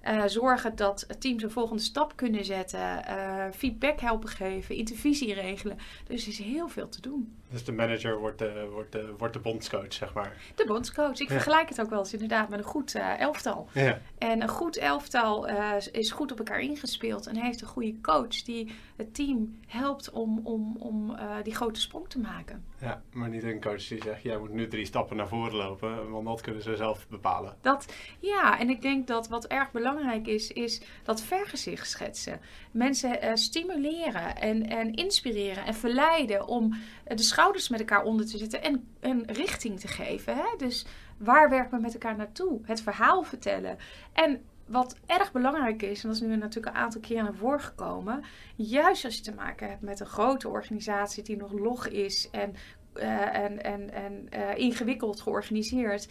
Uh, 0.07 0.23
zorgen 0.25 0.75
dat 0.75 1.07
teams 1.19 1.43
een 1.43 1.51
volgende 1.51 1.81
stap 1.81 2.15
kunnen 2.15 2.45
zetten. 2.45 3.03
Uh, 3.09 3.45
feedback 3.53 3.99
helpen 3.99 4.29
geven. 4.29 4.75
Intervisie 4.75 5.33
regelen. 5.33 5.77
Dus 6.07 6.23
er 6.23 6.29
is 6.29 6.37
heel 6.37 6.67
veel 6.67 6.89
te 6.89 7.01
doen. 7.01 7.35
Dus 7.53 7.63
de 7.63 7.71
manager 7.71 8.19
wordt 8.19 8.39
de, 8.39 8.67
wordt 8.71 8.91
de, 8.91 9.13
wordt 9.17 9.33
de 9.33 9.39
bondscoach, 9.39 9.93
zeg 9.93 10.13
maar. 10.13 10.37
De 10.55 10.65
bondscoach. 10.65 11.19
Ik 11.19 11.29
vergelijk 11.29 11.69
het 11.69 11.81
ook 11.81 11.89
wel 11.89 11.99
eens 11.99 12.13
inderdaad 12.13 12.49
met 12.49 12.59
een 12.59 12.65
goed 12.65 12.95
uh, 12.95 13.19
elftal. 13.19 13.67
Ja. 13.73 13.99
En 14.17 14.41
een 14.41 14.49
goed 14.49 14.77
elftal 14.77 15.47
is 15.91 16.11
goed 16.11 16.31
op 16.31 16.37
elkaar 16.37 16.59
ingespeeld. 16.59 17.27
En 17.27 17.35
heeft 17.35 17.61
een 17.61 17.67
goede 17.67 18.01
coach 18.01 18.43
die 18.43 18.71
het 18.95 19.15
team 19.15 19.59
helpt 19.67 20.11
om, 20.11 20.39
om, 20.43 20.75
om 20.79 21.17
die 21.43 21.55
grote 21.55 21.79
sprong 21.79 22.09
te 22.09 22.19
maken. 22.19 22.65
Ja, 22.79 23.01
maar 23.11 23.29
niet 23.29 23.43
een 23.43 23.61
coach 23.61 23.87
die 23.87 24.03
zegt, 24.03 24.21
jij 24.21 24.37
moet 24.37 24.53
nu 24.53 24.67
drie 24.67 24.85
stappen 24.85 25.17
naar 25.17 25.27
voren 25.27 25.55
lopen. 25.55 26.11
Want 26.11 26.25
dat 26.25 26.41
kunnen 26.41 26.61
ze 26.61 26.75
zelf 26.75 27.07
bepalen. 27.09 27.55
Dat, 27.61 27.93
ja, 28.19 28.59
en 28.59 28.69
ik 28.69 28.81
denk 28.81 29.07
dat 29.07 29.27
wat 29.27 29.47
erg 29.47 29.71
belangrijk 29.71 30.27
is, 30.27 30.51
is 30.51 30.81
dat 31.03 31.21
vergezicht 31.21 31.89
schetsen. 31.89 32.39
Mensen 32.71 33.37
stimuleren 33.37 34.35
en, 34.35 34.69
en 34.69 34.93
inspireren 34.93 35.65
en 35.65 35.73
verleiden 35.73 36.47
om 36.47 36.73
de 37.03 37.17
schouders 37.17 37.41
met 37.51 37.79
elkaar 37.79 38.03
onder 38.03 38.25
te 38.25 38.37
zetten 38.37 38.61
en 38.61 38.87
een 38.99 39.23
richting 39.25 39.79
te 39.79 39.87
geven. 39.87 40.35
Hè? 40.35 40.55
Dus 40.57 40.85
waar 41.17 41.49
werken 41.49 41.77
we 41.77 41.81
met 41.81 41.93
elkaar 41.93 42.15
naartoe? 42.15 42.59
Het 42.63 42.81
verhaal 42.81 43.23
vertellen. 43.23 43.77
En 44.13 44.41
wat 44.65 44.95
erg 45.05 45.31
belangrijk 45.31 45.81
is, 45.81 46.03
en 46.03 46.09
dat 46.09 46.17
is 46.17 46.27
nu 46.27 46.35
natuurlijk 46.35 46.75
een 46.75 46.81
aantal 46.81 47.01
keer 47.01 47.23
naar 47.23 47.33
voren 47.33 47.61
gekomen, 47.61 48.23
juist 48.55 49.05
als 49.05 49.15
je 49.15 49.21
te 49.21 49.33
maken 49.33 49.69
hebt 49.69 49.81
met 49.81 49.99
een 49.99 50.05
grote 50.05 50.49
organisatie 50.49 51.23
die 51.23 51.37
nog 51.37 51.51
log 51.51 51.87
is 51.87 52.29
en, 52.31 52.55
uh, 52.95 53.35
en, 53.35 53.63
en, 53.63 53.93
en 53.93 54.29
ingewikkeld 54.57 55.21
georganiseerd, 55.21 56.07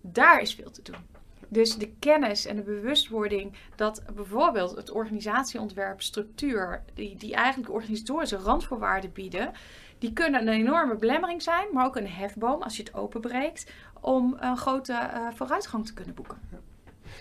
daar 0.00 0.40
is 0.40 0.54
veel 0.54 0.70
te 0.70 0.82
doen. 0.82 1.21
Dus 1.52 1.76
de 1.76 1.92
kennis 1.98 2.46
en 2.46 2.56
de 2.56 2.62
bewustwording 2.62 3.52
dat 3.76 4.02
bijvoorbeeld 4.14 4.76
het 4.76 4.90
organisatieontwerp, 4.90 6.02
structuur, 6.02 6.82
die, 6.94 7.16
die 7.16 7.34
eigenlijk 7.34 7.72
organisatorische 7.72 8.36
randvoorwaarden 8.36 9.12
bieden, 9.12 9.52
die 9.98 10.12
kunnen 10.12 10.40
een 10.40 10.48
enorme 10.48 10.96
belemmering 10.96 11.42
zijn, 11.42 11.66
maar 11.72 11.86
ook 11.86 11.96
een 11.96 12.08
hefboom 12.08 12.62
als 12.62 12.76
je 12.76 12.82
het 12.82 12.94
openbreekt, 12.94 13.70
om 14.00 14.36
een 14.40 14.56
grote 14.56 14.92
uh, 14.92 15.26
vooruitgang 15.34 15.86
te 15.86 15.94
kunnen 15.94 16.14
boeken. 16.14 16.40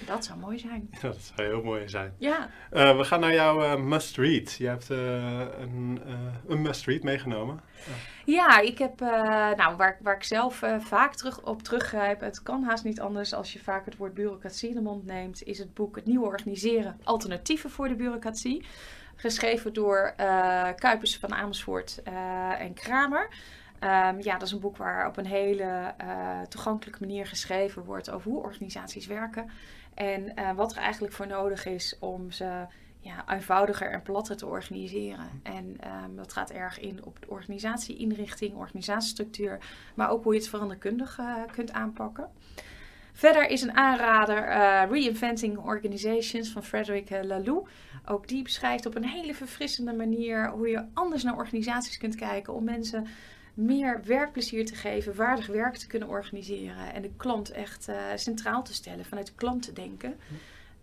Dat 0.06 0.26
zou 0.26 0.40
mooi 0.40 0.60
zijn. 0.60 0.88
Ja, 0.92 1.00
dat 1.08 1.32
zou 1.36 1.48
heel 1.48 1.64
mooi 1.64 1.90
zijn. 1.90 2.14
Ja. 2.18 2.50
Uh, 2.74 2.98
we 2.98 3.04
gaan 3.04 3.20
naar 3.20 3.34
jouw 3.34 3.64
uh, 3.64 3.76
must 3.76 4.18
read. 4.18 4.54
Je 4.54 4.68
hebt 4.68 4.90
uh, 4.90 4.98
een, 5.60 6.02
een 6.48 6.62
must 6.62 6.86
read 6.86 7.04
meegenomen. 7.04 7.62
Ja, 8.26 8.60
ik 8.60 8.78
heb, 8.78 9.00
nou, 9.56 9.76
waar, 9.76 9.98
waar 10.02 10.16
ik 10.16 10.24
zelf 10.24 10.64
vaak 10.80 11.16
terug 11.16 11.42
op 11.42 11.64
teruggrijp, 11.64 12.20
het 12.20 12.44
kan 12.44 12.64
haast 12.64 12.84
niet 12.84 13.00
anders 13.00 13.34
als 13.34 13.54
je 13.54 13.60
vaak 13.60 13.86
het 13.86 13.98
woord 13.98 14.14
bureaucratie 14.14 14.70
in 14.70 14.76
de 14.76 14.82
mond 14.82 15.06
neemt, 15.06 15.44
is 15.44 15.58
het 15.58 15.74
boek 15.74 15.96
Het 15.96 16.06
Nieuwe 16.06 16.26
Organiseren, 16.26 17.00
Alternatieven 17.04 17.70
voor 17.70 17.88
de 17.88 17.96
Bureaucratie. 17.96 18.66
Geschreven 19.16 19.74
door 19.74 20.14
Kuipers 20.76 21.18
van 21.18 21.34
Amersfoort 21.34 22.02
en 22.60 22.74
Kramer. 22.74 23.30
Um, 23.84 24.22
ja, 24.22 24.34
dat 24.34 24.42
is 24.42 24.52
een 24.52 24.60
boek 24.60 24.78
waar 24.78 25.08
op 25.08 25.18
een 25.18 25.26
hele 25.26 25.94
toegankelijke 26.50 27.00
manier 27.00 27.26
geschreven 27.26 27.84
wordt 27.84 28.10
over 28.10 28.32
hoe 28.32 28.44
organisaties 28.44 29.08
werken. 29.08 29.50
En 30.02 30.32
uh, 30.40 30.52
wat 30.56 30.72
er 30.72 30.78
eigenlijk 30.78 31.14
voor 31.14 31.28
nodig 31.28 31.66
is 31.66 31.96
om 32.00 32.32
ze 32.32 32.66
ja, 33.00 33.24
eenvoudiger 33.28 33.92
en 33.92 34.02
platter 34.02 34.38
te 34.38 34.46
organiseren. 34.46 35.42
En 35.44 35.66
um, 35.66 36.16
dat 36.16 36.34
gaat 36.34 36.50
erg 36.50 36.80
in 36.80 37.06
op 37.06 37.22
de 37.22 37.30
organisatieinrichting, 37.30 38.56
organisatiestructuur, 38.56 39.58
maar 39.96 40.10
ook 40.10 40.24
hoe 40.24 40.34
je 40.34 40.40
het 40.40 40.50
veranderkundig 40.50 41.18
uh, 41.20 41.36
kunt 41.52 41.72
aanpakken. 41.72 42.30
Verder 43.14 43.50
is 43.50 43.62
een 43.62 43.78
aanrader 43.78 44.48
uh, 44.48 44.84
Reinventing 44.90 45.58
Organizations 45.58 46.52
van 46.52 46.64
Frederic 46.64 47.10
Laloux. 47.10 47.70
Ook 48.06 48.28
die 48.28 48.44
beschrijft 48.44 48.86
op 48.86 48.96
een 48.96 49.06
hele 49.06 49.34
verfrissende 49.34 49.94
manier 49.94 50.50
hoe 50.50 50.68
je 50.68 50.86
anders 50.94 51.24
naar 51.24 51.38
organisaties 51.38 51.98
kunt 51.98 52.16
kijken 52.16 52.54
om 52.54 52.64
mensen 52.64 53.08
meer 53.54 54.02
werkplezier 54.04 54.66
te 54.66 54.76
geven, 54.76 55.16
waardig 55.16 55.48
werk 55.48 55.76
te 55.76 55.88
kunnen 55.88 56.08
organiseren 56.08 56.94
en 56.94 57.02
de 57.02 57.12
klant 57.18 57.52
echt 57.52 57.90
uh, 57.90 57.96
centraal 58.16 58.64
te 58.64 58.74
stellen, 58.74 59.06
vanuit 59.06 59.28
de 59.28 59.36
klant 59.36 59.64
te 59.64 59.74
denken. 59.74 60.16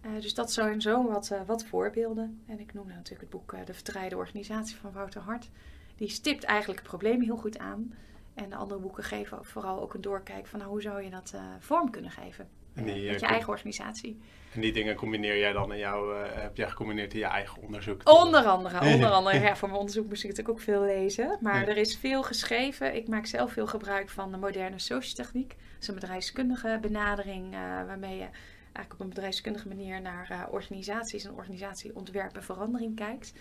Uh, 0.06 0.20
dus 0.20 0.34
dat 0.34 0.52
zijn 0.52 0.80
zo 0.80 1.08
wat, 1.08 1.30
uh, 1.32 1.40
wat 1.46 1.64
voorbeelden. 1.64 2.42
En 2.46 2.60
ik 2.60 2.74
noemde 2.74 2.92
natuurlijk 2.92 3.20
het 3.20 3.30
boek 3.30 3.66
De 3.66 3.74
Verdraaide 3.74 4.16
Organisatie 4.16 4.76
van 4.76 4.92
Wouter 4.92 5.20
Hart. 5.20 5.48
Die 5.96 6.08
stipt 6.08 6.44
eigenlijk 6.44 6.80
het 6.80 6.88
probleem 6.88 7.20
heel 7.20 7.36
goed 7.36 7.58
aan. 7.58 7.94
En 8.34 8.50
de 8.50 8.56
andere 8.56 8.80
boeken 8.80 9.04
geven 9.04 9.44
vooral 9.44 9.80
ook 9.80 9.94
een 9.94 10.00
doorkijk 10.00 10.46
van 10.46 10.58
nou, 10.58 10.70
hoe 10.70 10.82
zou 10.82 11.02
je 11.02 11.10
dat 11.10 11.34
vorm 11.58 11.90
kunnen 11.90 12.10
geven. 12.10 12.48
En 12.78 12.84
die, 12.84 13.10
met 13.10 13.20
je 13.20 13.26
eigen 13.26 13.48
organisatie. 13.48 14.20
En 14.54 14.60
die 14.60 14.72
dingen 14.72 14.94
combineer 14.94 15.38
jij 15.38 15.52
dan 15.52 15.72
in 15.72 15.78
jouw, 15.78 16.12
uh, 16.12 16.20
heb 16.30 16.56
jij 16.56 16.68
gecombineerd 16.68 17.12
in 17.12 17.18
je 17.18 17.24
eigen 17.24 17.62
onderzoek? 17.62 18.08
Onder 18.08 18.44
andere, 18.44 18.80
onder 18.94 19.10
andere. 19.10 19.40
Ja, 19.40 19.56
voor 19.56 19.68
mijn 19.68 19.80
onderzoek 19.80 20.08
moest 20.08 20.24
ik 20.24 20.28
natuurlijk 20.28 20.58
ook 20.58 20.64
veel 20.64 20.82
lezen. 20.82 21.38
Maar 21.40 21.68
er 21.68 21.76
is 21.76 21.96
veel 21.96 22.22
geschreven. 22.22 22.94
Ik 22.94 23.08
maak 23.08 23.26
zelf 23.26 23.52
veel 23.52 23.66
gebruik 23.66 24.08
van 24.08 24.30
de 24.30 24.36
moderne 24.36 24.78
sociotechniek. 24.78 25.48
Dat 25.48 25.80
is 25.80 25.88
een 25.88 25.94
bedrijfskundige 25.94 26.78
benadering 26.80 27.54
uh, 27.54 27.60
waarmee 27.60 28.16
je 28.16 28.28
eigenlijk 28.72 28.92
op 28.92 29.00
een 29.00 29.08
bedrijfskundige 29.08 29.68
manier 29.68 30.00
naar 30.00 30.28
uh, 30.30 30.42
organisaties 30.50 31.24
en 31.24 31.32
organisatieontwerp 31.32 32.36
en 32.36 32.44
verandering 32.44 32.96
kijkt. 32.96 33.32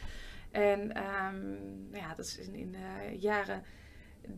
En 0.52 0.80
um, 0.82 1.90
ja, 1.94 2.14
dat 2.16 2.26
is 2.26 2.38
in, 2.38 2.56
in 2.56 2.72
de 2.72 3.18
jaren 3.18 3.64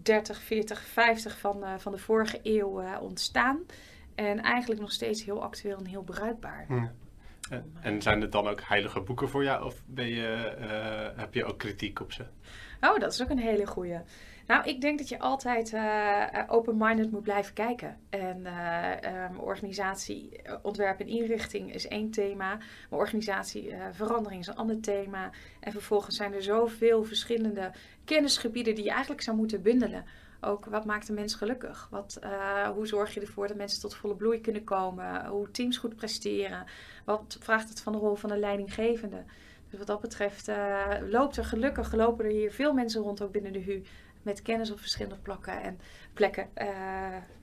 30, 0.02 0.42
40, 0.42 0.82
50 0.82 1.38
van, 1.38 1.80
van 1.80 1.92
de 1.92 1.98
vorige 1.98 2.40
eeuw 2.44 2.98
ontstaan. 3.00 3.66
En 4.20 4.42
eigenlijk 4.42 4.82
nog 4.82 4.92
steeds 4.92 5.24
heel 5.24 5.44
actueel 5.44 5.78
en 5.78 5.86
heel 5.86 6.04
bruikbaar. 6.04 6.66
En, 7.50 7.74
en, 7.82 8.02
zijn 8.02 8.22
het 8.22 8.32
dan 8.32 8.48
ook 8.48 8.62
heilige 8.62 9.02
boeken 9.02 9.30
voor 9.30 9.44
jou? 9.44 9.66
Of 9.66 9.82
ben 9.86 10.08
je, 10.08 10.56
uh, 10.60 11.20
heb 11.20 11.34
je 11.34 11.46
ook 11.46 11.58
kritiek 11.58 12.00
op 12.00 12.12
ze? 12.12 12.26
Oh, 12.82 13.00
dat 13.00 13.14
is 13.14 13.22
ook 13.22 13.30
een 13.30 13.40
hele 13.40 13.66
goeie. 13.66 14.00
Nou, 14.48 14.70
ik 14.70 14.82
denk 14.82 14.98
dat 14.98 15.10
je 15.10 15.20
altijd 15.20 15.74
uh, 15.74 16.26
open-minded 16.48 17.12
moet 17.12 17.24
blijven 17.24 17.54
kijken. 17.54 17.98
En 18.10 18.40
uh, 18.40 18.92
um, 19.30 19.40
organisatie, 19.40 20.42
ontwerp 20.62 21.00
en 21.00 21.08
inrichting 21.08 21.74
is 21.74 21.88
één 21.88 22.12
thema. 22.12 22.58
Maar 22.90 23.00
organisatieverandering 23.00 24.42
is 24.42 24.48
een 24.48 24.56
ander 24.56 24.82
thema. 24.82 25.30
En 25.60 25.72
vervolgens 25.72 26.16
zijn 26.16 26.34
er 26.34 26.44
zoveel 26.44 27.04
verschillende 27.04 27.72
kennisgebieden 28.06 28.76
die 28.76 28.84
je 28.84 28.92
eigenlijk 28.92 29.22
zou 29.22 29.38
moeten 29.38 29.62
bundelen 29.62 30.06
Ook 30.41 30.65
wat 30.65 30.86
maakt 30.86 31.10
een 31.10 31.15
mens 31.15 31.36
gelukkig? 31.36 31.88
Wat, 31.91 32.19
hoe 32.73 32.88
zorg 32.88 33.13
je 33.13 33.19
ervoor 33.19 33.47
dat 33.47 33.58
mensen 33.58 33.82
tot 33.82 33.95
volle 33.95 34.15
bloei 34.15 34.41
kunnen 34.41 34.63
komen? 34.63 35.25
Hoe 35.25 35.52
teams 35.52 35.78
goed 35.78 35.95
presteren? 35.95 36.65
Wat 37.06 37.38
vraagt 37.39 37.69
het 37.69 37.82
van 37.82 37.93
de 37.93 37.99
rol 37.99 38.15
van 38.15 38.30
de 38.30 38.38
leidinggevende? 38.38 39.23
Dus 39.69 39.78
wat 39.78 39.88
dat 39.88 40.02
betreft 40.02 40.52
loopt 41.10 41.38
er 41.38 41.45
gelukkig, 41.45 41.93
lopen 41.93 42.25
er 42.25 42.32
hier 42.32 42.52
veel 42.52 42.73
mensen 42.73 43.02
rond, 43.02 43.21
ook 43.21 43.32
binnen 43.32 43.54
de 43.54 43.63
HU, 43.63 43.84
met 44.21 44.41
kennis 44.41 44.71
op 44.71 44.80
verschillende 44.80 45.17
plakken 45.21 45.62
en 45.62 45.80
plekken, 46.13 46.49
uh, 46.58 46.67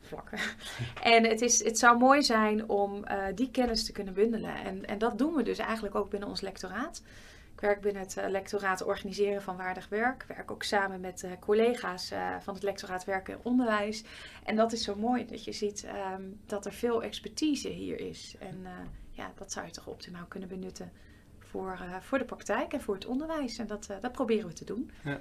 vlakken. 0.00 0.38
en 1.02 1.24
het, 1.24 1.40
is, 1.40 1.64
het 1.64 1.78
zou 1.78 1.98
mooi 1.98 2.22
zijn 2.22 2.68
om 2.68 3.04
uh, 3.04 3.24
die 3.34 3.50
kennis 3.50 3.84
te 3.84 3.92
kunnen 3.92 4.14
bundelen. 4.14 4.54
En, 4.54 4.84
en 4.84 4.98
dat 4.98 5.18
doen 5.18 5.34
we 5.34 5.42
dus 5.42 5.58
eigenlijk 5.58 5.94
ook 5.94 6.10
binnen 6.10 6.28
ons 6.28 6.40
lectoraat. 6.40 7.02
Ik 7.56 7.62
werk 7.62 7.80
binnen 7.80 8.02
het 8.02 8.16
uh, 8.16 8.24
lectoraat 8.28 8.84
organiseren 8.84 9.42
van 9.42 9.56
waardig 9.56 9.88
werk. 9.88 10.22
Ik 10.22 10.36
werk 10.36 10.50
ook 10.50 10.62
samen 10.62 11.00
met 11.00 11.26
collega's 11.40 12.12
van 12.40 12.54
het 12.54 12.62
lectoraat 12.62 13.04
werken 13.04 13.34
en 13.34 13.40
onderwijs. 13.42 14.04
En 14.44 14.56
dat 14.56 14.72
is 14.72 14.84
zo 14.84 14.96
mooi 14.96 15.26
dat 15.26 15.44
je 15.44 15.52
ziet 15.52 15.86
um, 16.14 16.40
dat 16.46 16.66
er 16.66 16.72
veel 16.72 17.02
expertise 17.02 17.68
hier 17.68 18.00
is. 18.00 18.36
En 18.38 18.66
ja, 19.10 19.32
dat 19.34 19.52
zou 19.52 19.66
je 19.66 19.72
toch 19.72 19.86
optimaal 19.86 20.26
kunnen 20.26 20.48
benutten 20.48 20.92
voor, 21.38 21.78
voor 22.00 22.18
de 22.18 22.24
praktijk 22.24 22.72
en 22.72 22.80
voor 22.80 22.94
het 22.94 23.06
onderwijs. 23.06 23.58
En 23.58 23.66
dat, 23.66 23.86
dat 24.00 24.12
proberen 24.12 24.48
we 24.48 24.54
te 24.54 24.64
doen. 24.64 24.90
Ja. 25.04 25.20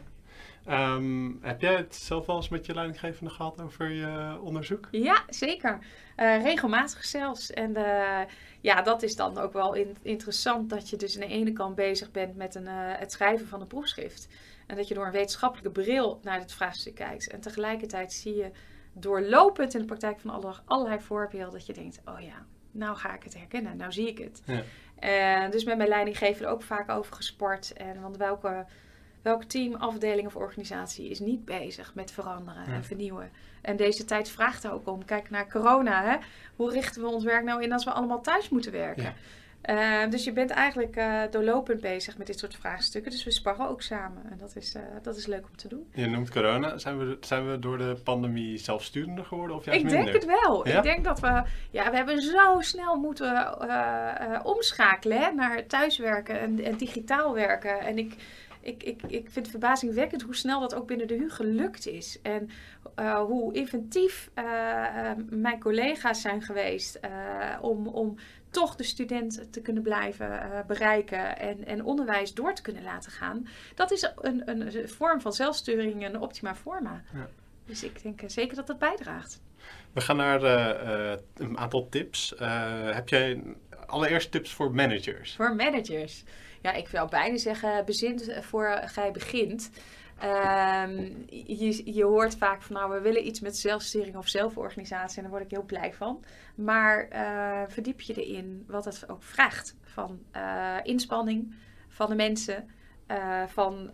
Ehm, 0.65 1.31
heb 1.41 1.61
jij 1.61 1.75
het 1.75 1.95
zelf 1.95 2.25
wel 2.25 2.35
eens 2.35 2.49
met 2.49 2.65
je 2.65 2.73
leidinggevende 2.73 3.31
gehad 3.31 3.61
over 3.61 3.89
je 3.89 4.39
onderzoek? 4.41 4.87
Ja, 4.91 5.23
zeker. 5.29 5.79
Uh, 6.17 6.43
regelmatig 6.43 7.05
zelfs. 7.05 7.51
En 7.51 7.77
uh, 7.77 8.19
ja, 8.61 8.81
dat 8.81 9.03
is 9.03 9.15
dan 9.15 9.37
ook 9.37 9.53
wel 9.53 9.73
in, 9.73 9.97
interessant 10.01 10.69
dat 10.69 10.89
je 10.89 10.97
dus 10.97 11.15
aan 11.15 11.27
de 11.27 11.33
ene 11.33 11.53
kant 11.53 11.75
bezig 11.75 12.11
bent 12.11 12.35
met 12.35 12.55
een, 12.55 12.63
uh, 12.63 12.71
het 12.73 13.11
schrijven 13.11 13.47
van 13.47 13.61
een 13.61 13.67
proefschrift. 13.67 14.27
En 14.67 14.75
dat 14.75 14.87
je 14.87 14.93
door 14.93 15.05
een 15.05 15.11
wetenschappelijke 15.11 15.81
bril 15.81 16.19
naar 16.23 16.39
dit 16.39 16.53
vraagstuk 16.53 16.95
kijkt. 16.95 17.27
En 17.27 17.41
tegelijkertijd 17.41 18.13
zie 18.13 18.35
je 18.35 18.51
doorlopend 18.93 19.73
in 19.73 19.79
de 19.79 19.85
praktijk 19.85 20.19
van 20.19 20.29
alle, 20.29 20.53
allerlei 20.65 20.99
voorbeelden 20.99 21.53
dat 21.53 21.65
je 21.65 21.73
denkt, 21.73 22.01
oh 22.05 22.19
ja, 22.19 22.45
nou 22.71 22.95
ga 22.95 23.15
ik 23.15 23.23
het 23.23 23.37
herkennen, 23.37 23.77
nou 23.77 23.91
zie 23.91 24.07
ik 24.07 24.17
het. 24.17 24.41
Ja. 24.45 24.63
Dus 25.49 25.63
met 25.63 25.77
mijn 25.77 25.89
leidinggevende 25.89 26.47
ook 26.47 26.61
vaak 26.61 26.89
over 26.89 27.15
gesport. 27.15 27.73
En 27.73 28.01
want 28.01 28.17
welke 28.17 28.65
Welk 29.25 29.43
team, 29.43 29.75
afdeling 29.75 30.27
of 30.27 30.35
organisatie 30.35 31.09
is 31.09 31.19
niet 31.19 31.45
bezig 31.45 31.91
met 31.95 32.11
veranderen 32.11 32.65
en 32.65 32.83
vernieuwen? 32.83 33.31
En 33.61 33.75
deze 33.75 34.05
tijd 34.05 34.29
vraagt 34.29 34.63
er 34.63 34.71
ook 34.71 34.87
om. 34.87 35.05
Kijk 35.05 35.29
naar 35.29 35.49
corona. 35.49 36.03
Hè? 36.03 36.17
Hoe 36.55 36.71
richten 36.71 37.01
we 37.01 37.07
ons 37.07 37.23
werk 37.23 37.43
nou 37.43 37.63
in 37.63 37.73
als 37.73 37.83
we 37.83 37.91
allemaal 37.91 38.21
thuis 38.21 38.49
moeten 38.49 38.71
werken? 38.71 39.13
Uh, 39.69 40.09
dus 40.09 40.23
je 40.23 40.31
bent 40.31 40.49
eigenlijk 40.49 40.95
uh, 40.95 41.21
doorlopend 41.31 41.81
bezig 41.81 42.17
met 42.17 42.27
dit 42.27 42.39
soort 42.39 42.55
vraagstukken. 42.55 43.11
Dus 43.11 43.23
we 43.23 43.31
sparren 43.31 43.67
ook 43.67 43.81
samen. 43.81 44.23
En 44.31 44.37
dat 44.37 44.55
is, 44.55 44.75
uh, 44.75 44.81
dat 45.01 45.17
is 45.17 45.25
leuk 45.25 45.45
om 45.49 45.57
te 45.57 45.67
doen. 45.67 45.87
Je 45.93 46.07
noemt 46.07 46.31
corona. 46.31 46.77
Zijn 46.77 46.97
we, 46.97 47.17
zijn 47.21 47.51
we 47.51 47.59
door 47.59 47.77
de 47.77 47.97
pandemie 48.03 48.57
zelfsturender 48.57 49.25
geworden? 49.25 49.55
Of 49.55 49.65
juist 49.65 49.79
Ik 49.79 49.85
minder? 49.85 50.05
denk 50.05 50.15
het 50.23 50.41
wel. 50.41 50.67
Ik 50.67 50.83
denk 50.83 51.03
dat 51.03 51.19
we... 51.19 51.43
Ja, 51.71 51.89
we 51.89 51.95
hebben 51.95 52.21
zo 52.21 52.57
snel 52.59 52.95
moeten 52.95 53.57
omschakelen 54.45 55.21
hè, 55.21 55.31
naar 55.31 55.65
thuiswerken 55.65 56.39
en, 56.39 56.63
en 56.63 56.77
digitaal 56.77 57.33
werken. 57.33 57.79
En 57.79 57.97
ik 57.97 58.15
ik, 58.65 58.83
ik, 58.83 59.01
ik 59.03 59.29
vind 59.29 59.35
het 59.35 59.49
verbazingwekkend 59.49 60.21
hoe 60.21 60.35
snel 60.35 60.59
dat 60.59 60.75
ook 60.75 60.87
binnen 60.87 61.07
de 61.07 61.15
HU 61.15 61.29
gelukt 61.29 61.87
is. 61.87 62.19
En 62.21 62.49
uh, 62.99 63.19
hoe 63.21 63.53
inventief 63.53 64.29
uh, 64.35 65.11
mijn 65.29 65.59
collega's 65.59 66.21
zijn 66.21 66.41
geweest 66.41 66.99
om, 67.61 67.87
om 67.87 68.15
toch 68.49 68.75
de 68.75 68.83
student 68.83 69.51
te 69.51 69.61
kunnen 69.61 69.83
blijven 69.83 70.63
bereiken 70.67 71.37
en, 71.37 71.65
en 71.65 71.83
onderwijs 71.83 72.33
door 72.33 72.53
te 72.53 72.61
kunnen 72.61 72.83
laten 72.83 73.11
gaan. 73.11 73.47
Dat 73.75 73.91
is 73.91 74.11
een, 74.15 74.49
een 74.49 74.89
vorm 74.89 75.21
van 75.21 75.33
zelfsturing, 75.33 76.05
een 76.05 76.19
optima 76.19 76.55
forma. 76.55 77.03
Ja. 77.13 77.27
Dus 77.65 77.83
ik 77.83 78.03
denk 78.03 78.21
zeker 78.25 78.55
dat 78.55 78.67
dat 78.67 78.79
bijdraagt. 78.79 79.41
We 79.95 80.01
gaan 80.01 80.17
naar 80.17 80.43
een 81.33 81.57
aantal 81.57 81.89
tips. 81.89 82.33
heb 82.93 83.09
jij 83.09 83.43
allereerst 83.85 84.31
tips 84.31 84.53
voor 84.53 84.71
managers? 84.71 85.35
Voor 85.35 85.55
managers 85.55 86.23
ja, 86.65 86.73
ik 86.73 86.87
wil 86.87 87.05
bijna 87.07 87.37
zeggen, 87.37 87.85
bezint 87.85 88.37
voor 88.41 88.79
gij 88.85 89.11
begint. 89.11 89.69
Um, 90.23 91.25
je, 91.27 91.93
je 91.93 92.03
hoort 92.03 92.37
vaak 92.37 92.61
van 92.61 92.75
nou, 92.75 92.91
we 92.91 93.01
willen 93.01 93.27
iets 93.27 93.39
met 93.39 93.57
zelfsturing 93.57 94.15
of 94.15 94.27
zelforganisatie 94.27 95.17
en 95.17 95.21
daar 95.21 95.31
word 95.31 95.43
ik 95.43 95.51
heel 95.51 95.63
blij 95.63 95.93
van. 95.93 96.23
Maar 96.55 97.07
verdiep 97.67 98.01
je 98.01 98.25
erin 98.25 98.63
wat 98.67 98.85
het 98.85 99.09
ook 99.09 99.23
vraagt 99.23 99.75
van 99.81 100.19
inspanning 100.83 101.55
van 101.87 102.09
de 102.09 102.15
mensen, 102.15 102.69
van 103.47 103.87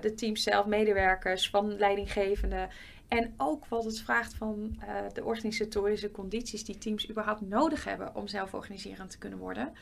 de 0.00 0.12
teams 0.16 0.42
zelf, 0.42 0.66
medewerkers, 0.66 1.50
van 1.50 1.78
leidinggevenden. 1.78 2.68
En 3.14 3.34
ook 3.36 3.66
wat 3.66 3.84
het 3.84 4.00
vraagt 4.00 4.34
van 4.34 4.78
de 5.12 5.24
organisatorische 5.24 6.10
condities 6.10 6.64
die 6.64 6.78
teams 6.78 7.10
überhaupt 7.10 7.40
nodig 7.40 7.84
hebben 7.84 8.14
om 8.14 8.28
zelforganiserend 8.28 9.10
te 9.10 9.18
kunnen 9.18 9.38
worden. 9.38 9.72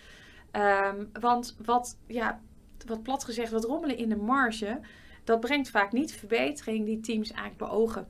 Um, 0.53 1.11
want 1.21 1.57
wat, 1.65 1.97
ja, 2.07 2.41
wat 2.87 3.03
plat 3.03 3.25
gezegd, 3.25 3.53
wat 3.53 3.65
rommelen 3.65 3.97
in 3.97 4.09
de 4.09 4.17
marge, 4.17 4.81
dat 5.25 5.41
brengt 5.41 5.71
vaak 5.71 5.93
niet 5.93 6.13
verbetering 6.13 6.85
die 6.85 7.01
teams 7.01 7.31
eigenlijk 7.31 7.71
beogen. 7.71 8.07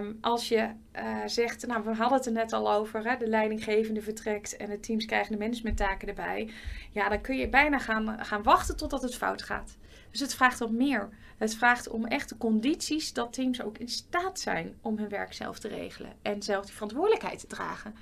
Um, 0.00 0.18
als 0.20 0.48
je 0.48 0.70
uh, 0.96 1.18
zegt, 1.26 1.66
nou 1.66 1.84
we 1.84 1.94
hadden 1.94 2.18
het 2.18 2.26
er 2.26 2.32
net 2.32 2.52
al 2.52 2.72
over, 2.72 3.10
hè, 3.10 3.16
de 3.16 3.28
leidinggevende 3.28 4.02
vertrekt 4.02 4.56
en 4.56 4.70
de 4.70 4.80
teams 4.80 5.04
krijgen 5.04 5.32
de 5.32 5.38
managementtaken 5.38 6.08
erbij. 6.08 6.50
Ja, 6.90 7.08
dan 7.08 7.20
kun 7.20 7.36
je 7.36 7.48
bijna 7.48 7.78
gaan, 7.78 8.24
gaan 8.24 8.42
wachten 8.42 8.76
totdat 8.76 9.02
het 9.02 9.16
fout 9.16 9.42
gaat. 9.42 9.76
Dus 10.10 10.20
het 10.20 10.34
vraagt 10.34 10.60
om 10.60 10.76
meer. 10.76 11.08
Het 11.36 11.54
vraagt 11.54 11.88
om 11.88 12.04
echte 12.04 12.36
condities 12.36 13.12
dat 13.12 13.32
teams 13.32 13.62
ook 13.62 13.78
in 13.78 13.88
staat 13.88 14.40
zijn 14.40 14.78
om 14.82 14.98
hun 14.98 15.08
werk 15.08 15.32
zelf 15.32 15.58
te 15.58 15.68
regelen 15.68 16.12
en 16.22 16.42
zelf 16.42 16.64
die 16.64 16.74
verantwoordelijkheid 16.74 17.38
te 17.38 17.46
dragen. 17.46 17.94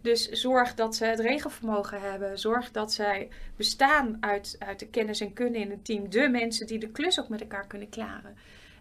Dus 0.00 0.28
zorg 0.28 0.74
dat 0.74 0.96
ze 0.96 1.04
het 1.04 1.20
regelvermogen 1.20 2.00
hebben. 2.00 2.38
Zorg 2.38 2.70
dat 2.70 2.92
zij 2.92 3.28
bestaan 3.56 4.16
uit, 4.20 4.56
uit 4.58 4.78
de 4.78 4.88
kennis 4.88 5.20
en 5.20 5.32
kunnen 5.32 5.60
in 5.60 5.70
het 5.70 5.84
team. 5.84 6.10
De 6.10 6.28
mensen 6.28 6.66
die 6.66 6.78
de 6.78 6.88
klus 6.88 7.20
ook 7.20 7.28
met 7.28 7.40
elkaar 7.40 7.66
kunnen 7.66 7.88
klaren. 7.88 8.36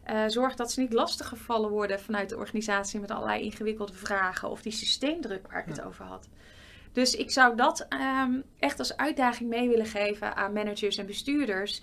Uh, 0.10 0.24
zorg 0.28 0.56
dat 0.56 0.72
ze 0.72 0.80
niet 0.80 0.94
lastiggevallen 0.94 1.70
worden 1.70 2.00
vanuit 2.00 2.30
de 2.30 2.38
organisatie 2.38 3.00
met 3.00 3.12
allerlei 3.12 3.44
ingewikkelde 3.44 3.94
vragen 3.94 4.50
of 4.50 4.62
die 4.62 4.72
systeemdruk 4.72 5.52
waar 5.52 5.60
ik 5.60 5.76
het 5.76 5.82
over 5.82 6.06
had. 6.06 6.28
Dus 6.92 7.16
ik 7.16 7.32
zou 7.32 7.56
dat 7.56 7.88
um, 8.24 8.44
echt 8.60 8.80
als 8.80 8.98
uitdaging 8.98 9.50
mee 9.50 9.70
willen 9.70 9.86
geven 9.86 10.36
aan 10.36 10.54
managers 10.54 10.98
en 10.98 11.06
bestuurders. 11.06 11.82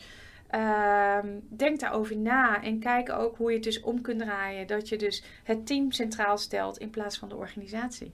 Um, 0.55 1.47
denk 1.49 1.81
daarover 1.81 2.17
na 2.17 2.63
en 2.63 2.79
kijk 2.79 3.11
ook 3.11 3.37
hoe 3.37 3.49
je 3.49 3.55
het 3.55 3.65
dus 3.65 3.81
om 3.81 4.01
kunt 4.01 4.21
draaien. 4.21 4.67
Dat 4.67 4.89
je 4.89 4.97
dus 4.97 5.25
het 5.45 5.67
team 5.67 5.93
centraal 5.93 6.39
stelt 6.39 6.79
in 6.79 6.91
plaats 6.91 7.19
van 7.19 7.29
de 7.29 7.37
organisatie. 7.37 8.13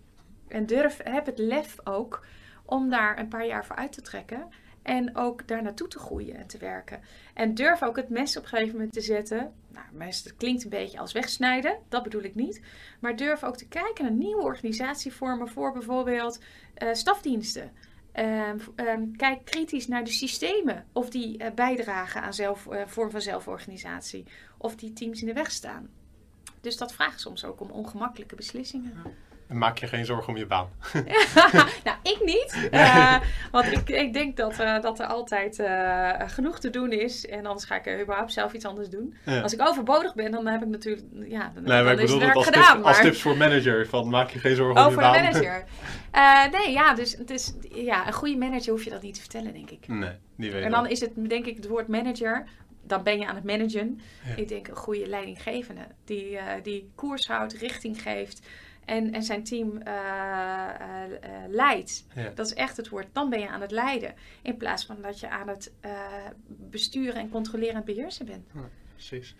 En 0.48 0.66
durf, 0.66 1.00
heb 1.04 1.26
het 1.26 1.38
lef 1.38 1.76
ook 1.84 2.26
om 2.64 2.90
daar 2.90 3.18
een 3.18 3.28
paar 3.28 3.46
jaar 3.46 3.66
voor 3.66 3.76
uit 3.76 3.92
te 3.92 4.02
trekken. 4.02 4.48
En 4.82 5.16
ook 5.16 5.48
daar 5.48 5.62
naartoe 5.62 5.88
te 5.88 5.98
groeien 5.98 6.36
en 6.36 6.46
te 6.46 6.58
werken. 6.58 7.00
En 7.34 7.54
durf 7.54 7.82
ook 7.82 7.96
het 7.96 8.08
mes 8.08 8.36
op 8.36 8.42
een 8.42 8.48
gegeven 8.48 8.72
moment 8.72 8.92
te 8.92 9.00
zetten. 9.00 9.52
Nou, 9.72 9.86
mes, 9.92 10.22
dat 10.22 10.36
klinkt 10.36 10.64
een 10.64 10.70
beetje 10.70 10.98
als 10.98 11.12
wegsnijden, 11.12 11.78
dat 11.88 12.02
bedoel 12.02 12.22
ik 12.22 12.34
niet. 12.34 12.62
Maar 13.00 13.16
durf 13.16 13.44
ook 13.44 13.56
te 13.56 13.68
kijken 13.68 14.04
naar 14.04 14.12
nieuwe 14.12 14.42
organisatievormen 14.42 15.48
voor 15.48 15.72
bijvoorbeeld 15.72 16.40
uh, 16.82 16.92
stafdiensten. 16.92 17.72
Um, 18.18 18.60
um, 18.76 19.16
kijk 19.16 19.44
kritisch 19.44 19.86
naar 19.88 20.04
de 20.04 20.10
systemen, 20.10 20.86
of 20.92 21.10
die 21.10 21.42
uh, 21.42 21.50
bijdragen 21.54 22.22
aan 22.22 22.34
zelf, 22.34 22.66
uh, 22.66 22.86
vorm 22.86 23.10
van 23.10 23.20
zelforganisatie, 23.20 24.24
of 24.56 24.76
die 24.76 24.92
teams 24.92 25.20
in 25.20 25.26
de 25.26 25.32
weg 25.32 25.50
staan. 25.50 25.90
Dus 26.60 26.76
dat 26.76 26.92
vraagt 26.92 27.20
soms 27.20 27.44
ook 27.44 27.60
om 27.60 27.70
ongemakkelijke 27.70 28.34
beslissingen. 28.34 29.02
Maak 29.48 29.78
je 29.78 29.86
geen 29.86 30.04
zorgen 30.04 30.28
om 30.28 30.36
je 30.36 30.46
baan? 30.46 30.68
nou, 31.84 31.96
ik 32.02 32.18
niet. 32.24 32.68
Uh, 32.70 33.16
want 33.52 33.72
ik, 33.72 33.88
ik 33.88 34.12
denk 34.12 34.36
dat, 34.36 34.60
uh, 34.60 34.80
dat 34.80 34.98
er 34.98 35.06
altijd 35.06 35.58
uh, 35.58 36.10
genoeg 36.26 36.58
te 36.58 36.70
doen 36.70 36.92
is. 36.92 37.26
En 37.26 37.46
anders 37.46 37.64
ga 37.64 37.84
ik 37.84 38.00
überhaupt 38.02 38.32
zelf 38.32 38.52
iets 38.52 38.64
anders 38.64 38.88
doen. 38.88 39.14
Ja. 39.24 39.40
Als 39.40 39.52
ik 39.52 39.60
overbodig 39.60 40.14
ben, 40.14 40.30
dan 40.30 40.46
heb 40.46 40.62
ik 40.62 40.68
natuurlijk... 40.68 41.06
Ja, 41.12 41.52
dan, 41.54 41.62
nee, 41.62 41.82
dan 41.82 41.92
ik 41.92 41.96
bedoel 41.96 42.20
het 42.20 42.34
als, 42.34 42.44
gedaan, 42.44 42.62
tips, 42.62 42.76
maar... 42.76 42.84
als 42.84 43.00
tips 43.00 43.22
voor 43.22 43.36
manager. 43.36 43.86
Van, 43.86 44.08
maak 44.08 44.30
je 44.30 44.38
geen 44.38 44.56
zorgen 44.56 44.84
om 44.84 44.90
je 44.90 44.96
baan. 44.96 45.14
Oh, 45.14 45.20
voor 45.20 45.22
manager. 45.22 45.64
nee, 46.60 46.72
ja, 46.72 46.94
dus, 46.94 47.16
dus 47.16 47.54
ja, 47.74 48.06
een 48.06 48.12
goede 48.12 48.36
manager 48.36 48.72
hoef 48.72 48.84
je 48.84 48.90
dat 48.90 49.02
niet 49.02 49.14
te 49.14 49.20
vertellen, 49.20 49.52
denk 49.52 49.70
ik. 49.70 49.88
Nee, 49.88 50.12
niet 50.34 50.52
weet 50.52 50.64
En 50.64 50.70
dan 50.70 50.88
is 50.88 51.00
het, 51.00 51.10
denk 51.28 51.46
ik, 51.46 51.56
het 51.56 51.68
woord 51.68 51.88
manager 51.88 52.44
dan 52.88 53.02
ben 53.02 53.18
je 53.18 53.26
aan 53.26 53.34
het 53.34 53.44
managen. 53.44 54.00
Ja. 54.26 54.36
Ik 54.36 54.48
denk 54.48 54.68
een 54.68 54.76
goede 54.76 55.06
leidinggevende 55.06 55.86
die, 56.04 56.30
uh, 56.30 56.42
die 56.62 56.90
koers 56.94 57.26
houdt, 57.26 57.52
richting 57.52 58.02
geeft, 58.02 58.46
en, 58.88 59.12
en 59.12 59.22
zijn 59.22 59.44
team 59.44 59.68
uh, 59.68 59.94
uh, 59.94 61.18
leidt. 61.48 62.06
Ja. 62.14 62.30
Dat 62.34 62.46
is 62.46 62.54
echt 62.54 62.76
het 62.76 62.88
woord. 62.88 63.06
Dan 63.12 63.30
ben 63.30 63.40
je 63.40 63.48
aan 63.48 63.60
het 63.60 63.70
leiden. 63.70 64.14
In 64.42 64.56
plaats 64.56 64.84
van 64.84 64.96
dat 65.02 65.20
je 65.20 65.28
aan 65.28 65.48
het 65.48 65.72
besturen 66.46 67.14
en 67.14 67.30
controleren 67.30 67.74
en 67.74 67.84
beheersen 67.84 68.26
bent. 68.26 68.46
Ja, 68.54 68.68
precies. 68.94 69.34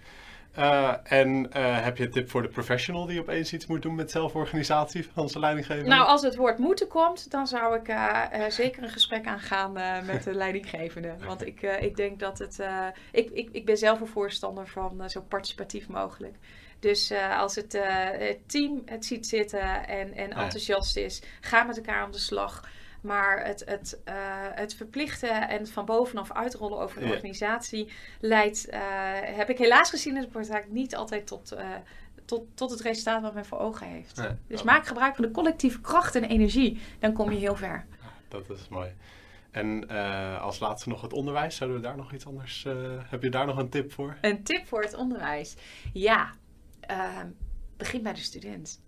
En 1.03 1.49
heb 1.57 1.97
je 1.97 2.05
een 2.05 2.11
tip 2.11 2.31
voor 2.31 2.43
de 2.43 2.49
professional 2.49 3.07
die 3.07 3.21
opeens 3.21 3.53
iets 3.53 3.67
moet 3.67 3.83
doen 3.83 3.95
met 3.95 4.11
zelforganisatie 4.11 5.09
van 5.13 5.29
zijn 5.29 5.43
leidinggevende? 5.43 5.89
Nou, 5.89 6.07
als 6.07 6.23
het 6.23 6.37
woord 6.37 6.59
moeten 6.59 6.89
komt, 6.89 7.31
dan 7.31 7.47
zou 7.47 7.79
ik 7.79 7.95
zeker 8.49 8.83
een 8.83 8.89
gesprek 8.89 9.27
aangaan 9.27 9.73
met 10.07 10.23
de 10.25 10.35
leidinggevende. 10.35 11.15
Want 11.27 11.47
ik, 11.47 11.63
ik 11.63 11.97
denk 11.97 12.19
dat 12.19 12.39
het. 12.39 12.59
ik, 13.13 13.31
ik, 13.31 13.49
ik 13.53 13.65
ben 13.65 13.77
zelf 13.77 14.01
een 14.01 14.07
voorstander 14.07 14.69
van 14.69 15.11
zo 15.11 15.21
participatief 15.21 15.89
mogelijk. 15.89 16.37
Dus 16.79 17.13
als 17.39 17.55
het, 17.55 17.73
het, 18.19 18.49
team 18.49 18.83
het 18.85 19.05
ziet 19.05 19.27
zitten 19.27 19.89
en, 19.89 20.15
en 20.15 20.31
enthousiast 20.33 20.97
is, 20.97 21.23
ga 21.41 21.63
met 21.63 21.77
elkaar 21.77 22.03
aan 22.03 22.11
de 22.11 22.19
slag. 22.19 22.69
Maar 23.01 23.45
het, 23.45 23.63
het, 23.67 24.01
uh, 24.09 24.15
het 24.55 24.75
verplichten 24.75 25.49
en 25.49 25.67
van 25.67 25.85
bovenaf 25.85 26.33
uitrollen 26.33 26.79
over 26.79 27.01
de 27.01 27.07
organisatie 27.07 27.93
leidt, 28.21 28.69
uh, 28.71 28.81
heb 29.21 29.51
ik 29.51 29.59
helaas 29.59 29.91
gezien 29.91 30.15
in 30.15 30.21
de 30.21 30.29
praktijk, 30.29 30.71
niet 30.71 30.97
altijd 30.97 31.27
tot, 31.27 31.53
uh, 31.53 31.75
tot, 32.25 32.43
tot 32.55 32.71
het 32.71 32.81
resultaat 32.81 33.23
wat 33.23 33.35
men 33.35 33.47
voor 33.47 33.59
ogen 33.59 33.87
heeft. 33.87 34.23
Dus 34.47 34.63
maak 34.63 34.87
gebruik 34.87 35.15
van 35.15 35.25
de 35.25 35.31
collectieve 35.31 35.81
kracht 35.81 36.15
en 36.15 36.25
energie, 36.25 36.81
dan 36.99 37.13
kom 37.13 37.31
je 37.31 37.39
heel 37.39 37.57
ver. 37.57 37.87
Dat 38.29 38.51
is 38.51 38.69
mooi. 38.69 38.91
En 39.51 39.89
als 40.41 40.59
laatste 40.59 40.89
nog 40.89 41.03
het 41.03 41.13
onderwijs. 41.13 41.57
Zouden 41.57 41.81
we 41.81 41.87
daar 41.87 41.97
nog 41.97 42.13
iets 42.13 42.27
anders... 42.27 42.67
heb 43.09 43.23
je 43.23 43.31
daar 43.31 43.47
nog 43.47 43.57
een 43.57 43.69
tip 43.69 43.93
voor? 43.93 44.17
Een 44.21 44.43
tip 44.43 44.67
voor 44.67 44.83
het 44.83 44.95
onderwijs? 44.95 45.57
Ja, 45.93 46.33
begin 47.77 48.03
bij 48.03 48.13
de 48.13 48.21
student. 48.21 48.81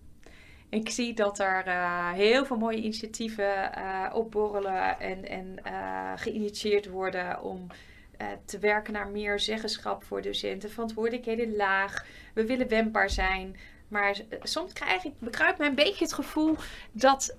Ik 0.68 0.90
zie 0.90 1.14
dat 1.14 1.38
er 1.38 1.66
uh, 1.66 2.10
heel 2.12 2.44
veel 2.46 2.56
mooie 2.56 2.76
initiatieven 2.76 3.70
uh, 3.78 4.10
opborrelen 4.12 5.00
en, 5.00 5.28
en 5.28 5.56
uh, 5.66 6.12
geïnitieerd 6.16 6.88
worden 6.88 7.42
om 7.42 7.66
te 8.44 8.58
werken 8.58 8.92
naar 8.92 9.08
meer 9.08 9.40
zeggenschap 9.40 10.04
voor 10.04 10.22
docenten, 10.22 10.70
verantwoordelijkheden 10.70 11.56
laag. 11.56 12.06
We 12.34 12.46
willen 12.46 12.68
wendbaar 12.68 13.10
zijn. 13.10 13.56
Maar 13.88 14.16
soms 14.42 14.72
krijg 14.72 15.04
ik, 15.04 15.12
bekruipt 15.18 15.58
mij 15.58 15.68
een 15.68 15.74
beetje 15.74 16.04
het 16.04 16.12
gevoel 16.12 16.56
dat 16.92 17.36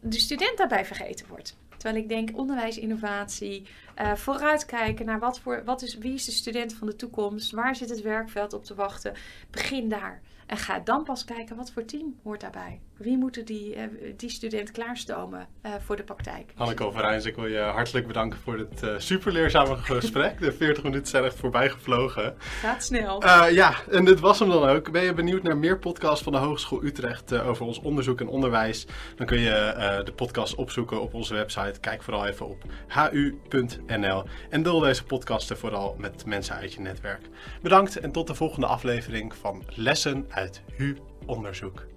de 0.00 0.18
student 0.20 0.56
daarbij 0.56 0.84
vergeten 0.84 1.28
wordt. 1.28 1.56
Terwijl 1.82 2.02
ik 2.02 2.08
denk 2.08 2.38
onderwijs, 2.38 2.78
innovatie, 2.78 3.66
vooruitkijken 4.14 5.06
naar 5.06 5.18
wat 5.18 5.40
voor, 5.40 5.62
wat 5.64 5.82
is, 5.82 5.98
wie 5.98 6.14
is 6.14 6.24
de 6.24 6.32
student 6.32 6.74
van 6.74 6.86
de 6.86 6.96
toekomst, 6.96 7.50
waar 7.50 7.76
zit 7.76 7.88
het 7.88 8.00
werkveld 8.00 8.52
op 8.52 8.64
te 8.64 8.74
wachten. 8.74 9.14
Begin 9.50 9.88
daar. 9.88 10.20
En 10.52 10.58
ga 10.58 10.78
dan 10.78 11.04
pas 11.04 11.24
kijken 11.24 11.56
wat 11.56 11.70
voor 11.70 11.84
team 11.84 12.14
hoort 12.22 12.40
daarbij. 12.40 12.80
Wie 12.96 13.18
moeten 13.18 13.44
die, 13.44 13.76
uh, 13.76 13.82
die 14.16 14.30
student 14.30 14.70
klaarstomen 14.70 15.46
uh, 15.66 15.72
voor 15.84 15.96
de 15.96 16.02
praktijk? 16.02 16.52
Hanneke 16.54 16.84
Overijns, 16.84 17.24
ik 17.24 17.34
wil 17.34 17.46
je 17.46 17.58
hartelijk 17.58 18.06
bedanken 18.06 18.38
voor 18.38 18.56
dit 18.56 18.82
uh, 18.82 18.94
super 18.98 19.32
leerzame 19.32 19.76
gesprek. 19.76 20.40
De 20.40 20.52
40 20.52 20.82
minuten 20.82 21.06
zijn 21.06 21.24
echt 21.24 21.38
voorbij 21.38 21.70
gevlogen. 21.70 22.34
Gaat 22.38 22.84
snel. 22.84 23.26
ja, 23.50 23.74
en 23.90 24.04
dit 24.04 24.20
was 24.20 24.38
hem 24.38 24.48
dan 24.48 24.68
ook. 24.68 24.90
Ben 24.90 25.02
je 25.02 25.14
benieuwd 25.14 25.42
naar 25.42 25.56
meer 25.56 25.78
podcasts 25.78 26.24
van 26.24 26.32
de 26.32 26.38
Hogeschool 26.38 26.84
Utrecht 26.84 27.32
over 27.32 27.66
ons 27.66 27.80
onderzoek 27.80 28.20
en 28.20 28.28
onderwijs? 28.28 28.86
Dan 29.16 29.26
kun 29.26 29.40
je 29.40 30.00
de 30.04 30.12
podcast 30.12 30.54
opzoeken 30.54 31.02
op 31.02 31.14
onze 31.14 31.34
website. 31.34 31.80
Kijk 31.80 32.02
vooral 32.02 32.26
even 32.26 32.48
op 32.48 32.64
hu.nl. 32.86 34.24
En 34.50 34.62
deel 34.62 34.78
deze 34.78 35.04
podcasten 35.04 35.58
vooral 35.58 35.94
met 35.98 36.26
mensen 36.26 36.54
uit 36.54 36.72
je 36.72 36.80
netwerk. 36.80 37.28
Bedankt 37.62 38.00
en 38.00 38.12
tot 38.12 38.26
de 38.26 38.34
volgende 38.34 38.66
aflevering 38.66 39.34
van 39.34 39.62
Lessen 39.74 40.26
uit 40.28 40.41
HU 40.78 40.96
Onderzoek. 41.26 41.91